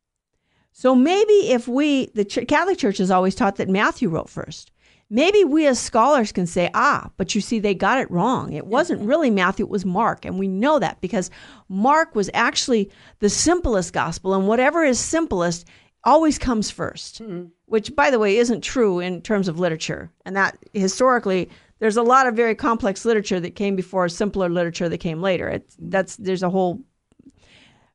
So 0.78 0.94
maybe 0.94 1.52
if 1.52 1.70
we, 1.70 2.08
the 2.08 2.26
Catholic 2.26 2.78
Church 2.78 2.98
has 2.98 3.10
always 3.10 3.34
taught 3.34 3.56
that 3.56 3.70
Matthew 3.70 4.10
wrote 4.10 4.30
first. 4.30 4.72
Maybe 5.10 5.46
we 5.46 5.68
as 5.68 5.80
scholars 5.80 6.34
can 6.34 6.46
say, 6.46 6.70
ah, 6.74 7.10
but 7.16 7.34
you 7.34 7.40
see, 7.40 7.60
they 7.60 7.74
got 7.74 7.98
it 7.98 8.12
wrong. 8.12 8.52
It 8.52 8.68
wasn't 8.68 9.08
really 9.08 9.30
Matthew, 9.30 9.66
it 9.66 9.72
was 9.72 9.86
Mark. 9.86 10.26
And 10.26 10.38
we 10.38 10.50
know 10.50 10.78
that 10.80 11.00
because 11.00 11.32
Mark 11.70 12.14
was 12.14 12.30
actually 12.34 12.92
the 13.20 13.30
simplest 13.30 13.94
gospel, 13.94 14.34
and 14.34 14.50
whatever 14.50 14.84
is 14.84 15.00
simplest 15.00 15.66
always 16.04 16.38
comes 16.38 16.70
1st 16.70 17.22
mm-hmm. 17.22 17.46
which, 17.68 17.96
by 17.96 18.12
the 18.12 18.20
way, 18.20 18.36
isn't 18.36 18.60
true 18.60 19.00
in 19.00 19.22
terms 19.22 19.48
of 19.48 19.58
literature. 19.58 20.12
And 20.26 20.36
that 20.36 20.58
historically, 20.74 21.50
there's 21.80 21.96
a 21.96 22.04
lot 22.04 22.28
of 22.28 22.36
very 22.36 22.54
complex 22.54 23.06
literature 23.06 23.40
that 23.40 23.56
came 23.56 23.78
before 23.78 24.10
simpler 24.10 24.50
literature 24.50 24.90
that 24.90 24.98
came 24.98 25.22
later. 25.22 25.48
It's, 25.48 25.78
that's 25.80 26.18
there's 26.18 26.44
a 26.44 26.50
whole 26.50 26.82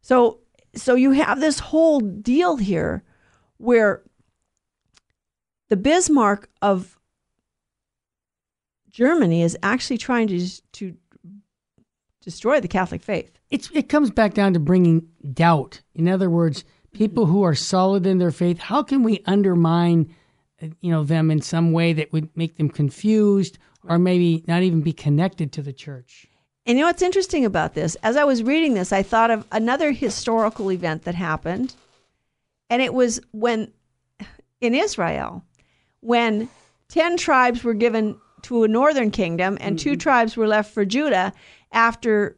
so 0.03 0.39
so 0.75 0.95
you 0.95 1.13
have 1.13 1.41
this 1.41 1.59
whole 1.59 2.01
deal 2.01 2.57
here 2.57 3.03
where 3.59 4.03
the 5.69 5.77
Bismarck 5.77 6.49
of 6.63 6.99
Germany 8.91 9.43
is 9.43 9.57
actually 9.63 9.99
trying 9.99 10.29
to 10.29 10.49
to 10.73 10.97
destroy 12.23 12.61
the 12.61 12.69
Catholic 12.69 13.03
faith. 13.03 13.31
It's 13.51 13.71
it 13.73 13.89
comes 13.89 14.11
back 14.11 14.35
down 14.35 14.53
to 14.55 14.61
bringing 14.61 15.09
doubt. 15.33 15.81
In 15.95 16.09
other 16.09 16.31
words, 16.31 16.65
people 16.93 17.27
who 17.27 17.43
are 17.43 17.55
solid 17.55 18.07
in 18.07 18.19
their 18.19 18.31
faith, 18.31 18.59
how 18.59 18.83
can 18.83 19.03
we 19.03 19.23
undermine 19.27 20.15
you 20.81 20.91
know 20.91 21.05
them 21.05 21.31
in 21.31 21.41
some 21.41 21.73
way 21.73 21.93
that 21.93 22.13
would 22.13 22.37
make 22.37 22.57
them 22.57 22.69
confused 22.69 23.59
or 23.89 23.99
maybe 23.99 24.45
not 24.47 24.63
even 24.63 24.83
be 24.83 24.93
connected 24.93 25.53
to 25.53 25.63
the 25.63 25.73
church? 25.73 26.27
And 26.71 26.79
you 26.79 26.85
know 26.85 26.89
what's 26.89 27.03
interesting 27.03 27.45
about 27.45 27.75
this? 27.75 27.97
As 28.05 28.17
I 28.17 28.23
was 28.23 28.45
reading 28.45 28.75
this, 28.75 28.93
I 28.93 29.03
thought 29.03 29.33
of 29.33 29.45
another 29.51 29.91
historical 29.91 30.71
event 30.71 31.03
that 31.03 31.17
happened. 31.17 31.75
And 32.71 32.81
it 32.81 32.95
was 32.95 33.21
when 33.33 33.73
in 34.61 34.77
Israel, 34.77 35.43
when 35.99 36.49
10 36.91 37.17
tribes 37.17 37.65
were 37.65 37.75
given 37.75 38.17
to 38.43 38.63
a 38.63 38.69
northern 38.69 39.11
kingdom 39.11 39.59
and 39.61 39.77
mm-hmm. 39.77 39.83
two 39.83 39.97
tribes 39.97 40.37
were 40.37 40.47
left 40.47 40.73
for 40.73 40.85
Judah 40.85 41.33
after 41.73 42.37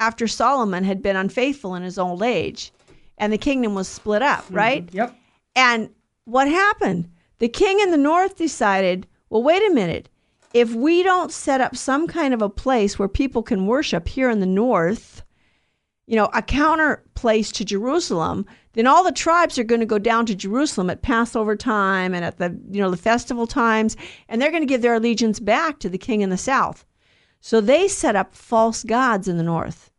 after 0.00 0.26
Solomon 0.26 0.84
had 0.84 1.02
been 1.02 1.16
unfaithful 1.16 1.74
in 1.74 1.82
his 1.82 1.98
old 1.98 2.22
age 2.22 2.72
and 3.18 3.34
the 3.34 3.36
kingdom 3.36 3.74
was 3.74 3.86
split 3.86 4.22
up, 4.22 4.44
mm-hmm. 4.44 4.54
right? 4.54 4.86
Mm-hmm. 4.86 4.96
Yep. 4.96 5.16
And 5.56 5.90
what 6.24 6.48
happened? 6.48 7.10
The 7.38 7.50
king 7.50 7.80
in 7.80 7.90
the 7.90 7.98
north 7.98 8.38
decided, 8.38 9.06
well, 9.28 9.42
wait 9.42 9.62
a 9.70 9.74
minute. 9.74 10.08
If 10.54 10.74
we 10.74 11.02
don't 11.02 11.32
set 11.32 11.60
up 11.60 11.76
some 11.76 12.06
kind 12.06 12.32
of 12.32 12.42
a 12.42 12.48
place 12.48 12.98
where 12.98 13.08
people 13.08 13.42
can 13.42 13.66
worship 13.66 14.08
here 14.08 14.30
in 14.30 14.40
the 14.40 14.46
north, 14.46 15.22
you 16.06 16.16
know, 16.16 16.30
a 16.32 16.40
counter 16.40 17.04
place 17.14 17.52
to 17.52 17.64
Jerusalem, 17.64 18.46
then 18.72 18.86
all 18.86 19.04
the 19.04 19.12
tribes 19.12 19.58
are 19.58 19.64
going 19.64 19.80
to 19.80 19.86
go 19.86 19.98
down 19.98 20.24
to 20.26 20.34
Jerusalem 20.34 20.88
at 20.88 21.02
Passover 21.02 21.54
time 21.54 22.14
and 22.14 22.24
at 22.24 22.38
the, 22.38 22.58
you 22.70 22.80
know, 22.80 22.90
the 22.90 22.96
festival 22.96 23.46
times, 23.46 23.96
and 24.28 24.40
they're 24.40 24.50
going 24.50 24.62
to 24.62 24.66
give 24.66 24.80
their 24.80 24.94
allegiance 24.94 25.38
back 25.38 25.80
to 25.80 25.88
the 25.90 25.98
king 25.98 26.22
in 26.22 26.30
the 26.30 26.38
south. 26.38 26.86
So 27.40 27.60
they 27.60 27.88
set 27.88 28.16
up 28.16 28.34
false 28.34 28.84
gods 28.84 29.28
in 29.28 29.36
the 29.36 29.42
north. 29.42 29.90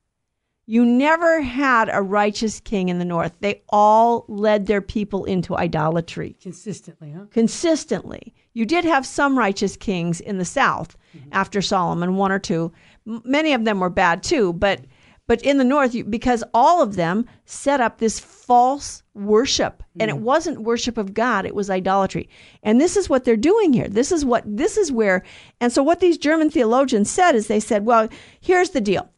You 0.70 0.86
never 0.86 1.42
had 1.42 1.90
a 1.92 2.00
righteous 2.00 2.60
king 2.60 2.90
in 2.90 3.00
the 3.00 3.06
north. 3.06 3.34
They 3.40 3.64
all 3.70 4.24
led 4.28 4.68
their 4.68 4.82
people 4.82 5.26
into 5.26 5.58
idolatry. 5.58 6.36
Consistently, 6.40 7.12
huh? 7.12 7.26
Consistently. 7.32 8.36
You 8.54 8.68
did 8.68 8.86
have 8.86 9.04
some 9.04 9.36
righteous 9.36 9.76
kings 9.76 10.22
in 10.22 10.38
the 10.38 10.46
south 10.46 10.96
mm-hmm. 11.18 11.28
after 11.32 11.60
Solomon, 11.64 12.18
one 12.18 12.32
or 12.32 12.38
two. 12.38 12.72
M- 13.08 13.24
many 13.26 13.54
of 13.54 13.66
them 13.66 13.80
were 13.80 13.90
bad 13.90 14.22
too, 14.22 14.54
but 14.54 14.82
but 15.26 15.42
in 15.42 15.58
the 15.58 15.64
north, 15.64 15.96
you, 15.96 16.04
because 16.04 16.44
all 16.54 16.84
of 16.84 16.96
them 16.96 17.26
set 17.46 17.82
up 17.82 17.98
this 17.98 18.20
false 18.20 19.02
worship, 19.16 19.82
mm-hmm. 19.82 20.02
and 20.02 20.12
it 20.12 20.18
mm. 20.18 20.22
wasn't 20.22 20.62
worship 20.62 21.00
of 21.00 21.16
God; 21.16 21.48
it 21.48 21.56
was 21.56 21.72
idolatry. 21.72 22.30
And 22.62 22.80
this 22.80 22.96
is 22.96 23.10
what 23.10 23.26
they're 23.26 23.36
doing 23.36 23.74
here. 23.74 23.88
This 23.88 24.12
is 24.12 24.24
what 24.24 24.44
this 24.46 24.78
is 24.78 24.92
where. 24.92 25.24
And 25.60 25.74
so, 25.74 25.82
what 25.82 26.00
these 26.00 26.20
German 26.20 26.52
theologians 26.52 27.10
said 27.10 27.34
is, 27.34 27.48
they 27.48 27.60
said, 27.60 27.88
"Well, 27.88 28.08
here's 28.40 28.70
the 28.70 28.82
deal. 28.82 29.10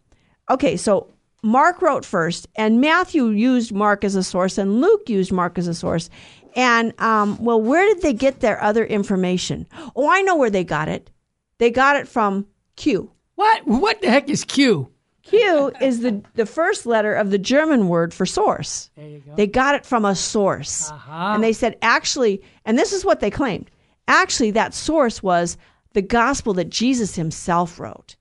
Okay, 0.49 0.77
so 0.77 1.09
Mark 1.43 1.81
wrote 1.81 2.05
first, 2.05 2.47
and 2.55 2.81
Matthew 2.81 3.27
used 3.27 3.73
Mark 3.73 4.03
as 4.03 4.15
a 4.15 4.23
source, 4.23 4.57
and 4.57 4.81
Luke 4.81 5.09
used 5.09 5.31
Mark 5.31 5.57
as 5.57 5.67
a 5.67 5.73
source. 5.73 6.09
And 6.55 6.93
um, 7.01 7.43
well, 7.43 7.61
where 7.61 7.85
did 7.85 8.03
they 8.03 8.13
get 8.13 8.41
their 8.41 8.61
other 8.61 8.85
information? 8.85 9.67
Oh, 9.95 10.09
I 10.09 10.21
know 10.21 10.35
where 10.35 10.49
they 10.49 10.63
got 10.63 10.87
it. 10.87 11.09
They 11.57 11.71
got 11.71 11.95
it 11.95 12.07
from 12.07 12.45
Q. 12.75 13.11
What? 13.35 13.65
What 13.65 14.01
the 14.01 14.09
heck 14.09 14.29
is 14.29 14.43
Q? 14.43 14.89
Q 15.23 15.71
is 15.79 16.01
the, 16.01 16.21
the 16.35 16.45
first 16.45 16.85
letter 16.85 17.13
of 17.13 17.31
the 17.31 17.37
German 17.37 17.87
word 17.87 18.13
for 18.13 18.25
source. 18.25 18.89
There 18.95 19.07
you 19.07 19.19
go. 19.19 19.35
They 19.35 19.47
got 19.47 19.75
it 19.75 19.85
from 19.85 20.03
a 20.03 20.15
source. 20.15 20.91
Uh-huh. 20.91 21.33
And 21.33 21.43
they 21.43 21.53
said, 21.53 21.77
actually, 21.81 22.41
and 22.65 22.77
this 22.77 22.91
is 22.91 23.05
what 23.05 23.19
they 23.19 23.31
claimed 23.31 23.69
actually, 24.11 24.51
that 24.51 24.73
source 24.73 25.23
was 25.23 25.57
the 25.93 26.01
gospel 26.01 26.53
that 26.55 26.69
Jesus 26.69 27.15
himself 27.15 27.79
wrote. 27.79 28.15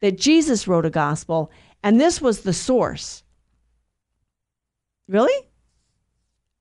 That 0.00 0.18
Jesus 0.18 0.66
wrote 0.66 0.86
a 0.86 0.90
gospel, 0.90 1.50
and 1.82 2.00
this 2.00 2.20
was 2.20 2.40
the 2.40 2.52
source. 2.52 3.22
Really? 5.08 5.48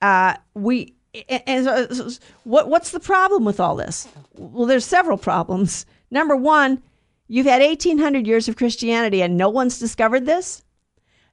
Uh, 0.01 0.35
we 0.53 0.95
and, 1.29 1.65
so, 1.65 2.09
what 2.43 2.69
what's 2.69 2.91
the 2.91 2.99
problem 2.99 3.45
with 3.45 3.59
all 3.59 3.75
this? 3.75 4.07
Well, 4.35 4.65
there's 4.65 4.85
several 4.85 5.17
problems. 5.17 5.85
Number 6.09 6.35
one, 6.35 6.81
you've 7.27 7.45
had 7.45 7.61
1800 7.61 8.25
years 8.25 8.47
of 8.47 8.55
Christianity 8.55 9.21
and 9.21 9.37
no 9.37 9.49
one's 9.49 9.79
discovered 9.79 10.25
this. 10.25 10.63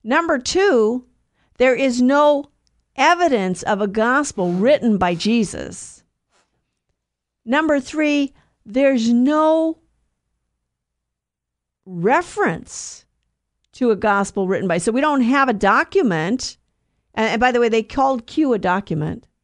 Number 0.05 0.39
two, 0.39 1.05
there 1.59 1.75
is 1.75 2.03
no 2.03 2.51
evidence 2.97 3.63
of 3.63 3.81
a 3.81 3.87
gospel 3.87 4.53
written 4.53 4.99
by 4.99 5.15
Jesus. 5.15 6.03
Number 7.45 7.81
three, 7.81 8.35
there's 8.67 9.13
no 9.13 9.79
reference 11.87 13.07
to 13.79 13.93
a 13.93 13.97
gospel 13.97 14.49
written 14.49 14.67
by. 14.67 14.79
So 14.79 14.91
we 14.91 15.01
don't 15.01 15.21
have 15.21 15.49
a 15.49 15.53
document. 15.53 16.57
And, 17.15 17.29
and 17.29 17.41
by 17.41 17.53
the 17.53 17.61
way, 17.61 17.69
they 17.69 17.85
called 17.85 18.27
Q 18.27 18.53
a 18.53 18.59
document. 18.59 19.27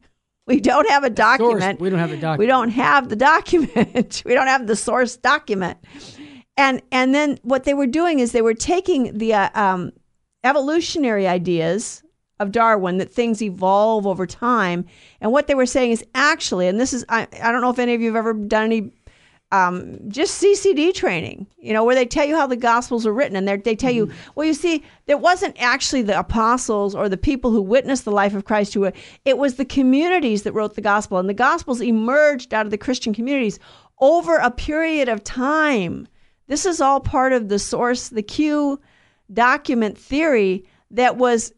We 0.47 0.61
don't 0.61 0.87
have 0.91 1.05
a 1.05 1.09
document. 1.09 1.81
we 1.81 1.89
don't 1.89 2.01
have 2.01 2.11
the 2.11 2.19
document. 2.19 2.39
We 2.39 2.47
don't 2.47 2.69
have 2.69 3.09
the 3.09 3.17
document. 3.17 4.23
we 4.27 4.35
don't 4.35 4.47
have 4.47 4.67
the 4.67 4.77
source 4.77 5.17
document. 5.17 5.79
And 6.59 6.83
and 6.93 7.15
then 7.15 7.39
what 7.43 7.65
they 7.65 7.73
were 7.73 7.87
doing 7.87 8.19
is 8.19 8.33
they 8.33 8.43
were 8.43 8.53
taking 8.53 9.17
the 9.17 9.33
uh, 9.33 9.49
um, 9.55 9.93
evolutionary 10.45 11.27
ideas 11.27 12.03
of 12.41 12.53
Darwin 12.53 12.99
that 12.99 13.11
things 13.11 13.41
evolve 13.41 14.07
over 14.07 14.27
time, 14.27 14.85
and 15.23 15.33
what 15.33 15.47
they 15.47 15.55
were 15.55 15.65
saying 15.65 15.93
is 15.93 16.05
actually, 16.15 16.69
and 16.69 16.79
this 16.79 16.93
is 16.93 17.07
I, 17.09 17.27
I 17.43 17.51
don't 17.51 17.63
know 17.63 17.71
if 17.71 17.79
any 17.79 17.95
of 17.95 18.03
you 18.03 18.09
have 18.09 18.17
ever 18.17 18.35
done 18.35 18.65
any 18.65 18.93
um, 19.55 19.99
just 20.09 20.43
CCD 20.43 20.93
training, 20.93 21.47
you 21.59 21.73
know, 21.73 21.85
where 21.85 21.95
they 21.95 22.07
tell 22.07 22.25
you 22.25 22.37
how 22.37 22.47
the 22.47 22.57
Gospels 22.57 23.07
are 23.07 23.13
written, 23.13 23.37
and 23.37 23.47
they 23.63 23.77
tell 23.77 23.93
you, 23.93 24.11
well, 24.35 24.47
you 24.47 24.55
see, 24.55 24.83
it 25.07 25.21
wasn't 25.21 25.61
actually 25.61 26.03
the 26.03 26.19
apostles 26.19 26.95
or 26.95 27.09
the 27.09 27.17
people 27.17 27.51
who 27.51 27.63
witnessed 27.63 28.05
the 28.05 28.11
life 28.11 28.35
of 28.35 28.45
Christ 28.45 28.75
who 28.75 28.81
were, 28.81 28.93
it 29.25 29.39
was 29.39 29.55
the 29.55 29.65
communities 29.65 30.43
that 30.43 30.53
wrote 30.53 30.75
the 30.75 30.81
Gospel, 30.81 31.19
and 31.19 31.29
the 31.29 31.35
Gospels 31.35 31.81
emerged 31.81 32.53
out 32.53 32.67
of 32.67 32.71
the 32.71 32.79
Christian 32.79 33.15
communities 33.15 33.61
over 34.01 34.37
a 34.39 34.51
period 34.51 35.09
of 35.09 35.23
time. 35.23 36.09
This 36.49 36.67
is 36.67 36.81
all 36.81 37.01
part 37.01 37.33
of 37.33 37.49
the 37.49 37.59
source, 37.59 38.09
the 38.09 38.23
Q 38.23 38.81
document 39.33 39.97
theory 39.97 40.65
that 40.91 41.17
was 41.17 41.53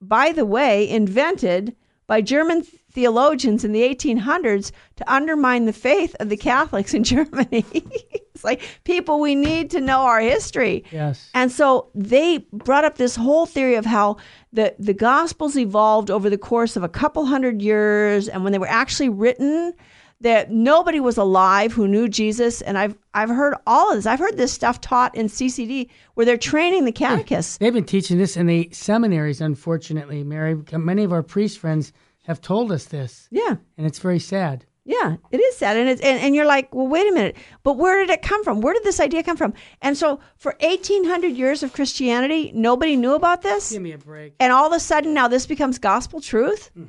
by 0.00 0.32
the 0.32 0.46
way, 0.46 0.88
invented 0.88 1.74
by 2.06 2.20
German 2.20 2.62
theologians 2.90 3.64
in 3.64 3.72
the 3.72 3.82
1800s 3.82 4.72
to 4.96 5.12
undermine 5.12 5.66
the 5.66 5.72
faith 5.72 6.16
of 6.20 6.28
the 6.28 6.36
Catholics 6.36 6.94
in 6.94 7.04
Germany. 7.14 7.64
it's 7.72 8.44
like, 8.44 8.62
people, 8.84 9.20
we 9.20 9.34
need 9.34 9.70
to 9.70 9.80
know 9.80 10.00
our 10.00 10.20
history. 10.20 10.84
Yes. 10.90 11.30
And 11.34 11.52
so 11.52 11.90
they 11.94 12.38
brought 12.52 12.84
up 12.84 12.96
this 12.96 13.16
whole 13.16 13.46
theory 13.46 13.74
of 13.74 13.84
how 13.84 14.16
the, 14.52 14.74
the 14.78 14.94
Gospels 14.94 15.56
evolved 15.56 16.10
over 16.10 16.30
the 16.30 16.38
course 16.38 16.76
of 16.76 16.82
a 16.82 16.88
couple 16.88 17.26
hundred 17.26 17.60
years, 17.62 18.28
and 18.28 18.42
when 18.42 18.52
they 18.52 18.58
were 18.58 18.68
actually 18.68 19.10
written, 19.10 19.74
that 20.20 20.50
nobody 20.50 20.98
was 20.98 21.16
alive 21.16 21.72
who 21.72 21.86
knew 21.86 22.08
Jesus. 22.08 22.60
And 22.62 22.76
I've 22.76 22.96
I've 23.14 23.28
heard 23.28 23.54
all 23.66 23.90
of 23.90 23.98
this. 23.98 24.06
I've 24.06 24.18
heard 24.18 24.36
this 24.36 24.52
stuff 24.52 24.80
taught 24.80 25.14
in 25.14 25.26
CCD 25.26 25.88
where 26.14 26.26
they're 26.26 26.36
training 26.36 26.84
the 26.84 26.92
catechists. 26.92 27.58
They've 27.58 27.72
been 27.72 27.84
teaching 27.84 28.18
this 28.18 28.36
in 28.36 28.46
the 28.46 28.68
seminaries, 28.72 29.40
unfortunately, 29.40 30.24
Mary. 30.24 30.56
Many 30.72 31.04
of 31.04 31.12
our 31.12 31.22
priest 31.22 31.58
friends 31.58 31.92
have 32.28 32.40
told 32.40 32.70
us 32.70 32.84
this, 32.84 33.26
Yeah. 33.32 33.56
and 33.76 33.86
it's 33.86 33.98
very 33.98 34.20
sad. 34.20 34.64
Yeah, 34.84 35.16
it 35.30 35.36
is 35.38 35.56
sad, 35.56 35.76
and 35.76 35.86
it's 35.88 36.00
and, 36.00 36.18
and 36.18 36.34
you're 36.34 36.46
like, 36.46 36.74
well, 36.74 36.86
wait 36.88 37.06
a 37.06 37.12
minute, 37.12 37.36
but 37.62 37.76
where 37.76 37.98
did 37.98 38.08
it 38.10 38.22
come 38.22 38.42
from? 38.42 38.62
Where 38.62 38.72
did 38.72 38.84
this 38.84 39.00
idea 39.00 39.22
come 39.22 39.36
from? 39.36 39.52
And 39.82 39.96
so, 39.98 40.20
for 40.36 40.56
1,800 40.60 41.28
years 41.36 41.62
of 41.62 41.74
Christianity, 41.74 42.52
nobody 42.54 42.96
knew 42.96 43.12
about 43.14 43.42
this, 43.42 43.72
Give 43.72 43.82
me 43.82 43.92
a 43.92 43.98
break. 43.98 44.34
and 44.40 44.50
all 44.52 44.66
of 44.66 44.72
a 44.72 44.80
sudden 44.80 45.12
now 45.12 45.28
this 45.28 45.44
becomes 45.46 45.78
gospel 45.78 46.20
truth. 46.20 46.70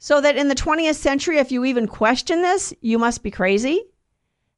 So 0.00 0.20
that 0.20 0.36
in 0.36 0.46
the 0.46 0.54
20th 0.54 0.94
century, 0.94 1.38
if 1.38 1.50
you 1.50 1.64
even 1.64 1.88
question 1.88 2.40
this, 2.40 2.72
you 2.80 3.00
must 3.00 3.24
be 3.24 3.32
crazy. 3.32 3.82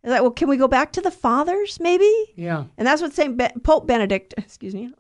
Like, 0.05 0.21
well, 0.21 0.31
can 0.33 0.51
we 0.51 0.59
go 0.59 0.69
back 0.69 0.93
to 0.93 1.01
the 1.01 1.11
fathers, 1.11 1.81
maybe? 1.81 2.13
Yeah. 2.37 2.65
And 2.77 2.87
that's 2.87 3.01
what 3.01 3.15
Saint 3.15 3.39
Be- 3.39 3.49
Pope 3.65 3.87
Benedict, 3.87 4.35
excuse 4.39 4.75
me, 4.75 4.93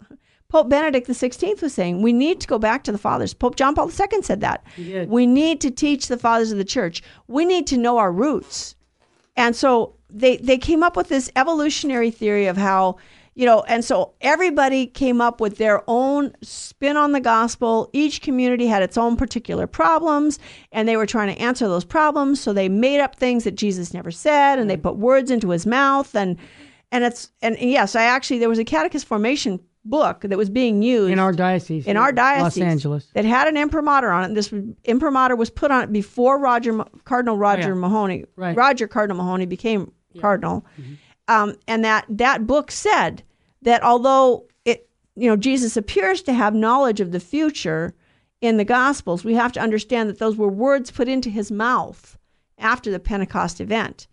Pope 0.50 0.68
Benedict 0.68 1.08
XVI 1.08 1.62
was 1.62 1.72
saying. 1.72 2.02
We 2.02 2.12
need 2.12 2.40
to 2.40 2.46
go 2.48 2.58
back 2.58 2.84
to 2.84 2.92
the 2.92 2.98
fathers. 2.98 3.32
Pope 3.32 3.56
John 3.56 3.74
Paul 3.74 3.88
II 3.88 4.22
said 4.22 4.40
that. 4.40 4.64
We 5.08 5.26
need 5.26 5.60
to 5.62 5.70
teach 5.70 6.08
the 6.08 6.18
fathers 6.18 6.52
of 6.52 6.58
the 6.58 6.64
church. 6.64 7.02
We 7.28 7.44
need 7.44 7.66
to 7.68 7.78
know 7.78 7.98
our 7.98 8.12
roots. 8.12 8.74
And 9.36 9.56
so 9.56 9.94
they 10.10 10.36
they 10.38 10.58
came 10.58 10.82
up 10.82 10.96
with 10.96 11.08
this 11.08 11.30
evolutionary 11.36 12.10
theory 12.10 12.46
of 12.46 12.56
how 12.56 12.96
you 13.34 13.46
know, 13.46 13.62
and 13.68 13.84
so 13.84 14.12
everybody 14.20 14.86
came 14.86 15.20
up 15.20 15.40
with 15.40 15.56
their 15.56 15.82
own 15.86 16.34
spin 16.42 16.96
on 16.96 17.12
the 17.12 17.20
gospel. 17.20 17.88
Each 17.92 18.20
community 18.20 18.66
had 18.66 18.82
its 18.82 18.98
own 18.98 19.16
particular 19.16 19.68
problems, 19.68 20.38
and 20.72 20.86
they 20.88 20.96
were 20.96 21.06
trying 21.06 21.32
to 21.32 21.40
answer 21.40 21.68
those 21.68 21.84
problems. 21.84 22.40
So 22.40 22.52
they 22.52 22.68
made 22.68 23.00
up 23.00 23.16
things 23.16 23.44
that 23.44 23.54
Jesus 23.54 23.94
never 23.94 24.10
said, 24.10 24.58
and 24.58 24.68
they 24.68 24.76
mm. 24.76 24.82
put 24.82 24.96
words 24.96 25.30
into 25.30 25.50
his 25.50 25.64
mouth, 25.64 26.14
and 26.14 26.36
and 26.90 27.04
it's 27.04 27.30
and 27.40 27.56
yes, 27.58 27.94
I 27.94 28.02
actually 28.02 28.40
there 28.40 28.48
was 28.48 28.58
a 28.58 28.64
catechist 28.64 29.06
formation 29.06 29.60
book 29.90 30.22
that 30.22 30.38
was 30.38 30.48
being 30.48 30.82
used 30.82 31.12
In 31.12 31.18
our 31.18 31.32
diocese. 31.32 31.86
in 31.86 31.96
our 31.96 32.12
diocese, 32.12 32.58
Los 32.62 32.70
Angeles. 32.72 33.06
that 33.14 33.24
had 33.24 33.48
an 33.48 33.56
imprimatur 33.56 34.10
on 34.10 34.30
it. 34.30 34.34
This 34.34 34.52
imprimatur 34.84 35.36
was 35.36 35.50
put 35.50 35.70
on 35.70 35.82
it 35.82 35.92
before 35.92 36.38
Roger 36.38 36.84
Cardinal 37.04 37.36
Roger 37.36 37.72
Oh, 37.72 37.74
yeah. 37.74 37.80
Mahony, 37.80 38.24
Right. 38.36 38.56
Roger 38.56 38.86
Cardinal 38.88 39.16
Mahony 39.22 39.46
became 39.46 39.92
cardinal, 40.20 40.64
um, 41.28 41.54
and 41.68 41.84
that 41.84 42.04
that 42.08 42.46
book 42.46 42.70
said 42.70 43.22
that 43.62 43.82
although 43.82 44.46
it 44.64 44.88
you 45.16 45.28
know 45.28 45.36
Jesus 45.36 45.76
appears 45.76 46.22
to 46.22 46.32
have 46.32 46.54
knowledge 46.54 47.00
of 47.00 47.12
the 47.12 47.20
future 47.20 47.94
in 48.40 48.56
the 48.56 48.64
Gospels, 48.64 49.24
we 49.24 49.34
have 49.34 49.52
to 49.52 49.60
understand 49.60 50.08
that 50.08 50.18
those 50.18 50.36
were 50.36 50.48
words 50.48 50.90
put 50.90 51.08
into 51.08 51.28
his 51.28 51.50
mouth 51.52 52.16
after 52.58 52.90
the 52.90 52.98
Pentecost 52.98 53.60
event 53.60 54.06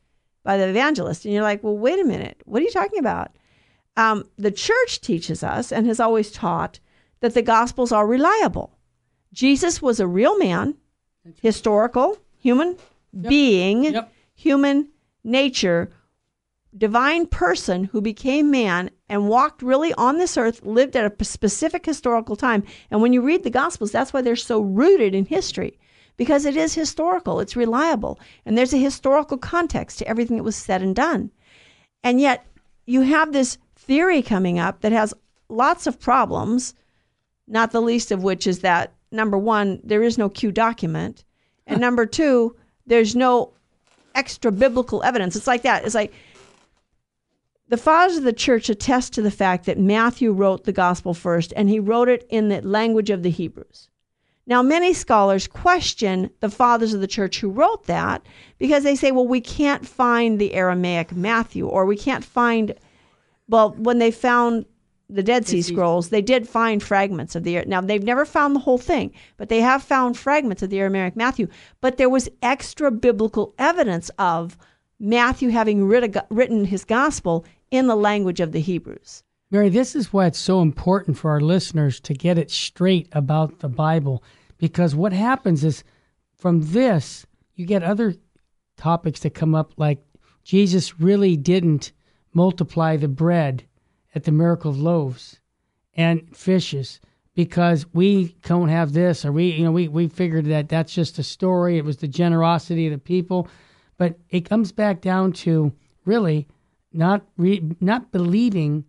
by 0.43 0.57
the 0.57 0.67
evangelist. 0.67 1.23
And 1.25 1.33
you're 1.33 1.43
like, 1.43 1.63
well, 1.63 1.77
wait 1.77 1.99
a 1.99 2.03
minute, 2.03 2.41
what 2.45 2.61
are 2.61 2.65
you 2.65 2.71
talking 2.71 2.99
about? 2.99 3.36
Um, 3.97 4.25
the 4.37 4.51
church 4.51 5.01
teaches 5.01 5.43
us 5.43 5.71
and 5.71 5.87
has 5.87 5.99
always 5.99 6.31
taught 6.31 6.79
that 7.19 7.33
the 7.33 7.41
Gospels 7.41 7.91
are 7.91 8.07
reliable. 8.07 8.77
Jesus 9.33 9.81
was 9.81 9.99
a 9.99 10.07
real 10.07 10.37
man, 10.37 10.75
historical, 11.41 12.17
human 12.37 12.77
being, 13.27 13.83
Yep. 13.85 14.13
human 14.35 14.89
nature, 15.23 15.91
divine 16.77 17.25
person 17.25 17.85
who 17.85 17.99
became 17.99 18.51
man 18.51 18.91
and 19.09 19.29
walked 19.29 19.63
really 19.63 19.93
on 19.95 20.17
this 20.19 20.37
earth, 20.37 20.63
lived 20.63 20.95
at 20.95 21.11
a 21.11 21.25
specific 21.25 21.85
historical 21.85 22.35
time. 22.35 22.63
And 22.91 23.01
when 23.01 23.13
you 23.13 23.21
read 23.21 23.43
the 23.43 23.49
Gospels, 23.49 23.91
that's 23.91 24.13
why 24.13 24.21
they're 24.21 24.35
so 24.35 24.61
rooted 24.61 25.15
in 25.15 25.25
history. 25.25 25.79
Because 26.17 26.45
it 26.45 26.55
is 26.55 26.73
historical, 26.73 27.39
it's 27.39 27.55
reliable, 27.55 28.19
and 28.45 28.57
there's 28.57 28.73
a 28.73 28.77
historical 28.77 29.37
context 29.37 29.99
to 29.99 30.07
everything 30.07 30.37
that 30.37 30.43
was 30.43 30.55
said 30.55 30.81
and 30.81 30.95
done. 30.95 31.31
And 32.03 32.19
yet, 32.21 32.45
you 32.85 33.01
have 33.01 33.33
this 33.33 33.57
theory 33.87 34.21
coming 34.21 34.59
up 34.59 34.81
that 34.81 34.91
has 34.91 35.13
lots 35.49 35.87
of 35.87 35.99
problems, 35.99 36.73
not 37.47 37.71
the 37.71 37.81
least 37.81 38.11
of 38.11 38.23
which 38.23 38.45
is 38.45 38.59
that 38.59 38.93
number 39.11 39.37
one, 39.37 39.79
there 39.83 40.03
is 40.03 40.17
no 40.17 40.29
Q 40.29 40.51
document, 40.51 41.23
and 41.65 41.81
number 41.81 42.05
two, 42.05 42.55
there's 42.85 43.15
no 43.15 43.53
extra 44.15 44.51
biblical 44.51 45.03
evidence. 45.03 45.35
It's 45.35 45.47
like 45.47 45.63
that. 45.63 45.85
It's 45.85 45.95
like 45.95 46.13
the 47.69 47.77
fathers 47.77 48.17
of 48.17 48.23
the 48.23 48.33
church 48.33 48.69
attest 48.69 49.13
to 49.13 49.21
the 49.21 49.31
fact 49.31 49.65
that 49.65 49.77
Matthew 49.77 50.31
wrote 50.31 50.63
the 50.63 50.71
gospel 50.71 51.13
first, 51.13 51.53
and 51.55 51.69
he 51.69 51.79
wrote 51.79 52.09
it 52.09 52.25
in 52.29 52.49
the 52.49 52.61
language 52.61 53.09
of 53.09 53.23
the 53.23 53.29
Hebrews. 53.29 53.89
Now, 54.45 54.61
many 54.61 54.93
scholars 54.93 55.45
question 55.45 56.29
the 56.39 56.49
fathers 56.49 56.93
of 56.93 57.01
the 57.01 57.07
church 57.07 57.41
who 57.41 57.49
wrote 57.49 57.85
that 57.87 58.25
because 58.57 58.83
they 58.83 58.95
say, 58.95 59.11
well, 59.11 59.27
we 59.27 59.41
can't 59.41 59.85
find 59.85 60.39
the 60.39 60.53
Aramaic 60.53 61.11
Matthew, 61.11 61.67
or 61.67 61.85
we 61.85 61.97
can't 61.97 62.23
find, 62.23 62.73
well, 63.49 63.71
when 63.71 63.99
they 63.99 64.11
found 64.11 64.65
the 65.09 65.23
Dead 65.23 65.47
Sea 65.47 65.61
Sea 65.61 65.73
Scrolls, 65.73 66.09
they 66.09 66.21
did 66.21 66.47
find 66.47 66.83
fragments 66.83 67.35
of 67.35 67.43
the. 67.43 67.63
Now, 67.65 67.81
they've 67.81 68.03
never 68.03 68.25
found 68.25 68.55
the 68.55 68.59
whole 68.59 68.77
thing, 68.77 69.13
but 69.37 69.49
they 69.49 69.61
have 69.61 69.81
found 69.83 70.17
fragments 70.17 70.61
of 70.61 70.69
the 70.69 70.79
Aramaic 70.79 71.15
Matthew. 71.15 71.47
But 71.79 71.97
there 71.97 72.09
was 72.09 72.29
extra 72.41 72.91
biblical 72.91 73.53
evidence 73.57 74.09
of 74.19 74.57
Matthew 74.99 75.49
having 75.49 75.85
writ- 75.85 76.17
written 76.29 76.65
his 76.65 76.83
gospel 76.83 77.45
in 77.71 77.87
the 77.87 77.95
language 77.95 78.39
of 78.39 78.51
the 78.51 78.59
Hebrews. 78.59 79.23
Mary, 79.49 79.69
this 79.69 79.95
is 79.95 80.11
why 80.11 80.25
it's 80.25 80.39
so 80.39 80.61
important 80.61 81.17
for 81.17 81.31
our 81.31 81.39
listeners 81.39 82.01
to 82.01 82.13
get 82.13 82.37
it 82.37 82.51
straight 82.51 83.07
about 83.13 83.59
the 83.59 83.69
Bible 83.69 84.21
because 84.57 84.93
what 84.95 85.13
happens 85.13 85.63
is 85.63 85.83
from 86.35 86.61
this, 86.71 87.25
you 87.55 87.65
get 87.65 87.83
other 87.83 88.15
topics 88.75 89.21
that 89.21 89.33
come 89.33 89.55
up 89.55 89.73
like 89.77 89.99
Jesus 90.43 90.99
really 90.99 91.37
didn't 91.37 91.91
multiply 92.37 92.95
the 92.95 93.07
bread 93.07 93.63
at 94.13 94.23
the 94.23 94.31
miracle 94.31 94.69
of 94.69 94.79
loaves 94.79 95.39
and 95.95 96.37
fishes 96.37 97.01
because 97.33 97.87
we 97.93 98.35
don't 98.43 98.69
have 98.69 98.93
this 98.93 99.25
or 99.25 99.31
we 99.31 99.51
you 99.51 99.63
know 99.65 99.71
we, 99.71 99.87
we 99.87 100.07
figured 100.07 100.45
that 100.45 100.69
that's 100.69 100.93
just 100.93 101.17
a 101.17 101.23
story 101.23 101.77
it 101.77 101.83
was 101.83 101.97
the 101.97 102.07
generosity 102.07 102.85
of 102.85 102.91
the 102.91 102.99
people 102.99 103.47
but 103.97 104.19
it 104.29 104.47
comes 104.47 104.71
back 104.71 105.01
down 105.01 105.31
to 105.31 105.73
really 106.05 106.47
not 106.93 107.25
re, 107.37 107.71
not 107.81 108.11
believing 108.11 108.85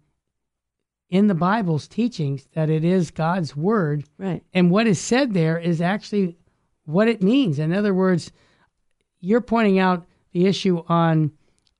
in 1.10 1.26
the 1.26 1.34
Bible's 1.34 1.88
teachings 1.88 2.46
that 2.52 2.68
it 2.68 2.84
is 2.84 3.10
God's 3.10 3.56
word. 3.56 4.04
Right. 4.18 4.42
And 4.52 4.70
what 4.70 4.86
is 4.86 5.00
said 5.00 5.32
there 5.32 5.58
is 5.58 5.80
actually 5.80 6.36
what 6.84 7.08
it 7.08 7.22
means. 7.22 7.58
In 7.58 7.72
other 7.72 7.94
words, 7.94 8.30
you're 9.20 9.40
pointing 9.40 9.78
out 9.78 10.06
the 10.32 10.46
issue 10.46 10.84
on 10.86 11.32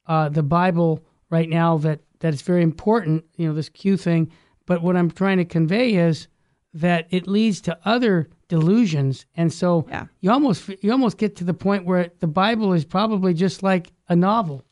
uh, 0.06 0.30
the 0.30 0.42
Bible 0.42 1.04
right 1.30 1.48
now 1.48 1.78
that, 1.78 2.00
that 2.20 2.32
it's 2.32 2.42
very 2.42 2.62
important, 2.62 3.24
you 3.36 3.46
know, 3.48 3.54
this 3.54 3.68
Q 3.68 3.96
thing. 3.96 4.30
But 4.66 4.82
what 4.82 4.96
I'm 4.96 5.10
trying 5.10 5.38
to 5.38 5.44
convey 5.44 5.94
is 5.94 6.28
that 6.74 7.06
it 7.10 7.26
leads 7.26 7.60
to 7.62 7.78
other 7.84 8.28
delusions. 8.48 9.26
And 9.36 9.52
so 9.52 9.86
Yeah. 9.88 10.06
you 10.20 10.30
almost 10.30 10.68
you 10.82 10.92
almost 10.92 11.16
get 11.18 11.36
to 11.36 11.44
the 11.44 11.54
point 11.54 11.84
where 11.84 12.10
the 12.20 12.26
Bible 12.26 12.72
is 12.72 12.84
probably 12.84 13.34
just 13.34 13.62
like 13.62 13.92
a 14.08 14.16
novel. 14.16 14.64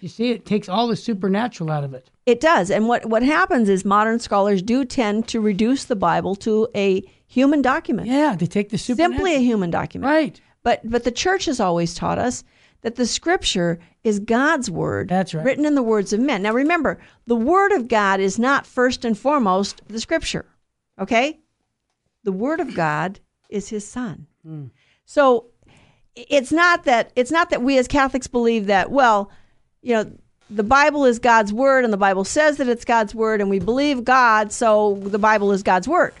You 0.00 0.08
see, 0.08 0.30
it 0.30 0.44
takes 0.44 0.68
all 0.68 0.86
the 0.86 0.96
supernatural 0.96 1.70
out 1.70 1.84
of 1.84 1.94
it. 1.94 2.10
It 2.26 2.40
does. 2.40 2.70
And 2.70 2.88
what, 2.88 3.06
what 3.06 3.22
happens 3.22 3.68
is 3.70 3.84
modern 3.86 4.18
scholars 4.18 4.60
do 4.62 4.84
tend 4.84 5.28
to 5.28 5.40
reduce 5.40 5.84
the 5.84 5.96
Bible 5.96 6.34
to 6.36 6.68
a 6.74 7.02
human 7.26 7.62
document. 7.62 8.08
Yeah, 8.08 8.36
they 8.36 8.46
take 8.46 8.68
the 8.68 8.76
supernatural. 8.78 9.16
Simply 9.16 9.34
a 9.36 9.38
human 9.40 9.70
document. 9.70 10.10
Right. 10.10 10.40
But 10.62 10.80
but 10.88 11.04
the 11.04 11.10
church 11.10 11.46
has 11.46 11.60
always 11.60 11.94
taught 11.94 12.18
us 12.18 12.44
that 12.82 12.96
the 12.96 13.06
scripture 13.06 13.78
is 14.04 14.20
God's 14.20 14.70
word. 14.70 15.08
That's 15.08 15.34
right. 15.34 15.44
Written 15.44 15.64
in 15.64 15.74
the 15.74 15.82
words 15.82 16.12
of 16.12 16.20
men. 16.20 16.42
Now 16.42 16.52
remember, 16.52 17.00
the 17.26 17.34
word 17.34 17.72
of 17.72 17.88
God 17.88 18.20
is 18.20 18.38
not 18.38 18.66
first 18.66 19.04
and 19.04 19.18
foremost 19.18 19.80
the 19.88 20.00
scripture. 20.00 20.44
Okay? 21.00 21.40
The 22.22 22.32
word 22.32 22.60
of 22.60 22.74
God 22.74 23.18
is 23.48 23.68
his 23.70 23.86
son. 23.86 24.26
Hmm. 24.44 24.66
So 25.06 25.46
it's 26.14 26.52
not 26.52 26.84
that 26.84 27.10
it's 27.16 27.30
not 27.30 27.50
that 27.50 27.62
we 27.62 27.78
as 27.78 27.88
Catholics 27.88 28.26
believe 28.26 28.66
that, 28.66 28.90
well, 28.90 29.30
you 29.82 29.94
know, 29.94 30.10
the 30.50 30.62
Bible 30.62 31.04
is 31.04 31.18
God's 31.18 31.52
word 31.52 31.84
and 31.84 31.92
the 31.92 31.98
Bible 31.98 32.24
says 32.24 32.58
that 32.58 32.68
it's 32.68 32.84
God's 32.84 33.14
word 33.14 33.40
and 33.40 33.50
we 33.50 33.58
believe 33.58 34.04
God, 34.04 34.52
so 34.52 34.98
the 35.02 35.18
Bible 35.18 35.50
is 35.52 35.62
God's 35.62 35.88
word. 35.88 36.14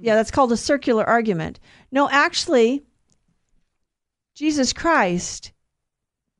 Yeah, 0.00 0.14
that's 0.14 0.30
called 0.30 0.52
a 0.52 0.56
circular 0.56 1.04
argument. 1.04 1.58
No, 1.90 2.08
actually, 2.10 2.84
Jesus 4.34 4.72
Christ, 4.72 5.52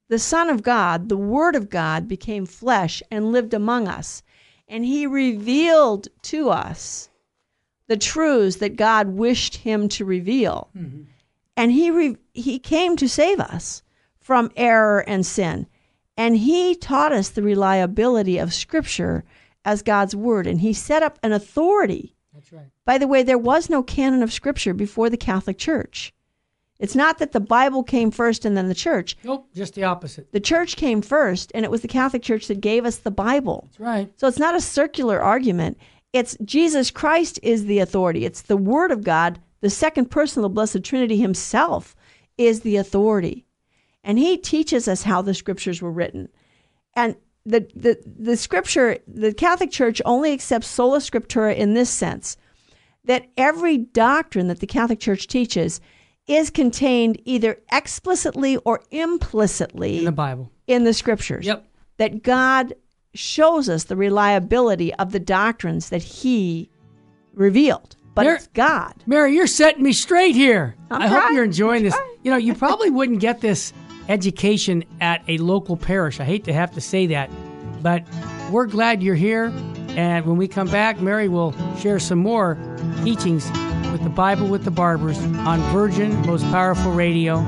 the 0.09 0.19
Son 0.19 0.49
of 0.49 0.63
God, 0.63 1.09
the 1.09 1.17
Word 1.17 1.55
of 1.55 1.71
God, 1.71 2.09
became 2.09 2.47
flesh 2.47 3.03
and 3.11 3.33
lived 3.33 3.55
among 3.55 3.89
us. 3.89 4.23
And 4.67 4.85
he 4.85 5.07
revealed 5.07 6.09
to 6.23 6.51
us 6.51 7.09
the 7.87 7.97
truths 7.97 8.57
that 8.57 8.77
God 8.77 9.09
wished 9.09 9.57
him 9.57 9.89
to 9.91 10.05
reveal. 10.05 10.71
Mm-hmm. 10.77 11.03
And 11.57 11.73
he, 11.73 11.91
re- 11.91 12.17
he 12.35 12.59
came 12.59 12.97
to 12.97 13.09
save 13.09 13.41
us 13.41 13.83
from 14.21 14.51
error 14.57 15.01
and 15.01 15.25
sin. 15.25 15.67
And 16.17 16.37
he 16.37 16.75
taught 16.75 17.13
us 17.13 17.31
the 17.31 17.43
reliability 17.43 18.39
of 18.39 18.53
Scripture 18.53 19.25
as 19.65 19.83
God's 19.83 20.15
Word. 20.15 20.47
And 20.47 20.61
he 20.61 20.73
set 20.73 21.03
up 21.03 21.19
an 21.23 21.33
authority. 21.33 22.15
That's 22.33 22.53
right. 22.53 22.67
By 22.85 22.99
the 22.99 23.09
way, 23.09 23.23
there 23.23 23.39
was 23.39 23.69
no 23.71 23.83
canon 23.83 24.23
of 24.23 24.33
Scripture 24.33 24.75
before 24.75 25.11
the 25.11 25.17
Catholic 25.17 25.59
Church. 25.59 26.13
It's 26.79 26.95
not 26.95 27.19
that 27.19 27.33
the 27.33 27.41
Bible 27.41 27.83
came 27.83 28.11
first 28.11 28.45
and 28.45 28.57
then 28.57 28.69
the 28.69 28.75
church. 28.75 29.17
Nope, 29.25 29.49
just 29.55 29.75
the 29.75 29.85
opposite. 29.85 30.31
The 30.33 30.41
church 30.41 30.77
came 30.77 31.03
first, 31.03 31.51
and 31.55 31.65
it 31.65 31.71
was 31.71 31.83
the 31.83 31.89
Catholic 31.89 32.23
Church 32.23 32.47
that 32.47 32.61
gave 32.61 32.85
us 32.85 32.99
the 32.99 33.11
Bible. 33.11 33.65
That's 33.67 33.81
right. 33.81 34.13
So 34.17 34.29
it's 34.29 34.39
not 34.39 34.55
a 34.55 34.61
circular 34.61 35.21
argument. 35.21 35.79
It's 36.13 36.37
Jesus 36.45 36.91
Christ 36.91 37.41
is 37.43 37.67
the 37.67 37.81
authority. 37.81 38.25
It's 38.25 38.43
the 38.43 38.57
Word 38.57 38.93
of 38.93 39.03
God. 39.03 39.41
The 39.61 39.71
second 39.71 40.07
person 40.07 40.41
of 40.41 40.45
the 40.45 40.55
Blessed 40.55 40.85
Trinity 40.85 41.17
Himself 41.17 41.97
is 42.37 42.61
the 42.61 42.77
authority. 42.77 43.45
And 44.05 44.19
He 44.19 44.39
teaches 44.39 44.87
us 44.87 45.03
how 45.03 45.21
the 45.21 45.35
scriptures 45.35 45.83
were 45.83 45.91
written. 45.91 46.29
And 46.95 47.17
the, 47.45 47.69
the, 47.75 47.99
the 48.05 48.37
scripture, 48.37 48.99
the 49.09 49.35
Catholic 49.35 49.73
Church 49.73 50.01
only 50.05 50.33
accepts 50.33 50.69
sola 50.69 50.99
scriptura 50.99 51.57
in 51.57 51.75
this 51.75 51.91
sense 51.91 52.37
that 53.05 53.27
every 53.37 53.79
doctrine 53.79 54.49
that 54.49 54.61
the 54.61 54.67
Catholic 54.67 55.01
Church 55.01 55.27
teaches 55.27 55.81
is 56.29 56.51
contained 56.51 57.21
either 57.25 57.59
explicitly 57.73 58.57
or 58.59 58.83
implicitly 58.91 59.99
In 59.99 60.05
the 60.05 60.13
Bible. 60.13 60.51
in 60.67 60.85
the 60.85 60.93
scriptures 60.95 61.47
Yep. 61.47 61.65
that 61.97 62.23
God 62.23 62.75
shows 63.15 63.69
us 63.69 63.85
the 63.85 63.97
reliability 63.97 64.95
of 64.95 65.13
the 65.13 65.19
doctrines 65.21 65.89
that 65.89 66.03
He 66.03 66.69
revealed. 67.35 67.97
But 68.15 68.25
There- 68.25 68.35
it's 68.37 68.49
God. 68.49 68.95
Mary, 69.07 69.35
you're 69.35 69.47
setting 69.47 69.83
me 69.83 69.93
straight 69.93 70.35
here. 70.35 70.75
I'm 70.91 71.03
I 71.03 71.07
hope 71.07 71.33
you're 71.33 71.45
enjoying 71.45 71.85
this. 71.85 71.95
trying. 71.95 72.07
You 72.23 72.31
know, 72.33 72.37
you 72.37 72.55
probably 72.55 72.91
wouldn't 72.91 73.21
get 73.21 73.41
this 73.41 73.73
education 74.09 74.85
at 75.01 75.23
a 75.29 75.39
local 75.39 75.77
parish. 75.77 76.19
I 76.21 76.25
hate 76.25 76.45
to 76.45 76.53
have 76.53 76.73
to 76.73 76.81
say 76.81 77.07
that, 77.09 77.31
but 77.83 78.03
we're 78.51 78.67
glad 78.67 79.03
you're 79.03 79.15
here. 79.15 79.53
And 79.99 80.27
when 80.27 80.37
we 80.37 80.47
come 80.47 80.69
back, 80.69 81.01
Mary 81.01 81.27
will 81.27 81.53
share 81.77 81.99
some 81.99 82.21
more 82.21 82.57
teachings 83.03 83.51
with 83.91 84.05
the 84.05 84.09
Bible 84.09 84.47
with 84.47 84.63
the 84.63 84.71
Barbers 84.71 85.19
on 85.19 85.59
Virgin 85.73 86.25
Most 86.25 86.45
Powerful 86.53 86.93
Radio. 86.93 87.45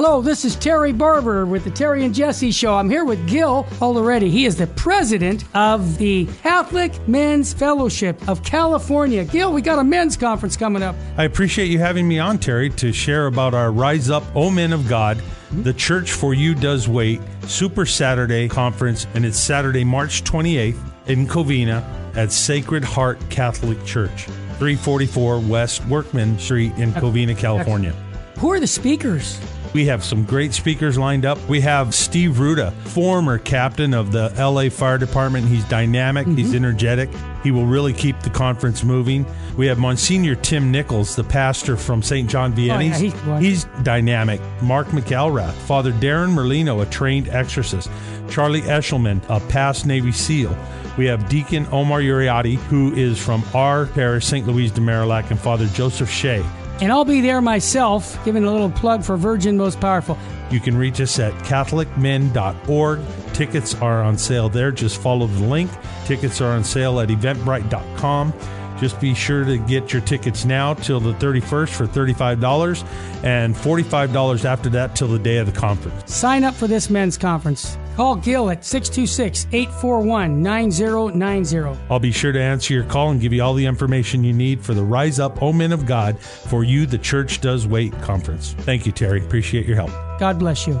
Hello, 0.00 0.22
this 0.22 0.44
is 0.44 0.54
Terry 0.54 0.92
Barber 0.92 1.44
with 1.44 1.64
the 1.64 1.72
Terry 1.72 2.04
and 2.04 2.14
Jesse 2.14 2.52
Show. 2.52 2.76
I'm 2.76 2.88
here 2.88 3.04
with 3.04 3.26
Gil 3.26 3.66
already. 3.82 4.30
He 4.30 4.44
is 4.44 4.54
the 4.54 4.68
president 4.68 5.42
of 5.56 5.98
the 5.98 6.26
Catholic 6.44 7.08
Men's 7.08 7.52
Fellowship 7.52 8.28
of 8.28 8.44
California. 8.44 9.24
Gil, 9.24 9.52
we 9.52 9.60
got 9.60 9.80
a 9.80 9.82
men's 9.82 10.16
conference 10.16 10.56
coming 10.56 10.84
up. 10.84 10.94
I 11.16 11.24
appreciate 11.24 11.66
you 11.66 11.80
having 11.80 12.06
me 12.06 12.20
on, 12.20 12.38
Terry, 12.38 12.70
to 12.70 12.92
share 12.92 13.26
about 13.26 13.54
our 13.54 13.72
Rise 13.72 14.08
Up, 14.08 14.22
O 14.36 14.50
Men 14.50 14.72
of 14.72 14.86
God. 14.86 15.16
Mm-hmm. 15.16 15.64
The 15.64 15.72
Church 15.72 16.12
for 16.12 16.32
You 16.32 16.54
Does 16.54 16.88
Wait 16.88 17.20
Super 17.48 17.84
Saturday 17.84 18.46
Conference, 18.46 19.08
and 19.14 19.26
it's 19.26 19.40
Saturday, 19.40 19.82
March 19.82 20.22
28th 20.22 20.78
in 21.08 21.26
Covina 21.26 21.82
at 22.14 22.30
Sacred 22.30 22.84
Heart 22.84 23.18
Catholic 23.30 23.84
Church, 23.84 24.26
344 24.60 25.40
West 25.40 25.84
Workman 25.86 26.38
Street 26.38 26.72
in 26.76 26.92
Covina, 26.92 27.36
California. 27.36 27.96
Who 28.38 28.52
are 28.52 28.60
the 28.60 28.68
speakers? 28.68 29.40
We 29.74 29.84
have 29.86 30.02
some 30.02 30.24
great 30.24 30.54
speakers 30.54 30.96
lined 30.96 31.26
up. 31.26 31.38
We 31.48 31.60
have 31.60 31.94
Steve 31.94 32.32
Ruda, 32.32 32.72
former 32.72 33.38
captain 33.38 33.92
of 33.92 34.12
the 34.12 34.32
LA 34.38 34.70
Fire 34.70 34.98
Department. 34.98 35.46
He's 35.46 35.64
dynamic, 35.64 36.26
he's 36.26 36.48
mm-hmm. 36.48 36.56
energetic. 36.56 37.10
He 37.42 37.50
will 37.50 37.66
really 37.66 37.92
keep 37.92 38.18
the 38.20 38.30
conference 38.30 38.82
moving. 38.82 39.26
We 39.56 39.66
have 39.66 39.78
Monsignor 39.78 40.36
Tim 40.36 40.70
Nichols, 40.70 41.16
the 41.16 41.24
pastor 41.24 41.76
from 41.76 42.02
St. 42.02 42.28
John 42.28 42.52
oh, 42.52 42.56
Vianney's. 42.56 42.96
Oh, 42.96 43.00
he's 43.00 43.14
wonderful. 43.14 43.38
he's 43.38 43.64
dynamic. 43.82 44.40
Mark 44.62 44.88
McElrath, 44.88 45.52
Father 45.52 45.92
Darren 45.92 46.30
Merlino, 46.30 46.82
a 46.82 46.86
trained 46.86 47.28
exorcist. 47.28 47.90
Charlie 48.28 48.62
Eshelman, 48.62 49.22
a 49.28 49.40
past 49.48 49.86
Navy 49.86 50.12
SEAL. 50.12 50.56
We 50.96 51.06
have 51.06 51.28
Deacon 51.28 51.66
Omar 51.70 52.00
Uriati, 52.00 52.56
who 52.56 52.92
is 52.94 53.18
from 53.18 53.44
our 53.54 53.86
parish, 53.86 54.26
St. 54.26 54.46
Louise 54.46 54.72
de 54.72 54.80
Marillac, 54.80 55.30
and 55.30 55.38
Father 55.38 55.66
Joseph 55.68 56.10
Shea. 56.10 56.44
And 56.80 56.92
I'll 56.92 57.04
be 57.04 57.20
there 57.20 57.40
myself, 57.40 58.22
giving 58.24 58.44
a 58.44 58.52
little 58.52 58.70
plug 58.70 59.02
for 59.02 59.16
Virgin 59.16 59.56
Most 59.56 59.80
Powerful. 59.80 60.16
You 60.50 60.60
can 60.60 60.76
reach 60.76 61.00
us 61.00 61.18
at 61.18 61.32
CatholicMen.org. 61.44 63.00
Tickets 63.32 63.74
are 63.76 64.02
on 64.02 64.16
sale 64.16 64.48
there. 64.48 64.70
Just 64.70 65.00
follow 65.00 65.26
the 65.26 65.44
link. 65.44 65.70
Tickets 66.06 66.40
are 66.40 66.52
on 66.52 66.64
sale 66.64 67.00
at 67.00 67.08
Eventbrite.com. 67.08 68.32
Just 68.78 69.00
be 69.00 69.12
sure 69.12 69.44
to 69.44 69.58
get 69.58 69.92
your 69.92 70.02
tickets 70.02 70.44
now 70.44 70.74
till 70.74 71.00
the 71.00 71.12
31st 71.14 71.68
for 71.70 71.86
$35 71.86 72.86
and 73.24 73.54
$45 73.54 74.44
after 74.44 74.68
that 74.70 74.94
till 74.94 75.08
the 75.08 75.18
day 75.18 75.38
of 75.38 75.46
the 75.46 75.58
conference. 75.58 76.14
Sign 76.14 76.44
up 76.44 76.54
for 76.54 76.68
this 76.68 76.88
men's 76.88 77.18
conference. 77.18 77.76
Call 77.98 78.14
Gil 78.14 78.48
at 78.48 78.64
626 78.64 79.48
841 79.50 80.40
9090. 80.40 81.80
I'll 81.90 81.98
be 81.98 82.12
sure 82.12 82.30
to 82.30 82.40
answer 82.40 82.72
your 82.72 82.84
call 82.84 83.10
and 83.10 83.20
give 83.20 83.32
you 83.32 83.42
all 83.42 83.54
the 83.54 83.66
information 83.66 84.22
you 84.22 84.32
need 84.32 84.64
for 84.64 84.72
the 84.72 84.84
Rise 84.84 85.18
Up, 85.18 85.42
O 85.42 85.52
Men 85.52 85.72
of 85.72 85.84
God, 85.84 86.16
for 86.16 86.62
you, 86.62 86.86
the 86.86 86.96
Church 86.96 87.40
Does 87.40 87.66
Wait 87.66 87.92
conference. 88.00 88.52
Thank 88.58 88.86
you, 88.86 88.92
Terry. 88.92 89.20
Appreciate 89.20 89.66
your 89.66 89.74
help. 89.74 89.90
God 90.20 90.38
bless 90.38 90.64
you. 90.64 90.80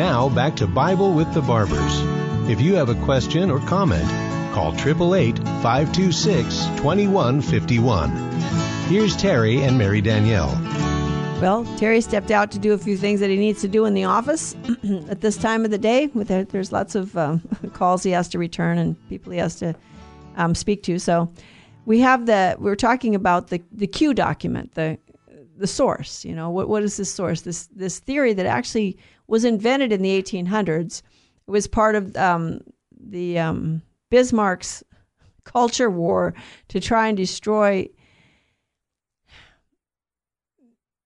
Now 0.00 0.30
back 0.30 0.56
to 0.56 0.66
Bible 0.66 1.12
with 1.12 1.30
the 1.34 1.42
Barbers. 1.42 2.00
If 2.48 2.58
you 2.58 2.74
have 2.76 2.88
a 2.88 2.94
question 3.04 3.50
or 3.50 3.60
comment, 3.60 4.08
call 4.54 4.72
888 4.72 5.36
526 5.60 6.56
2151. 6.78 8.10
Here's 8.88 9.14
Terry 9.14 9.62
and 9.62 9.76
Mary 9.76 10.00
Danielle. 10.00 10.58
Well, 11.42 11.66
Terry 11.76 12.00
stepped 12.00 12.30
out 12.30 12.50
to 12.52 12.58
do 12.58 12.72
a 12.72 12.78
few 12.78 12.96
things 12.96 13.20
that 13.20 13.28
he 13.28 13.36
needs 13.36 13.60
to 13.60 13.68
do 13.68 13.84
in 13.84 13.92
the 13.92 14.04
office 14.04 14.56
at 15.10 15.20
this 15.20 15.36
time 15.36 15.66
of 15.66 15.70
the 15.70 15.76
day. 15.76 16.06
There's 16.06 16.72
lots 16.72 16.94
of 16.94 17.14
um, 17.18 17.42
calls 17.74 18.02
he 18.02 18.12
has 18.12 18.26
to 18.28 18.38
return 18.38 18.78
and 18.78 18.96
people 19.10 19.32
he 19.32 19.38
has 19.38 19.56
to 19.56 19.74
um, 20.36 20.54
speak 20.54 20.82
to. 20.84 20.98
So 20.98 21.30
we 21.84 22.00
have 22.00 22.24
the 22.24 22.56
we're 22.58 22.74
talking 22.74 23.14
about 23.14 23.48
the 23.48 23.62
the 23.70 23.86
Q 23.86 24.14
document, 24.14 24.76
the 24.76 24.98
the 25.58 25.66
source. 25.66 26.24
You 26.24 26.34
know, 26.34 26.48
what 26.48 26.70
what 26.70 26.82
is 26.84 26.96
this 26.96 27.12
source? 27.12 27.42
This 27.42 27.66
this 27.66 27.98
theory 27.98 28.32
that 28.32 28.46
actually 28.46 28.96
was 29.30 29.44
invented 29.44 29.92
in 29.92 30.02
the 30.02 30.20
1800s. 30.20 31.02
It 31.46 31.50
was 31.50 31.66
part 31.66 31.94
of 31.94 32.16
um, 32.16 32.60
the 32.98 33.38
um, 33.38 33.82
Bismarck's 34.10 34.82
culture 35.44 35.88
war 35.88 36.34
to 36.68 36.80
try 36.80 37.08
and 37.08 37.16
destroy 37.16 37.88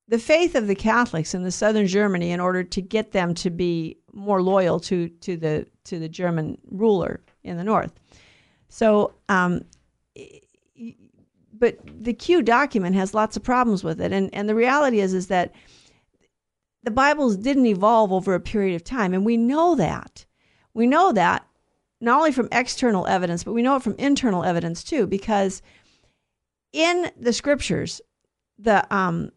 the 0.09 0.19
faith 0.19 0.55
of 0.55 0.67
the 0.67 0.75
Catholics 0.75 1.35
in 1.35 1.43
the 1.43 1.51
southern 1.51 1.87
Germany 1.87 2.31
in 2.31 2.41
order 2.41 2.65
to 2.65 2.81
get 2.81 3.13
them 3.13 3.35
to 3.35 3.51
be 3.51 3.99
more 4.13 4.43
loyal 4.43 4.81
to 4.81 5.09
to 5.09 5.37
the 5.37 5.67
to 5.85 5.99
the 5.99 6.09
German 6.09 6.59
ruler 6.71 7.21
in 7.43 7.57
the 7.57 7.65
north. 7.65 7.93
So, 8.69 9.15
um, 9.29 9.65
but 11.53 11.79
the 11.85 12.15
Q 12.15 12.43
document 12.43 12.97
has 12.97 13.15
lots 13.15 13.37
of 13.37 13.43
problems 13.43 13.85
with 13.85 14.01
it, 14.01 14.13
and 14.13 14.33
and 14.35 14.49
the 14.49 14.55
reality 14.55 15.01
is 15.01 15.15
is 15.15 15.29
that 15.29 15.53
the 16.85 16.91
Bibles 16.91 17.37
didn't 17.37 17.67
evolve 17.67 18.13
over 18.13 18.35
a 18.35 18.41
period 18.41 18.77
of 18.77 18.85
time. 18.85 19.15
And 19.15 19.25
we 19.25 19.37
know 19.37 19.75
that. 19.75 20.27
We 20.75 20.87
know 20.87 21.13
that 21.13 21.47
not 22.01 22.19
only 22.19 22.33
from 22.33 22.49
external 22.53 23.07
evidence, 23.07 23.43
but 23.43 23.55
we 23.55 23.63
know 23.63 23.77
it 23.77 23.83
from 23.83 23.97
internal 23.99 24.45
evidence 24.45 24.85
too, 24.85 25.07
because 25.07 25.63
in 26.73 27.11
the 27.19 27.33
scriptures, 27.33 28.01
the 28.59 28.87
um, 28.95 29.31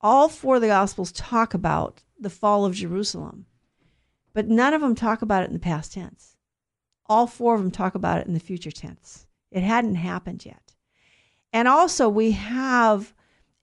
all 0.00 0.28
four 0.28 0.56
of 0.56 0.60
the 0.60 0.68
gospels 0.68 1.12
talk 1.12 1.54
about 1.54 2.02
the 2.20 2.30
fall 2.30 2.66
of 2.66 2.74
Jerusalem, 2.74 3.46
but 4.34 4.48
none 4.48 4.74
of 4.74 4.82
them 4.82 4.94
talk 4.94 5.22
about 5.22 5.42
it 5.42 5.46
in 5.46 5.54
the 5.54 5.58
past 5.58 5.94
tense. 5.94 6.36
All 7.06 7.26
four 7.26 7.54
of 7.54 7.62
them 7.62 7.70
talk 7.70 7.94
about 7.94 8.20
it 8.20 8.26
in 8.26 8.34
the 8.34 8.40
future 8.40 8.70
tense. 8.70 9.26
It 9.50 9.62
hadn't 9.62 9.94
happened 9.94 10.44
yet. 10.44 10.74
And 11.52 11.68
also, 11.68 12.08
we 12.08 12.32
have 12.32 13.14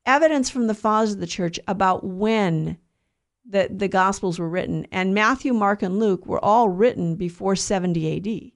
evidence 0.05 0.49
from 0.49 0.67
the 0.67 0.73
fathers 0.73 1.13
of 1.13 1.19
the 1.19 1.27
church 1.27 1.59
about 1.67 2.03
when 2.03 2.77
the, 3.47 3.69
the 3.71 3.87
Gospels 3.87 4.39
were 4.39 4.49
written. 4.49 4.87
And 4.91 5.13
Matthew, 5.13 5.53
Mark, 5.53 5.81
and 5.81 5.99
Luke 5.99 6.25
were 6.25 6.43
all 6.43 6.69
written 6.69 7.15
before 7.15 7.55
70 7.55 8.17
AD. 8.17 8.51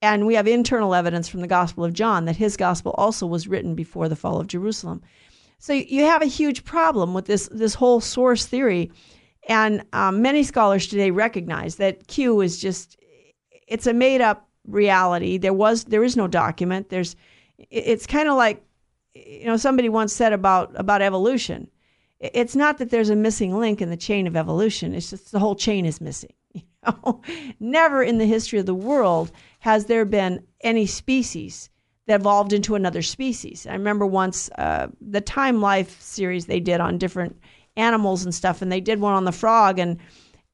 And 0.00 0.26
we 0.26 0.34
have 0.34 0.48
internal 0.48 0.94
evidence 0.94 1.28
from 1.28 1.40
the 1.40 1.46
Gospel 1.46 1.84
of 1.84 1.92
John 1.92 2.24
that 2.24 2.36
his 2.36 2.56
Gospel 2.56 2.92
also 2.98 3.26
was 3.26 3.46
written 3.46 3.74
before 3.74 4.08
the 4.08 4.16
fall 4.16 4.40
of 4.40 4.48
Jerusalem. 4.48 5.02
So 5.58 5.72
you 5.72 6.04
have 6.04 6.22
a 6.22 6.26
huge 6.26 6.64
problem 6.64 7.14
with 7.14 7.26
this, 7.26 7.48
this 7.52 7.74
whole 7.74 8.00
source 8.00 8.46
theory. 8.46 8.90
And 9.48 9.84
um, 9.92 10.20
many 10.20 10.42
scholars 10.42 10.88
today 10.88 11.12
recognize 11.12 11.76
that 11.76 12.08
Q 12.08 12.40
is 12.40 12.60
just, 12.60 12.96
it's 13.68 13.86
a 13.86 13.92
made 13.92 14.20
up 14.20 14.48
reality. 14.66 15.38
There 15.38 15.52
was, 15.52 15.84
there 15.84 16.02
is 16.02 16.16
no 16.16 16.26
document. 16.26 16.88
There's, 16.88 17.14
it's 17.70 18.06
kind 18.06 18.28
of 18.28 18.36
like 18.36 18.64
you 19.40 19.46
know 19.46 19.56
somebody 19.56 19.88
once 19.88 20.12
said 20.12 20.32
about 20.32 20.72
about 20.74 21.02
evolution 21.02 21.68
it's 22.20 22.54
not 22.54 22.78
that 22.78 22.90
there's 22.90 23.10
a 23.10 23.16
missing 23.16 23.58
link 23.58 23.80
in 23.80 23.90
the 23.90 23.96
chain 23.96 24.26
of 24.26 24.36
evolution 24.36 24.94
it's 24.94 25.10
just 25.10 25.32
the 25.32 25.38
whole 25.38 25.56
chain 25.56 25.86
is 25.86 26.00
missing 26.00 26.32
you 26.52 26.62
know? 26.84 27.20
never 27.58 28.02
in 28.02 28.18
the 28.18 28.26
history 28.26 28.58
of 28.58 28.66
the 28.66 28.74
world 28.74 29.32
has 29.60 29.86
there 29.86 30.04
been 30.04 30.44
any 30.62 30.86
species 30.86 31.70
that 32.06 32.20
evolved 32.20 32.52
into 32.52 32.74
another 32.74 33.02
species 33.02 33.66
i 33.66 33.72
remember 33.72 34.06
once 34.06 34.50
uh, 34.58 34.86
the 35.00 35.20
time 35.20 35.60
life 35.60 36.00
series 36.00 36.46
they 36.46 36.60
did 36.60 36.80
on 36.80 36.98
different 36.98 37.38
animals 37.76 38.24
and 38.24 38.34
stuff 38.34 38.60
and 38.60 38.70
they 38.70 38.80
did 38.80 39.00
one 39.00 39.14
on 39.14 39.24
the 39.24 39.32
frog 39.32 39.78
and 39.78 39.98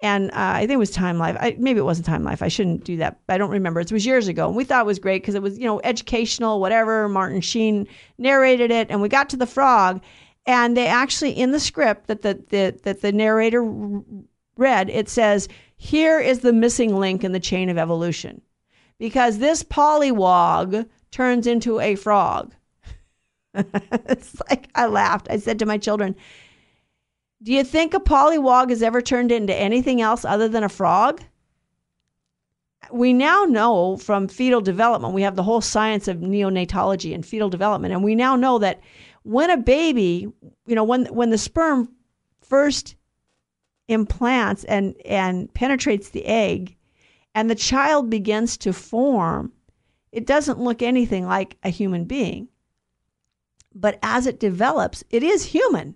and 0.01 0.31
uh, 0.31 0.35
I 0.37 0.61
think 0.61 0.73
it 0.73 0.79
was 0.79 0.91
Time 0.91 1.19
Life. 1.19 1.37
I, 1.41 1.57
maybe 1.59 1.81
it 1.81 1.85
wasn't 1.85 2.07
Time 2.07 2.23
Life. 2.23 2.41
I 2.43 2.49
shouldn't 2.49 2.85
do 2.85 2.97
that. 2.99 3.19
I 3.29 3.37
don't 3.37 3.51
remember. 3.51 3.81
It 3.81 3.91
was 3.91 4.07
years 4.07 4.29
ago, 4.29 4.47
and 4.47 4.57
we 4.57 4.65
thought 4.65 4.83
it 4.83 4.87
was 4.87 5.01
great 5.01 5.23
because 5.23 5.35
it 5.35 5.43
was 5.43 5.59
you 5.59 5.65
know 5.65 5.81
educational, 5.83 6.61
whatever. 6.61 7.09
Martin 7.09 7.41
Sheen 7.41 7.89
narrated 8.17 8.71
it, 8.71 8.89
and 8.91 9.03
we 9.03 9.09
got 9.09 9.29
to 9.31 9.37
the 9.37 9.47
frog, 9.47 10.01
and 10.47 10.77
they 10.77 10.87
actually 10.87 11.33
in 11.33 11.51
the 11.51 11.59
script 11.59 12.07
that 12.07 12.23
the, 12.23 12.35
the 12.51 12.79
that 12.85 13.01
the 13.01 13.11
narrator 13.11 13.63
read, 14.57 14.89
it 14.89 15.09
says, 15.09 15.49
"Here 15.77 16.21
is 16.21 16.41
the 16.41 16.53
missing 16.53 16.97
link 16.97 17.25
in 17.25 17.33
the 17.33 17.41
chain 17.41 17.69
of 17.69 17.77
evolution, 17.77 18.41
because 18.99 19.39
this 19.39 19.65
pollywog 19.65 20.89
turns 21.11 21.47
into 21.49 21.81
a 21.81 21.97
frog." 21.97 22.55
it's 23.55 24.41
like 24.49 24.69
I 24.77 24.87
laughed. 24.87 25.27
I 25.29 25.39
said 25.39 25.59
to 25.59 25.67
my 25.67 25.79
children 25.79 26.15
do 27.43 27.53
you 27.53 27.63
think 27.63 27.95
a 27.95 28.01
pollywog 28.01 28.71
has 28.71 28.83
ever 28.83 29.01
turned 29.01 29.31
into 29.31 29.55
anything 29.55 30.01
else 30.01 30.25
other 30.25 30.49
than 30.49 30.65
a 30.65 30.69
frog? 30.69 31.23
We 32.91 33.13
now 33.13 33.45
know 33.45 33.97
from 33.97 34.29
fetal 34.29 34.61
development, 34.61 35.15
we 35.15 35.23
have 35.23 35.37
the 35.37 35.43
whole 35.43 35.61
science 35.61 36.09
of 36.09 36.19
neonatology 36.19 37.15
and 37.15 37.25
fetal 37.25 37.51
development, 37.51 37.93
and 37.93 38.03
we 38.03 38.15
now 38.15 38.35
know 38.35 38.59
that 38.59 38.81
when 39.23 39.51
a 39.51 39.57
baby, 39.57 40.27
you 40.67 40.75
know, 40.75 40.85
when 40.85 41.07
when 41.07 41.31
the 41.31 41.39
sperm 41.39 41.91
first 42.41 42.97
implants 43.89 44.65
and 44.65 44.95
and 45.05 45.53
penetrates 45.55 46.11
the 46.11 46.25
egg 46.25 46.77
and 47.35 47.51
the 47.51 47.55
child 47.55 48.09
begins 48.09 48.57
to 48.57 48.73
form, 48.73 49.53
it 50.13 50.27
doesn't 50.27 50.61
look 50.61 50.83
anything 50.83 51.27
like 51.27 51.57
a 51.63 51.69
human 51.69 52.05
being. 52.05 52.49
But 53.75 53.99
as 54.03 54.27
it 54.27 54.41
develops, 54.41 55.05
it 55.11 55.23
is 55.23 55.45
human 55.45 55.95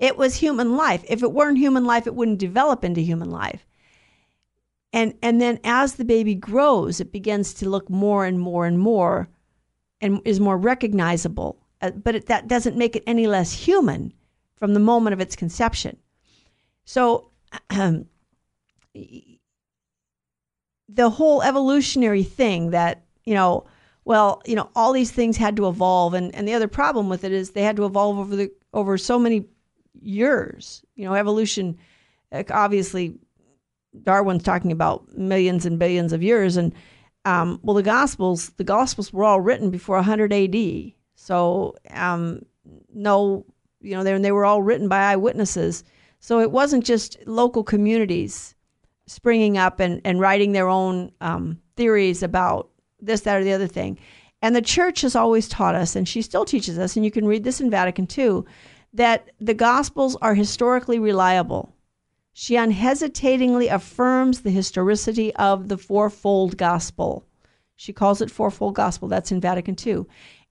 it 0.00 0.16
was 0.16 0.34
human 0.34 0.76
life. 0.76 1.04
If 1.08 1.22
it 1.22 1.30
weren't 1.30 1.58
human 1.58 1.84
life, 1.84 2.06
it 2.06 2.14
wouldn't 2.14 2.38
develop 2.38 2.84
into 2.84 3.02
human 3.02 3.30
life. 3.30 3.66
And 4.92 5.14
and 5.22 5.40
then 5.40 5.60
as 5.62 5.94
the 5.94 6.04
baby 6.04 6.34
grows, 6.34 7.00
it 7.00 7.12
begins 7.12 7.54
to 7.54 7.68
look 7.68 7.88
more 7.88 8.24
and 8.24 8.40
more 8.40 8.66
and 8.66 8.78
more 8.78 9.28
and 10.00 10.20
is 10.24 10.40
more 10.40 10.56
recognizable. 10.56 11.58
Uh, 11.82 11.90
but 11.90 12.14
it, 12.14 12.26
that 12.26 12.48
doesn't 12.48 12.76
make 12.76 12.96
it 12.96 13.04
any 13.06 13.26
less 13.26 13.52
human 13.52 14.12
from 14.56 14.74
the 14.74 14.80
moment 14.80 15.14
of 15.14 15.20
its 15.20 15.36
conception. 15.36 15.96
So 16.84 17.30
the 17.70 18.06
whole 20.98 21.42
evolutionary 21.42 22.22
thing 22.22 22.70
that, 22.70 23.04
you 23.24 23.34
know, 23.34 23.66
well, 24.04 24.42
you 24.46 24.56
know, 24.56 24.70
all 24.74 24.92
these 24.92 25.12
things 25.12 25.36
had 25.36 25.56
to 25.56 25.68
evolve 25.68 26.14
and, 26.14 26.34
and 26.34 26.48
the 26.48 26.54
other 26.54 26.68
problem 26.68 27.08
with 27.08 27.22
it 27.22 27.32
is 27.32 27.50
they 27.50 27.62
had 27.62 27.76
to 27.76 27.84
evolve 27.84 28.18
over 28.18 28.34
the 28.34 28.50
over 28.72 28.96
so 28.98 29.18
many 29.18 29.46
years. 30.00 30.84
You 30.94 31.04
know, 31.04 31.14
evolution, 31.14 31.78
obviously, 32.50 33.18
Darwin's 34.02 34.42
talking 34.42 34.72
about 34.72 35.16
millions 35.16 35.66
and 35.66 35.78
billions 35.78 36.12
of 36.12 36.22
years. 36.22 36.56
And, 36.56 36.72
um, 37.24 37.60
well, 37.62 37.74
the 37.74 37.82
Gospels, 37.82 38.50
the 38.50 38.64
Gospels 38.64 39.12
were 39.12 39.24
all 39.24 39.40
written 39.40 39.70
before 39.70 39.96
100 39.96 40.32
AD. 40.32 40.92
So, 41.14 41.74
um, 41.90 42.42
no, 42.94 43.44
you 43.80 43.94
know, 43.96 44.04
they, 44.04 44.16
they 44.18 44.32
were 44.32 44.44
all 44.44 44.62
written 44.62 44.88
by 44.88 45.12
eyewitnesses. 45.12 45.84
So 46.20 46.40
it 46.40 46.50
wasn't 46.50 46.84
just 46.84 47.18
local 47.26 47.64
communities 47.64 48.54
springing 49.06 49.58
up 49.58 49.80
and, 49.80 50.00
and 50.04 50.20
writing 50.20 50.52
their 50.52 50.68
own 50.68 51.10
um, 51.20 51.60
theories 51.76 52.22
about 52.22 52.70
this, 53.00 53.22
that, 53.22 53.40
or 53.40 53.44
the 53.44 53.52
other 53.52 53.66
thing. 53.66 53.98
And 54.42 54.54
the 54.54 54.62
church 54.62 55.02
has 55.02 55.16
always 55.16 55.48
taught 55.48 55.74
us, 55.74 55.96
and 55.96 56.08
she 56.08 56.22
still 56.22 56.44
teaches 56.44 56.78
us, 56.78 56.96
and 56.96 57.04
you 57.04 57.10
can 57.10 57.26
read 57.26 57.44
this 57.44 57.60
in 57.60 57.70
Vatican 57.70 58.06
II, 58.16 58.42
that 58.92 59.30
the 59.40 59.54
Gospels 59.54 60.16
are 60.20 60.34
historically 60.34 60.98
reliable. 60.98 61.72
She 62.32 62.56
unhesitatingly 62.56 63.68
affirms 63.68 64.40
the 64.40 64.50
historicity 64.50 65.34
of 65.36 65.68
the 65.68 65.76
fourfold 65.76 66.56
Gospel. 66.56 67.24
She 67.76 67.92
calls 67.92 68.20
it 68.20 68.30
fourfold 68.30 68.74
Gospel. 68.74 69.08
That's 69.08 69.32
in 69.32 69.40
Vatican 69.40 69.76
II. 69.84 70.06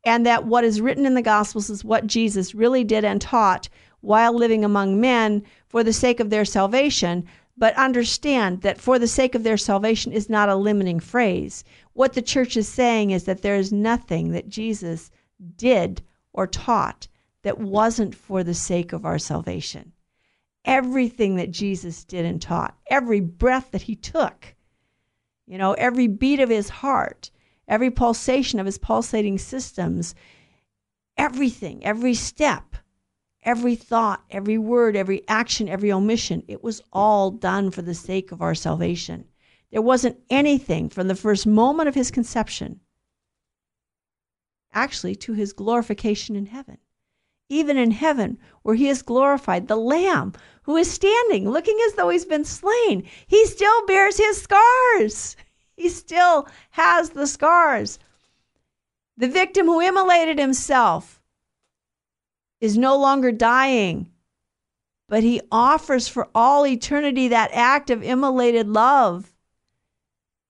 And 0.06 0.26
that 0.26 0.46
what 0.46 0.64
is 0.64 0.82
written 0.82 1.06
in 1.06 1.14
the 1.14 1.22
Gospels 1.22 1.70
is 1.70 1.84
what 1.84 2.08
Jesus 2.08 2.56
really 2.56 2.84
did 2.84 3.04
and 3.04 3.20
taught 3.20 3.70
while 4.02 4.34
living 4.34 4.64
among 4.64 5.02
men 5.02 5.44
for 5.68 5.84
the 5.84 5.94
sake 5.94 6.20
of 6.20 6.30
their 6.30 6.46
salvation, 6.46 7.26
but 7.58 7.76
understand 7.76 8.62
that 8.62 8.80
for 8.80 8.98
the 8.98 9.08
sake 9.08 9.36
of 9.36 9.44
their 9.44 9.58
salvation 9.58 10.14
is 10.14 10.30
not 10.30 10.48
a 10.48 10.56
limiting 10.56 11.00
phrase. 11.00 11.66
What 11.94 12.14
the 12.14 12.22
church 12.22 12.56
is 12.56 12.68
saying 12.68 13.12
is 13.12 13.26
that 13.26 13.42
there 13.42 13.58
is 13.58 13.74
nothing 13.74 14.32
that 14.32 14.48
Jesus 14.48 15.12
did 15.58 16.02
or 16.32 16.48
taught 16.48 17.08
that 17.44 17.60
wasn't 17.60 18.16
for 18.16 18.44
the 18.44 18.54
sake 18.54 18.94
of 18.94 19.06
our 19.06 19.20
salvation. 19.20 19.94
Everything 20.66 21.36
that 21.36 21.52
Jesus 21.52 22.04
did 22.04 22.26
and 22.26 22.42
taught, 22.42 22.78
every 22.90 23.22
breath 23.22 23.72
that 23.72 23.84
he 23.84 23.96
took, 23.96 24.56
you 25.48 25.58
know, 25.58 25.74
every 25.74 26.08
beat 26.08 26.40
of 26.40 26.50
his 26.50 26.70
heart, 26.70 27.32
every 27.68 27.90
pulsation 27.90 28.60
of 28.60 28.66
his 28.66 28.78
pulsating 28.78 29.38
systems, 29.38 30.16
everything, 31.18 31.84
every 31.84 32.14
step, 32.14 32.76
every 33.44 33.76
thought, 33.76 34.24
every 34.30 34.58
word, 34.58 34.96
every 34.96 35.28
action, 35.28 35.70
every 35.70 35.92
omission, 35.92 36.44
it 36.48 36.64
was 36.64 36.82
all 36.92 37.32
done 37.32 37.72
for 37.72 37.82
the 37.82 37.94
sake 37.94 38.32
of 38.32 38.42
our 38.42 38.56
salvation. 38.56 39.26
There 39.72 39.82
wasn't 39.82 40.20
anything 40.30 40.90
from 40.90 41.08
the 41.08 41.16
first 41.16 41.48
moment 41.48 41.88
of 41.88 41.96
his 41.96 42.12
conception, 42.12 42.82
actually, 44.74 45.16
to 45.16 45.34
his 45.34 45.54
glorification 45.54 46.36
in 46.36 46.48
heaven. 46.48 46.78
Even 47.50 47.78
in 47.78 47.92
heaven, 47.92 48.38
where 48.62 48.76
he 48.76 48.88
is 48.88 49.02
glorified, 49.02 49.68
the 49.68 49.76
Lamb 49.76 50.34
who 50.64 50.78
is 50.78 50.92
standing, 50.92 51.50
looking 51.50 51.78
as 51.88 51.96
though 51.96 52.10
he's 52.10 52.26
been 52.26 52.46
slain, 52.46 53.04
he 53.26 53.46
still 53.48 53.86
bears 53.88 54.18
his 54.18 54.42
scars. 54.42 55.36
He 55.76 55.90
still 55.90 56.48
has 56.72 57.10
the 57.10 57.26
scars. 57.26 57.98
The 59.18 59.28
victim 59.28 59.66
who 59.66 59.82
immolated 59.82 60.38
himself 60.38 61.22
is 62.62 62.78
no 62.78 62.98
longer 62.98 63.32
dying, 63.32 64.12
but 65.08 65.24
he 65.24 65.42
offers 65.52 66.08
for 66.08 66.30
all 66.36 66.68
eternity 66.68 67.30
that 67.30 67.52
act 67.52 67.90
of 67.90 68.04
immolated 68.04 68.68
love 68.68 69.34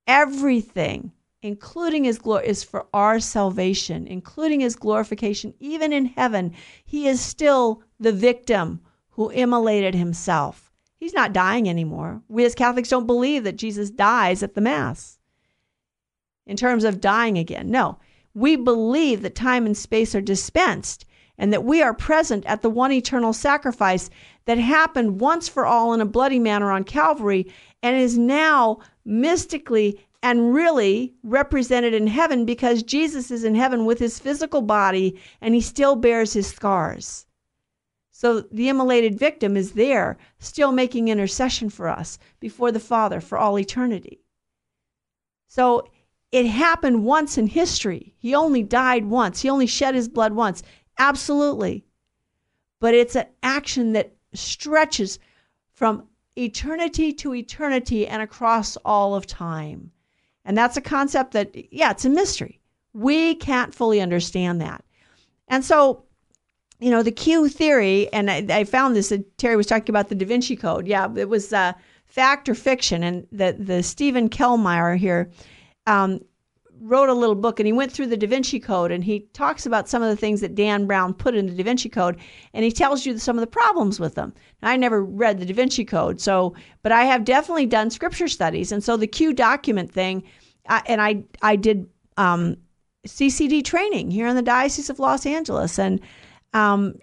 everything, 0.06 1.14
including 1.42 2.04
his 2.04 2.20
glory, 2.20 2.48
is 2.48 2.64
for 2.64 2.88
our 2.94 3.20
salvation, 3.20 4.08
including 4.08 4.60
his 4.60 4.76
glorification. 4.76 5.54
Even 5.60 5.94
in 5.94 6.06
heaven, 6.06 6.54
he 6.86 7.08
is 7.08 7.22
still 7.22 7.82
the 8.00 8.12
victim 8.12 8.82
who 9.12 9.30
immolated 9.30 9.96
himself. 9.96 10.72
He's 10.98 11.14
not 11.14 11.34
dying 11.34 11.70
anymore. 11.70 12.22
We 12.28 12.44
as 12.44 12.56
Catholics 12.56 12.90
don't 12.90 13.08
believe 13.08 13.46
that 13.46 13.56
Jesus 13.56 13.90
dies 13.90 14.44
at 14.44 14.54
the 14.54 14.62
Mass 14.62 15.18
in 16.46 16.58
terms 16.58 16.84
of 16.84 17.00
dying 17.00 17.38
again. 17.38 17.72
No, 17.72 18.00
we 18.34 18.56
believe 18.56 19.22
that 19.22 19.36
time 19.36 19.66
and 19.66 19.78
space 19.78 20.14
are 20.14 20.22
dispensed 20.22 21.06
and 21.38 21.54
that 21.54 21.64
we 21.64 21.82
are 21.82 21.94
present 21.94 22.46
at 22.46 22.62
the 22.62 22.70
one 22.70 22.92
eternal 22.92 23.32
sacrifice 23.32 24.10
that 24.46 24.58
happened 24.58 25.22
once 25.22 25.48
for 25.48 25.66
all 25.66 25.94
in 25.94 26.02
a 26.02 26.06
bloody 26.06 26.40
manner 26.40 26.70
on 26.70 26.84
Calvary 26.84 27.50
and 27.82 27.96
is 27.96 28.18
now 28.18 28.80
mystically 29.06 30.06
and 30.22 30.54
really 30.54 31.14
represented 31.24 31.94
in 31.94 32.08
heaven 32.08 32.46
because 32.46 32.84
Jesus 32.84 33.32
is 33.32 33.44
in 33.44 33.56
heaven 33.56 33.86
with 33.86 34.00
his 34.00 34.20
physical 34.20 34.62
body 34.62 35.20
and 35.42 35.56
he 35.56 35.62
still 35.62 35.96
bears 35.96 36.34
his 36.34 36.48
scars. 36.48 37.26
So 38.12 38.42
the 38.42 38.68
immolated 38.68 39.18
victim 39.18 39.56
is 39.56 39.72
there, 39.72 40.18
still 40.40 40.74
making 40.74 41.08
intercession 41.08 41.70
for 41.70 41.88
us 41.88 42.20
before 42.42 42.72
the 42.72 42.80
Father 42.80 43.22
for 43.22 43.38
all 43.38 43.58
eternity. 43.58 44.20
So 45.48 45.88
it 46.32 46.46
happened 46.46 47.06
once 47.06 47.38
in 47.38 47.48
history. 47.48 48.14
He 48.18 48.36
only 48.36 48.62
died 48.62 49.06
once, 49.06 49.42
he 49.42 49.50
only 49.50 49.68
shed 49.68 49.96
his 49.96 50.10
blood 50.10 50.34
once. 50.34 50.64
Absolutely. 50.98 51.86
But 52.82 52.94
it's 52.94 53.16
an 53.16 53.28
action 53.42 53.94
that 53.94 54.14
stretches 54.34 55.18
from 55.72 56.04
eternity 56.38 57.14
to 57.14 57.34
eternity 57.34 58.06
and 58.06 58.22
across 58.22 58.76
all 58.84 59.16
of 59.16 59.26
time. 59.26 59.92
And 60.50 60.58
that's 60.58 60.78
a 60.78 60.82
concept 60.82 61.34
that, 61.34 61.56
yeah, 61.72 61.92
it's 61.92 62.06
a 62.06 62.10
mystery. 62.10 62.60
We 62.94 63.36
can't 63.36 63.72
fully 63.72 64.02
understand 64.02 64.60
that. 64.62 64.84
And 65.48 65.64
so, 65.64 66.06
you 66.80 66.90
know, 66.90 67.04
the 67.04 67.12
Q 67.12 67.48
theory, 67.50 68.12
and 68.12 68.32
I, 68.32 68.44
I 68.50 68.64
found 68.64 68.96
this, 68.96 69.12
uh, 69.12 69.20
Terry 69.38 69.56
was 69.56 69.68
talking 69.68 69.92
about 69.92 70.10
the 70.10 70.16
Da 70.16 70.26
Vinci 70.26 70.56
Code. 70.56 70.88
Yeah, 70.88 71.08
it 71.16 71.30
was 71.30 71.54
uh, 71.54 71.74
fact 72.08 72.50
or 72.50 72.56
fiction. 72.56 73.04
And 73.04 73.28
the, 73.32 73.56
the 73.60 73.84
Stephen 73.84 74.28
Kellmeyer 74.28 74.98
here 74.98 75.30
um, 75.86 76.20
wrote 76.82 77.10
a 77.10 77.14
little 77.14 77.36
book 77.36 77.60
and 77.60 77.68
he 77.68 77.74
went 77.74 77.92
through 77.92 78.08
the 78.08 78.18
Da 78.18 78.28
Vinci 78.28 78.60
Code 78.60 78.92
and 78.92 79.04
he 79.04 79.22
talks 79.34 79.66
about 79.66 79.90
some 79.90 80.02
of 80.02 80.10
the 80.10 80.16
things 80.16 80.42
that 80.42 80.56
Dan 80.56 80.86
Brown 80.88 81.14
put 81.14 81.36
in 81.36 81.46
the 81.46 81.54
Da 81.54 81.64
Vinci 81.64 81.90
Code 81.90 82.18
and 82.54 82.64
he 82.64 82.72
tells 82.72 83.06
you 83.06 83.18
some 83.18 83.38
of 83.38 83.42
the 83.42 83.48
problems 83.48 84.00
with 84.00 84.16
them. 84.16 84.34
Now, 84.62 84.70
I 84.70 84.78
never 84.78 85.04
read 85.04 85.40
the 85.40 85.46
Da 85.46 85.54
Vinci 85.54 85.86
Code, 85.86 86.22
so 86.22 86.56
but 86.82 86.92
I 86.92 87.04
have 87.04 87.26
definitely 87.26 87.66
done 87.66 87.90
scripture 87.90 88.28
studies 88.28 88.72
and 88.72 88.84
so 88.84 88.98
the 88.98 89.08
Q 89.08 89.34
document 89.34 89.92
thing, 89.92 90.24
I, 90.68 90.82
and 90.88 91.02
I 91.02 91.24
I 91.42 91.56
did 91.56 91.88
um, 92.18 92.58
CCD 93.08 93.64
training 93.64 94.12
here 94.12 94.28
in 94.28 94.36
the 94.36 94.42
Diocese 94.42 94.90
of 94.90 95.00
Los 95.00 95.26
Angeles 95.26 95.80
and. 95.80 96.00
Um, 96.52 96.96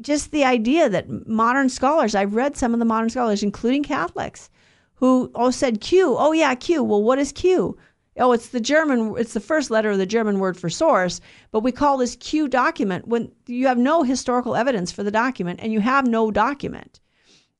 just 0.00 0.30
the 0.30 0.44
idea 0.44 0.88
that 0.88 1.26
modern 1.26 1.68
scholars, 1.68 2.14
I've 2.14 2.34
read 2.34 2.56
some 2.56 2.74
of 2.74 2.80
the 2.80 2.84
modern 2.84 3.08
scholars, 3.08 3.42
including 3.42 3.82
Catholics, 3.82 4.50
who 4.94 5.30
oh 5.34 5.50
said 5.50 5.80
Q. 5.80 6.16
Oh 6.18 6.32
yeah, 6.32 6.54
Q. 6.54 6.84
Well, 6.84 7.02
what 7.02 7.18
is 7.18 7.32
Q? 7.32 7.78
Oh, 8.18 8.32
it's 8.32 8.48
the 8.48 8.60
German, 8.60 9.14
it's 9.16 9.34
the 9.34 9.40
first 9.40 9.70
letter 9.70 9.90
of 9.90 9.98
the 9.98 10.06
German 10.06 10.38
word 10.38 10.56
for 10.56 10.68
source, 10.68 11.20
but 11.52 11.60
we 11.60 11.72
call 11.72 11.96
this 11.96 12.16
Q 12.16 12.48
document 12.48 13.08
when 13.08 13.30
you 13.46 13.66
have 13.66 13.78
no 13.78 14.02
historical 14.02 14.56
evidence 14.56 14.90
for 14.90 15.02
the 15.02 15.10
document 15.10 15.60
and 15.62 15.72
you 15.72 15.80
have 15.80 16.06
no 16.06 16.30
document. 16.30 17.00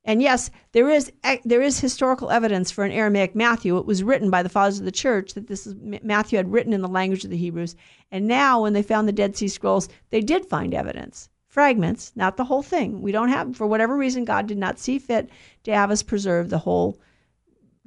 And 0.04 0.22
yes, 0.22 0.50
there 0.72 0.88
is 0.88 1.12
eh, 1.24 1.38
there 1.44 1.60
is 1.60 1.78
historical 1.78 2.30
evidence 2.30 2.70
for 2.70 2.84
an 2.84 2.92
Aramaic 2.92 3.34
Matthew. 3.34 3.76
It 3.76 3.84
was 3.84 4.02
written 4.02 4.30
by 4.30 4.42
the 4.42 4.48
fathers 4.48 4.78
of 4.78 4.86
the 4.86 4.92
church 4.92 5.34
that 5.34 5.46
this 5.46 5.66
is 5.66 5.74
Matthew 6.02 6.38
had 6.38 6.50
written 6.50 6.72
in 6.72 6.80
the 6.80 6.88
language 6.88 7.22
of 7.24 7.30
the 7.30 7.36
Hebrews. 7.36 7.76
And 8.10 8.26
now, 8.26 8.62
when 8.62 8.72
they 8.72 8.82
found 8.82 9.06
the 9.06 9.12
Dead 9.12 9.36
Sea 9.36 9.48
Scrolls, 9.48 9.88
they 10.08 10.22
did 10.22 10.46
find 10.46 10.72
evidence, 10.72 11.28
fragments, 11.48 12.12
not 12.16 12.38
the 12.38 12.44
whole 12.44 12.62
thing. 12.62 13.02
We 13.02 13.12
don't 13.12 13.28
have, 13.28 13.54
for 13.56 13.66
whatever 13.66 13.96
reason, 13.96 14.24
God 14.24 14.46
did 14.46 14.58
not 14.58 14.78
see 14.78 14.98
fit 14.98 15.28
to 15.64 15.74
have 15.74 15.90
us 15.90 16.02
preserve 16.02 16.48
the 16.48 16.58
whole 16.58 16.98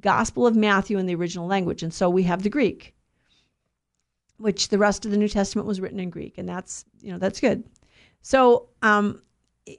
Gospel 0.04 0.46
of 0.46 0.56
Matthew 0.56 1.00
in 1.00 1.08
the 1.08 1.16
original 1.16 1.48
language. 1.48 1.82
And 1.82 1.94
so 1.94 2.10
we 2.10 2.24
have 2.24 2.44
the 2.44 2.50
Greek, 2.50 2.94
which 4.38 4.68
the 4.68 4.78
rest 4.78 5.06
of 5.06 5.12
the 5.12 5.18
New 5.18 5.30
Testament 5.30 5.68
was 5.68 5.82
written 5.82 6.00
in 6.00 6.10
Greek, 6.10 6.38
and 6.38 6.48
that's 6.48 6.86
you 7.02 7.12
know 7.12 7.18
that's 7.18 7.40
good. 7.40 7.64
So 8.22 8.68
um, 8.82 9.22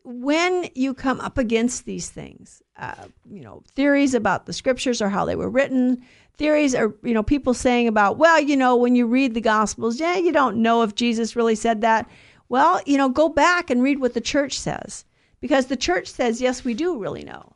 when 0.02 0.68
you 0.74 0.94
come 0.94 1.20
up 1.20 1.38
against 1.38 1.84
these 1.84 2.10
things, 2.10 2.62
uh, 2.78 3.04
you 3.30 3.42
know 3.42 3.62
theories 3.74 4.14
about 4.14 4.46
the 4.46 4.52
scriptures 4.52 5.00
or 5.00 5.10
how 5.10 5.24
they 5.24 5.36
were 5.36 5.50
written, 5.50 6.02
theories 6.36 6.74
are 6.74 6.94
you 7.02 7.14
know 7.14 7.22
people 7.22 7.54
saying 7.54 7.86
about 7.86 8.18
well 8.18 8.40
you 8.40 8.56
know 8.56 8.74
when 8.74 8.96
you 8.96 9.06
read 9.06 9.34
the 9.34 9.40
Gospels, 9.40 10.00
yeah 10.00 10.16
you 10.16 10.32
don't 10.32 10.56
know 10.56 10.82
if 10.82 10.94
Jesus 10.94 11.36
really 11.36 11.54
said 11.54 11.82
that. 11.82 12.08
Well, 12.48 12.80
you 12.86 12.96
know 12.96 13.08
go 13.08 13.28
back 13.28 13.70
and 13.70 13.82
read 13.82 14.00
what 14.00 14.14
the 14.14 14.20
church 14.20 14.58
says 14.58 15.04
because 15.40 15.66
the 15.66 15.76
church 15.76 16.08
says 16.08 16.40
yes 16.40 16.64
we 16.64 16.72
do 16.74 16.98
really 16.98 17.24
know 17.24 17.54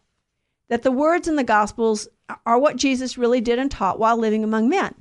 that 0.68 0.82
the 0.82 0.92
words 0.92 1.28
in 1.28 1.36
the 1.36 1.44
Gospels 1.44 2.08
are 2.44 2.58
what 2.58 2.76
Jesus 2.76 3.18
really 3.18 3.40
did 3.40 3.58
and 3.58 3.70
taught 3.70 3.98
while 3.98 4.16
living 4.16 4.44
among 4.44 4.68
men. 4.68 4.94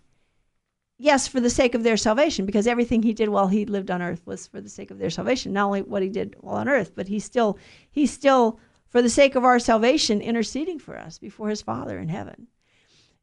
Yes, 0.99 1.27
for 1.27 1.39
the 1.39 1.49
sake 1.49 1.75
of 1.75 1.83
their 1.83 1.97
salvation, 1.97 2.45
because 2.45 2.65
everything 2.65 3.03
he 3.03 3.13
did 3.13 3.29
while 3.29 3.47
he 3.47 3.65
lived 3.65 3.91
on 3.91 4.01
earth 4.01 4.25
was 4.25 4.47
for 4.47 4.61
the 4.61 4.69
sake 4.69 4.89
of 4.89 4.97
their 4.97 5.11
salvation. 5.11 5.53
Not 5.53 5.67
only 5.67 5.83
what 5.83 6.01
he 6.01 6.09
did 6.09 6.35
while 6.39 6.55
on 6.55 6.67
earth, 6.67 6.93
but 6.95 7.07
he's 7.07 7.23
still 7.23 7.59
he's 7.91 8.11
still 8.11 8.59
for 8.87 9.01
the 9.01 9.09
sake 9.09 9.35
of 9.35 9.43
our 9.43 9.59
salvation 9.59 10.21
interceding 10.21 10.79
for 10.79 10.97
us 10.97 11.19
before 11.19 11.49
his 11.49 11.61
Father 11.61 11.99
in 11.99 12.09
heaven. 12.09 12.47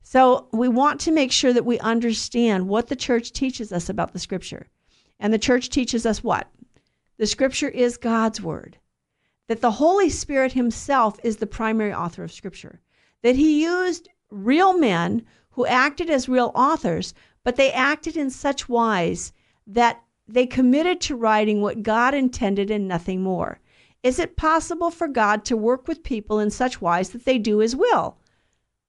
So 0.02 0.48
we 0.52 0.68
want 0.68 1.00
to 1.00 1.10
make 1.10 1.32
sure 1.32 1.52
that 1.52 1.64
we 1.64 1.78
understand 1.80 2.68
what 2.68 2.88
the 2.88 2.96
church 2.96 3.32
teaches 3.32 3.72
us 3.72 3.88
about 3.88 4.12
the 4.12 4.18
scripture. 4.18 4.68
And 5.18 5.32
the 5.32 5.38
church 5.38 5.70
teaches 5.70 6.04
us 6.04 6.22
what? 6.22 6.48
The 7.16 7.26
scripture 7.26 7.68
is 7.68 7.96
God's 7.96 8.40
word. 8.40 8.78
That 9.48 9.62
the 9.62 9.72
Holy 9.72 10.10
Spirit 10.10 10.52
himself 10.52 11.18
is 11.24 11.38
the 11.38 11.46
primary 11.46 11.92
author 11.92 12.22
of 12.22 12.32
scripture 12.32 12.80
that 13.24 13.36
he 13.36 13.64
used 13.64 14.08
real 14.30 14.76
men 14.76 15.24
who 15.52 15.64
acted 15.64 16.10
as 16.10 16.28
real 16.28 16.52
authors, 16.54 17.14
but 17.42 17.56
they 17.56 17.72
acted 17.72 18.18
in 18.18 18.28
such 18.28 18.68
wise 18.68 19.32
that 19.66 20.02
they 20.28 20.46
committed 20.46 21.00
to 21.00 21.16
writing 21.16 21.62
what 21.62 21.82
God 21.82 22.12
intended 22.12 22.70
and 22.70 22.86
nothing 22.86 23.22
more. 23.22 23.60
Is 24.02 24.18
it 24.18 24.36
possible 24.36 24.90
for 24.90 25.08
God 25.08 25.46
to 25.46 25.56
work 25.56 25.88
with 25.88 26.02
people 26.02 26.38
in 26.38 26.50
such 26.50 26.82
wise 26.82 27.10
that 27.10 27.24
they 27.24 27.38
do 27.38 27.58
his 27.58 27.74
will? 27.74 28.18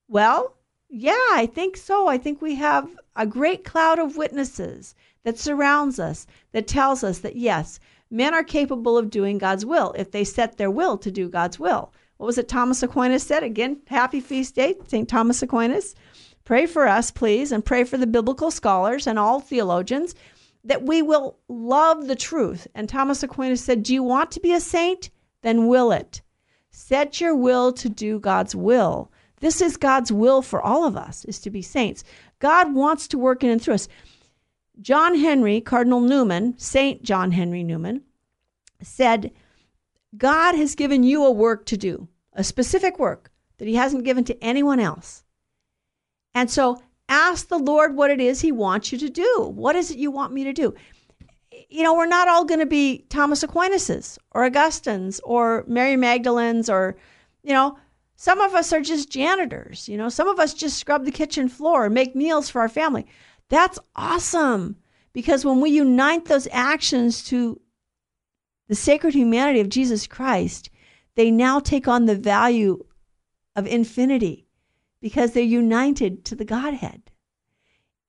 Well, 0.06 0.52
Yeah, 0.88 1.28
I 1.32 1.48
think 1.52 1.76
so. 1.76 2.06
I 2.06 2.18
think 2.18 2.40
we 2.40 2.56
have 2.56 2.96
a 3.16 3.26
great 3.26 3.64
cloud 3.64 3.98
of 3.98 4.16
witnesses 4.16 4.94
that 5.24 5.38
surrounds 5.38 5.98
us 5.98 6.26
that 6.52 6.68
tells 6.68 7.02
us 7.02 7.20
that 7.20 7.36
yes, 7.36 7.80
men 8.10 8.34
are 8.34 8.44
capable 8.44 8.96
of 8.96 9.10
doing 9.10 9.38
God's 9.38 9.64
will 9.64 9.94
if 9.96 10.10
they 10.10 10.24
set 10.24 10.58
their 10.58 10.70
will 10.70 10.96
to 10.98 11.10
do 11.10 11.28
God's 11.28 11.58
will. 11.58 11.92
What 12.16 12.26
was 12.26 12.38
it 12.38 12.48
Thomas 12.48 12.82
Aquinas 12.82 13.22
said? 13.22 13.42
Again, 13.42 13.80
happy 13.86 14.20
feast 14.20 14.54
day, 14.54 14.74
St. 14.86 15.08
Thomas 15.08 15.42
Aquinas. 15.42 15.94
Pray 16.44 16.66
for 16.66 16.86
us, 16.86 17.10
please, 17.10 17.52
and 17.52 17.64
pray 17.64 17.84
for 17.84 17.96
the 17.96 18.06
biblical 18.06 18.50
scholars 18.50 19.06
and 19.06 19.18
all 19.18 19.40
theologians 19.40 20.14
that 20.64 20.82
we 20.82 21.02
will 21.02 21.38
love 21.48 22.06
the 22.06 22.16
truth. 22.16 22.66
And 22.74 22.88
Thomas 22.88 23.22
Aquinas 23.22 23.62
said, 23.62 23.82
Do 23.82 23.92
you 23.92 24.02
want 24.02 24.30
to 24.32 24.40
be 24.40 24.52
a 24.52 24.60
saint? 24.60 25.10
Then 25.42 25.66
will 25.66 25.92
it. 25.92 26.22
Set 26.70 27.20
your 27.20 27.34
will 27.34 27.72
to 27.72 27.88
do 27.88 28.18
God's 28.18 28.54
will. 28.54 29.10
This 29.40 29.60
is 29.60 29.76
God's 29.76 30.10
will 30.10 30.42
for 30.42 30.60
all 30.60 30.84
of 30.84 30.96
us, 30.96 31.24
is 31.26 31.38
to 31.40 31.50
be 31.50 31.62
saints. 31.62 32.04
God 32.38 32.74
wants 32.74 33.08
to 33.08 33.18
work 33.18 33.44
in 33.44 33.50
and 33.50 33.60
through 33.60 33.74
us. 33.74 33.88
John 34.80 35.18
Henry, 35.18 35.60
Cardinal 35.60 36.00
Newman, 36.00 36.54
Saint 36.58 37.02
John 37.02 37.32
Henry 37.32 37.62
Newman, 37.62 38.02
said, 38.82 39.32
God 40.16 40.54
has 40.54 40.74
given 40.74 41.02
you 41.02 41.24
a 41.24 41.30
work 41.30 41.66
to 41.66 41.76
do, 41.76 42.08
a 42.32 42.44
specific 42.44 42.98
work 42.98 43.30
that 43.58 43.68
he 43.68 43.74
hasn't 43.74 44.04
given 44.04 44.24
to 44.24 44.44
anyone 44.44 44.80
else. 44.80 45.24
And 46.34 46.50
so 46.50 46.80
ask 47.08 47.48
the 47.48 47.58
Lord 47.58 47.96
what 47.96 48.10
it 48.10 48.20
is 48.20 48.40
he 48.40 48.52
wants 48.52 48.92
you 48.92 48.98
to 48.98 49.08
do. 49.08 49.52
What 49.54 49.76
is 49.76 49.90
it 49.90 49.98
you 49.98 50.10
want 50.10 50.32
me 50.32 50.44
to 50.44 50.52
do? 50.52 50.74
You 51.68 51.82
know, 51.82 51.94
we're 51.94 52.06
not 52.06 52.28
all 52.28 52.44
going 52.44 52.60
to 52.60 52.66
be 52.66 53.06
Thomas 53.08 53.42
Aquinas's 53.42 54.18
or 54.32 54.44
Augustines 54.44 55.20
or 55.24 55.64
Mary 55.66 55.96
Magdalene's 55.96 56.68
or, 56.68 56.96
you 57.42 57.52
know, 57.52 57.78
some 58.16 58.40
of 58.40 58.54
us 58.54 58.72
are 58.72 58.80
just 58.80 59.10
janitors. 59.10 59.88
You 59.88 59.96
know, 59.96 60.08
some 60.08 60.28
of 60.28 60.38
us 60.38 60.54
just 60.54 60.78
scrub 60.78 61.04
the 61.04 61.10
kitchen 61.10 61.48
floor 61.48 61.86
and 61.86 61.94
make 61.94 62.14
meals 62.14 62.48
for 62.48 62.60
our 62.60 62.68
family. 62.68 63.06
That's 63.48 63.78
awesome 63.94 64.76
because 65.12 65.44
when 65.44 65.60
we 65.60 65.70
unite 65.70 66.26
those 66.26 66.48
actions 66.50 67.22
to 67.24 67.60
the 68.68 68.74
sacred 68.74 69.14
humanity 69.14 69.60
of 69.60 69.68
Jesus 69.68 70.06
Christ, 70.06 70.70
they 71.14 71.30
now 71.30 71.60
take 71.60 71.88
on 71.88 72.06
the 72.06 72.16
value 72.16 72.84
of 73.54 73.66
infinity 73.66 74.46
because 75.00 75.32
they're 75.32 75.42
united 75.42 76.24
to 76.24 76.34
the 76.34 76.44
Godhead. 76.44 77.02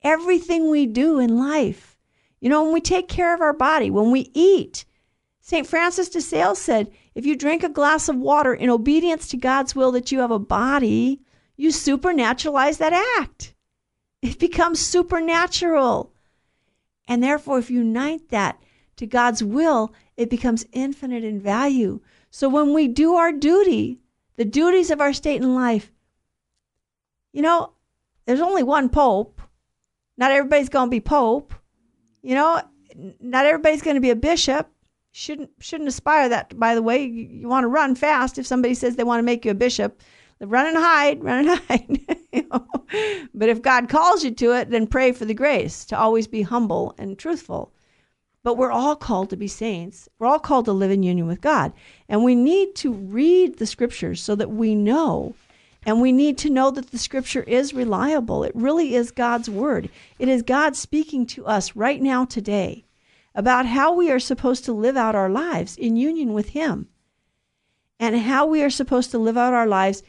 Everything 0.01 0.69
we 0.69 0.85
do 0.85 1.19
in 1.19 1.37
life, 1.37 1.97
you 2.39 2.49
know, 2.49 2.63
when 2.63 2.73
we 2.73 2.81
take 2.81 3.07
care 3.07 3.33
of 3.33 3.41
our 3.41 3.53
body, 3.53 3.89
when 3.89 4.11
we 4.11 4.31
eat, 4.33 4.85
St. 5.41 5.65
Francis 5.65 6.09
de 6.09 6.21
Sales 6.21 6.59
said, 6.59 6.91
if 7.15 7.25
you 7.25 7.35
drink 7.35 7.63
a 7.63 7.69
glass 7.69 8.09
of 8.09 8.17
water 8.17 8.53
in 8.53 8.69
obedience 8.69 9.27
to 9.29 9.37
God's 9.37 9.75
will 9.75 9.91
that 9.93 10.11
you 10.11 10.19
have 10.19 10.31
a 10.31 10.39
body, 10.39 11.21
you 11.55 11.69
supernaturalize 11.69 12.77
that 12.77 12.93
act. 13.19 13.53
It 14.21 14.39
becomes 14.39 14.79
supernatural. 14.79 16.11
And 17.07 17.23
therefore, 17.23 17.59
if 17.59 17.71
you 17.71 17.79
unite 17.79 18.29
that 18.29 18.61
to 18.97 19.07
God's 19.07 19.43
will, 19.43 19.93
it 20.15 20.29
becomes 20.29 20.65
infinite 20.71 21.23
in 21.23 21.39
value. 21.39 21.99
So 22.29 22.49
when 22.49 22.73
we 22.73 22.87
do 22.87 23.15
our 23.15 23.31
duty, 23.31 23.99
the 24.35 24.45
duties 24.45 24.91
of 24.91 25.01
our 25.01 25.13
state 25.13 25.41
and 25.41 25.55
life, 25.55 25.91
you 27.33 27.41
know, 27.41 27.73
there's 28.25 28.41
only 28.41 28.63
one 28.63 28.89
pope. 28.89 29.41
Not 30.17 30.31
everybody's 30.31 30.69
going 30.69 30.87
to 30.87 30.91
be 30.91 30.99
pope. 30.99 31.53
You 32.21 32.35
know, 32.35 32.61
not 33.19 33.45
everybody's 33.45 33.81
going 33.81 33.95
to 33.95 34.01
be 34.01 34.09
a 34.09 34.15
bishop 34.15 34.69
shouldn't 35.17 35.49
shouldn't 35.59 35.87
aspire 35.87 36.29
that. 36.29 36.57
By 36.59 36.75
the 36.75 36.83
way, 36.83 37.03
you, 37.03 37.23
you 37.23 37.47
want 37.47 37.63
to 37.63 37.69
run 37.69 37.95
fast. 37.95 38.37
If 38.37 38.45
somebody 38.45 38.75
says 38.75 38.95
they 38.95 39.03
want 39.03 39.19
to 39.19 39.25
make 39.25 39.45
you 39.45 39.51
a 39.51 39.55
bishop, 39.55 39.99
run 40.39 40.67
and 40.67 40.77
hide, 40.77 41.23
run 41.23 41.47
and 41.47 41.59
hide. 41.67 41.99
you 42.31 42.47
know? 42.51 42.67
But 43.33 43.49
if 43.49 43.63
God 43.63 43.89
calls 43.89 44.23
you 44.23 44.31
to 44.31 44.53
it, 44.53 44.69
then 44.69 44.85
pray 44.85 45.11
for 45.11 45.25
the 45.25 45.33
grace 45.33 45.85
to 45.85 45.97
always 45.97 46.27
be 46.27 46.43
humble 46.43 46.93
and 46.99 47.17
truthful. 47.17 47.73
But 48.47 48.55
we're 48.55 48.71
all 48.71 48.95
called 48.95 49.29
to 49.31 49.35
be 49.35 49.49
saints. 49.49 50.07
We're 50.17 50.27
all 50.27 50.39
called 50.39 50.63
to 50.67 50.71
live 50.71 50.89
in 50.89 51.03
union 51.03 51.27
with 51.27 51.41
God, 51.41 51.73
and 52.07 52.23
we 52.23 52.33
need 52.33 52.75
to 52.75 52.93
read 52.93 53.57
the 53.57 53.65
scriptures 53.65 54.23
so 54.23 54.35
that 54.35 54.49
we 54.49 54.73
know. 54.73 55.35
And 55.85 55.99
we 55.99 56.13
need 56.13 56.37
to 56.37 56.49
know 56.49 56.71
that 56.71 56.91
the 56.91 56.97
scripture 56.97 57.43
is 57.43 57.73
reliable. 57.73 58.45
It 58.45 58.55
really 58.55 58.95
is 58.95 59.11
God's 59.11 59.49
word. 59.49 59.89
It 60.17 60.29
is 60.29 60.43
God 60.43 60.77
speaking 60.77 61.25
to 61.25 61.45
us 61.45 61.75
right 61.75 62.01
now 62.01 62.23
today 62.23 62.85
about 63.35 63.65
how 63.65 63.93
we 63.93 64.09
are 64.09 64.17
supposed 64.17 64.63
to 64.63 64.71
live 64.71 64.95
out 64.95 65.13
our 65.13 65.29
lives 65.29 65.75
in 65.75 65.97
union 65.97 66.31
with 66.31 66.51
Him 66.51 66.87
and 67.99 68.15
how 68.15 68.45
we 68.45 68.63
are 68.63 68.69
supposed 68.69 69.11
to 69.11 69.17
live 69.17 69.35
out 69.35 69.53
our 69.53 69.67
lives 69.67 70.03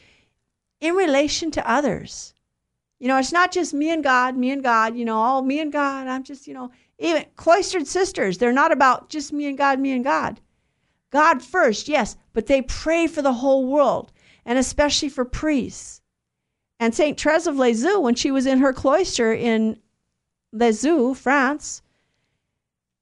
in 0.79 0.95
relation 0.95 1.51
to 1.51 1.69
others. 1.69 2.33
You 2.99 3.09
know, 3.09 3.17
it's 3.17 3.33
not 3.33 3.51
just 3.51 3.73
me 3.73 3.89
and 3.89 4.01
God, 4.01 4.37
me 4.37 4.51
and 4.51 4.63
God, 4.63 4.95
you 4.95 5.03
know, 5.03 5.17
all 5.17 5.41
me 5.41 5.59
and 5.59 5.73
God. 5.73 6.07
I'm 6.07 6.23
just, 6.23 6.47
you 6.47 6.53
know, 6.53 6.71
even 6.99 7.25
cloistered 7.35 7.87
sisters, 7.87 8.37
they're 8.37 8.51
not 8.51 8.71
about 8.71 9.09
just 9.09 9.33
me 9.33 9.47
and 9.47 9.57
God, 9.57 9.79
me 9.79 9.91
and 9.91 10.03
God. 10.03 10.39
God 11.11 11.41
first, 11.41 11.87
yes, 11.87 12.17
but 12.33 12.45
they 12.45 12.61
pray 12.61 13.07
for 13.07 13.21
the 13.21 13.33
whole 13.33 13.65
world 13.65 14.11
and 14.45 14.57
especially 14.59 15.09
for 15.09 15.25
priests. 15.25 16.01
And 16.79 16.93
St. 16.93 17.19
Therese 17.19 17.47
of 17.47 17.57
Lisieux, 17.57 17.99
when 17.99 18.15
she 18.15 18.31
was 18.31 18.45
in 18.45 18.59
her 18.59 18.73
cloister 18.73 19.33
in 19.33 19.79
Lisieux, 20.51 21.13
France, 21.13 21.81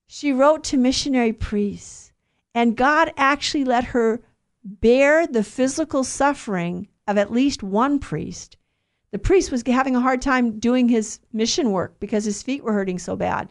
she 0.08 0.32
wrote 0.32 0.64
to 0.66 0.78
missionary 0.78 1.34
priests, 1.34 2.12
and 2.56 2.78
God 2.78 3.14
actually 3.18 3.66
let 3.66 3.86
her 3.86 4.22
bear 4.64 5.28
the 5.28 5.44
physical 5.44 6.04
suffering 6.04 6.88
of 7.08 7.18
at 7.18 7.32
least 7.32 7.62
one 7.62 8.00
priest. 8.00 8.58
The 9.12 9.20
priest 9.20 9.52
was 9.52 9.64
having 9.66 9.96
a 9.96 10.02
hard 10.02 10.22
time 10.22 10.60
doing 10.60 10.90
his 10.90 11.20
mission 11.32 11.72
work 11.72 12.00
because 12.00 12.26
his 12.26 12.44
feet 12.44 12.64
were 12.64 12.74
hurting 12.74 13.00
so 13.00 13.16
bad. 13.16 13.48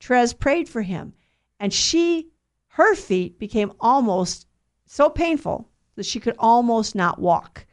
Therese 0.00 0.32
prayed 0.32 0.68
for 0.68 0.82
him, 0.82 1.12
and 1.60 1.72
she, 1.72 2.28
her 2.68 2.94
feet 2.94 3.38
became 3.38 3.72
almost 3.80 4.46
so 4.86 5.10
painful 5.10 5.68
that 5.96 6.06
she 6.06 6.20
could 6.20 6.36
almost 6.38 6.94
not 6.94 7.20
walk. 7.20 7.66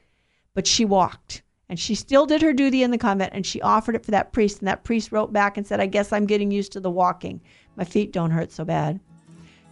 But 0.54 0.68
she 0.68 0.86
walked, 0.86 1.44
and 1.70 1.80
she 1.80 1.96
still 1.96 2.26
did 2.26 2.42
her 2.42 2.54
duty 2.54 2.82
in 2.82 2.92
the 2.92 2.98
convent, 2.98 3.34
and 3.34 3.46
she 3.46 3.62
offered 3.62 3.96
it 3.96 4.06
for 4.06 4.12
that 4.12 4.34
priest. 4.34 4.60
And 4.60 4.68
that 4.68 4.84
priest 4.84 5.12
wrote 5.12 5.34
back 5.34 5.58
and 5.58 5.68
said, 5.68 5.80
I 5.80 5.86
guess 5.86 6.12
I'm 6.12 6.26
getting 6.26 6.52
used 6.52 6.72
to 6.74 6.80
the 6.80 6.90
walking. 6.90 7.42
My 7.76 7.84
feet 7.84 8.12
don't 8.12 8.32
hurt 8.32 8.52
so 8.52 8.66
bad. 8.66 9.00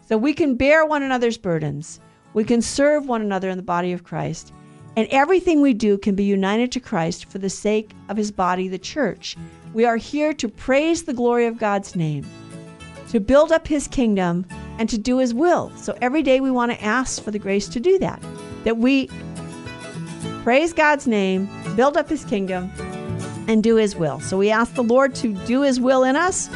So 0.08 0.18
we 0.18 0.34
can 0.34 0.56
bear 0.56 0.86
one 0.86 1.04
another's 1.04 1.38
burdens. 1.38 2.00
We 2.34 2.44
can 2.44 2.62
serve 2.62 3.08
one 3.08 3.22
another 3.22 3.50
in 3.50 3.58
the 3.58 3.64
body 3.64 3.94
of 3.94 4.04
Christ. 4.04 4.52
And 4.96 5.08
everything 5.10 5.62
we 5.62 5.74
do 5.74 5.98
can 5.98 6.14
be 6.14 6.24
united 6.24 6.72
to 6.74 6.80
Christ 6.80 7.26
for 7.26 7.40
the 7.40 7.50
sake 7.50 7.92
of 8.10 8.18
his 8.18 8.32
body, 8.32 8.68
the 8.68 8.78
church. 8.78 9.36
We 9.74 9.86
are 9.86 9.98
here 9.98 10.34
to 10.34 10.50
praise 10.50 11.04
the 11.04 11.14
glory 11.14 11.48
of 11.48 11.58
God's 11.58 11.96
name, 11.96 12.26
to 13.10 13.20
build 13.20 13.52
up 13.52 13.68
his 13.68 13.88
kingdom, 13.88 14.46
and 14.80 14.90
to 14.90 14.98
do 14.98 15.18
his 15.18 15.34
will. 15.34 15.72
So 15.78 15.98
every 16.02 16.24
day 16.24 16.40
we 16.40 16.52
want 16.52 16.72
to 16.72 16.84
ask 16.84 17.22
for 17.22 17.32
the 17.32 17.40
grace 17.40 17.68
to 17.70 17.80
do 17.80 18.00
that. 18.00 18.22
That 18.64 18.78
we 18.78 19.10
praise 20.44 20.74
God's 20.74 21.08
name, 21.08 21.48
build 21.76 21.96
up 21.98 22.10
his 22.10 22.26
kingdom, 22.26 22.72
and 23.48 23.62
do 23.62 23.76
his 23.76 23.96
will. 23.96 24.20
So 24.20 24.38
we 24.38 24.50
ask 24.50 24.74
the 24.74 24.84
Lord 24.84 25.16
to 25.16 25.34
do 25.46 25.62
his 25.62 25.80
will 25.80 26.04
in 26.04 26.16
us 26.16 26.50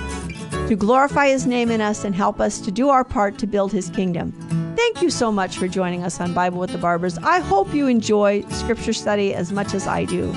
to 0.68 0.76
glorify 0.76 1.30
His 1.30 1.48
name 1.48 1.72
in 1.72 1.80
us 1.80 2.04
and 2.04 2.14
help 2.14 2.42
us 2.42 2.60
to 2.62 2.72
do 2.72 2.90
our 2.90 3.04
part 3.04 3.38
to 3.40 3.48
build 3.48 3.72
His 3.72 3.90
kingdom. 3.90 4.34
Thank 4.76 5.02
you 5.02 5.10
so 5.10 5.32
much 5.32 5.58
for 5.58 5.68
joining 5.68 6.04
us 6.04 6.20
on 6.20 6.34
Bible 6.34 6.60
with 6.60 6.72
the 6.72 6.78
Barbers. 6.78 7.18
I 7.20 7.40
hope 7.40 7.74
you 7.74 7.88
enjoy 7.88 8.42
scripture 8.50 8.94
study 8.94 9.34
as 9.34 9.52
much 9.52 9.74
as 9.74 9.88
I 9.88 10.06
do. 10.06 10.34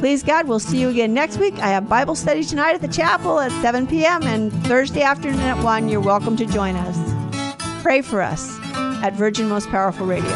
Please 0.00 0.22
God, 0.22 0.48
we'll 0.48 0.58
see 0.58 0.80
you 0.80 0.88
again 0.88 1.12
next 1.12 1.36
week. 1.36 1.52
I 1.58 1.68
have 1.68 1.86
Bible 1.86 2.14
study 2.14 2.42
tonight 2.42 2.74
at 2.74 2.80
the 2.80 2.88
chapel 2.88 3.38
at 3.38 3.52
7 3.60 3.86
p.m. 3.86 4.22
and 4.22 4.50
Thursday 4.64 5.02
afternoon 5.02 5.40
at 5.40 5.62
1. 5.62 5.90
You're 5.90 6.00
welcome 6.00 6.38
to 6.38 6.46
join 6.46 6.74
us. 6.74 7.82
Pray 7.82 8.00
for 8.00 8.22
us 8.22 8.58
at 9.04 9.12
Virgin 9.12 9.46
Most 9.46 9.68
Powerful 9.68 10.06
Radio. 10.06 10.34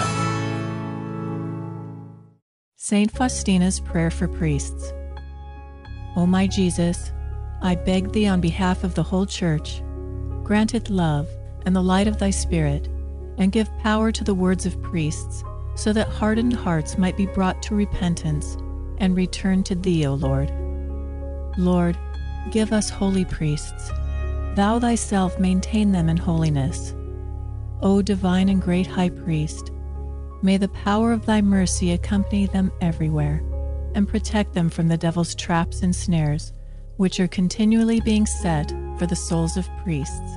St. 2.77 3.11
Faustina's 3.11 3.81
Prayer 3.81 4.11
for 4.11 4.29
Priests. 4.29 4.93
O 6.15 6.27
my 6.27 6.47
Jesus, 6.47 7.11
I 7.63 7.75
beg 7.75 8.13
thee 8.13 8.27
on 8.27 8.43
behalf 8.43 8.85
of 8.85 8.95
the 8.95 9.03
whole 9.03 9.25
Church, 9.25 9.81
grant 10.43 10.75
it 10.75 10.91
love 10.91 11.27
and 11.65 11.75
the 11.75 11.83
light 11.83 12.07
of 12.07 12.19
thy 12.19 12.29
Spirit, 12.29 12.89
and 13.39 13.51
give 13.51 13.75
power 13.79 14.13
to 14.13 14.25
the 14.25 14.35
words 14.35 14.67
of 14.67 14.83
priests, 14.83 15.43
so 15.75 15.91
that 15.95 16.09
hardened 16.09 16.53
hearts 16.53 16.99
might 16.99 17.17
be 17.17 17.25
brought 17.25 17.63
to 17.63 17.75
repentance 17.75 18.59
and 18.99 19.17
return 19.17 19.63
to 19.65 19.75
thee, 19.75 20.07
O 20.07 20.15
Lord. 20.15 20.53
Lord, 21.57 21.97
give 22.51 22.73
us 22.73 22.91
holy 22.91 23.25
priests. 23.25 23.91
Thou 24.55 24.79
thyself 24.79 25.39
maintain 25.39 25.93
them 25.93 26.09
in 26.09 26.17
holiness. 26.17 26.95
O 27.83 28.03
divine 28.03 28.49
and 28.49 28.63
great 28.63 28.87
High 28.87 29.11
Priest, 29.11 29.71
may 30.43 30.57
the 30.57 30.69
power 30.69 31.13
of 31.13 31.27
thy 31.27 31.41
mercy 31.41 31.93
accompany 31.93 32.47
them 32.47 32.71
everywhere 32.81 33.43
and 33.95 34.09
protect 34.09 34.55
them 34.55 34.71
from 34.71 34.89
the 34.89 34.97
devil's 34.97 35.35
traps 35.35 35.83
and 35.83 35.95
snares 35.95 36.53
which 36.97 37.19
are 37.19 37.29
continually 37.29 38.01
being 38.01 38.27
set 38.27 38.71
for 38.99 39.07
the 39.07 39.17
souls 39.17 39.57
of 39.57 39.69
priests. 39.83 40.37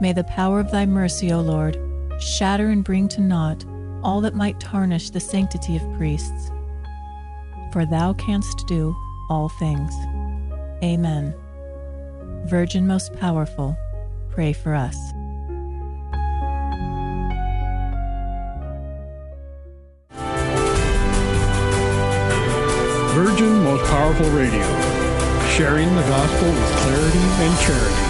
May 0.00 0.12
the 0.14 0.24
power 0.28 0.60
of 0.60 0.70
thy 0.70 0.86
mercy, 0.86 1.32
O 1.32 1.40
Lord, 1.40 1.78
shatter 2.20 2.68
and 2.68 2.84
bring 2.84 3.08
to 3.08 3.20
naught 3.20 3.64
all 4.02 4.20
that 4.20 4.34
might 4.34 4.60
tarnish 4.60 5.10
the 5.10 5.20
sanctity 5.20 5.76
of 5.76 5.92
priests. 5.96 6.50
For 7.74 7.84
thou 7.84 8.12
canst 8.12 8.68
do 8.68 8.96
all 9.28 9.48
things. 9.48 9.92
Amen. 10.84 11.34
Virgin 12.46 12.86
most 12.86 13.12
powerful, 13.14 13.76
pray 14.30 14.52
for 14.52 14.76
us. 14.76 14.96
Virgin 23.12 23.64
Most 23.64 23.84
Powerful 23.90 24.30
Radio, 24.30 24.62
sharing 25.48 25.88
the 25.96 26.02
gospel 26.02 26.48
with 26.48 26.70
clarity 26.76 27.18
and 27.18 27.58
charity. 27.58 28.03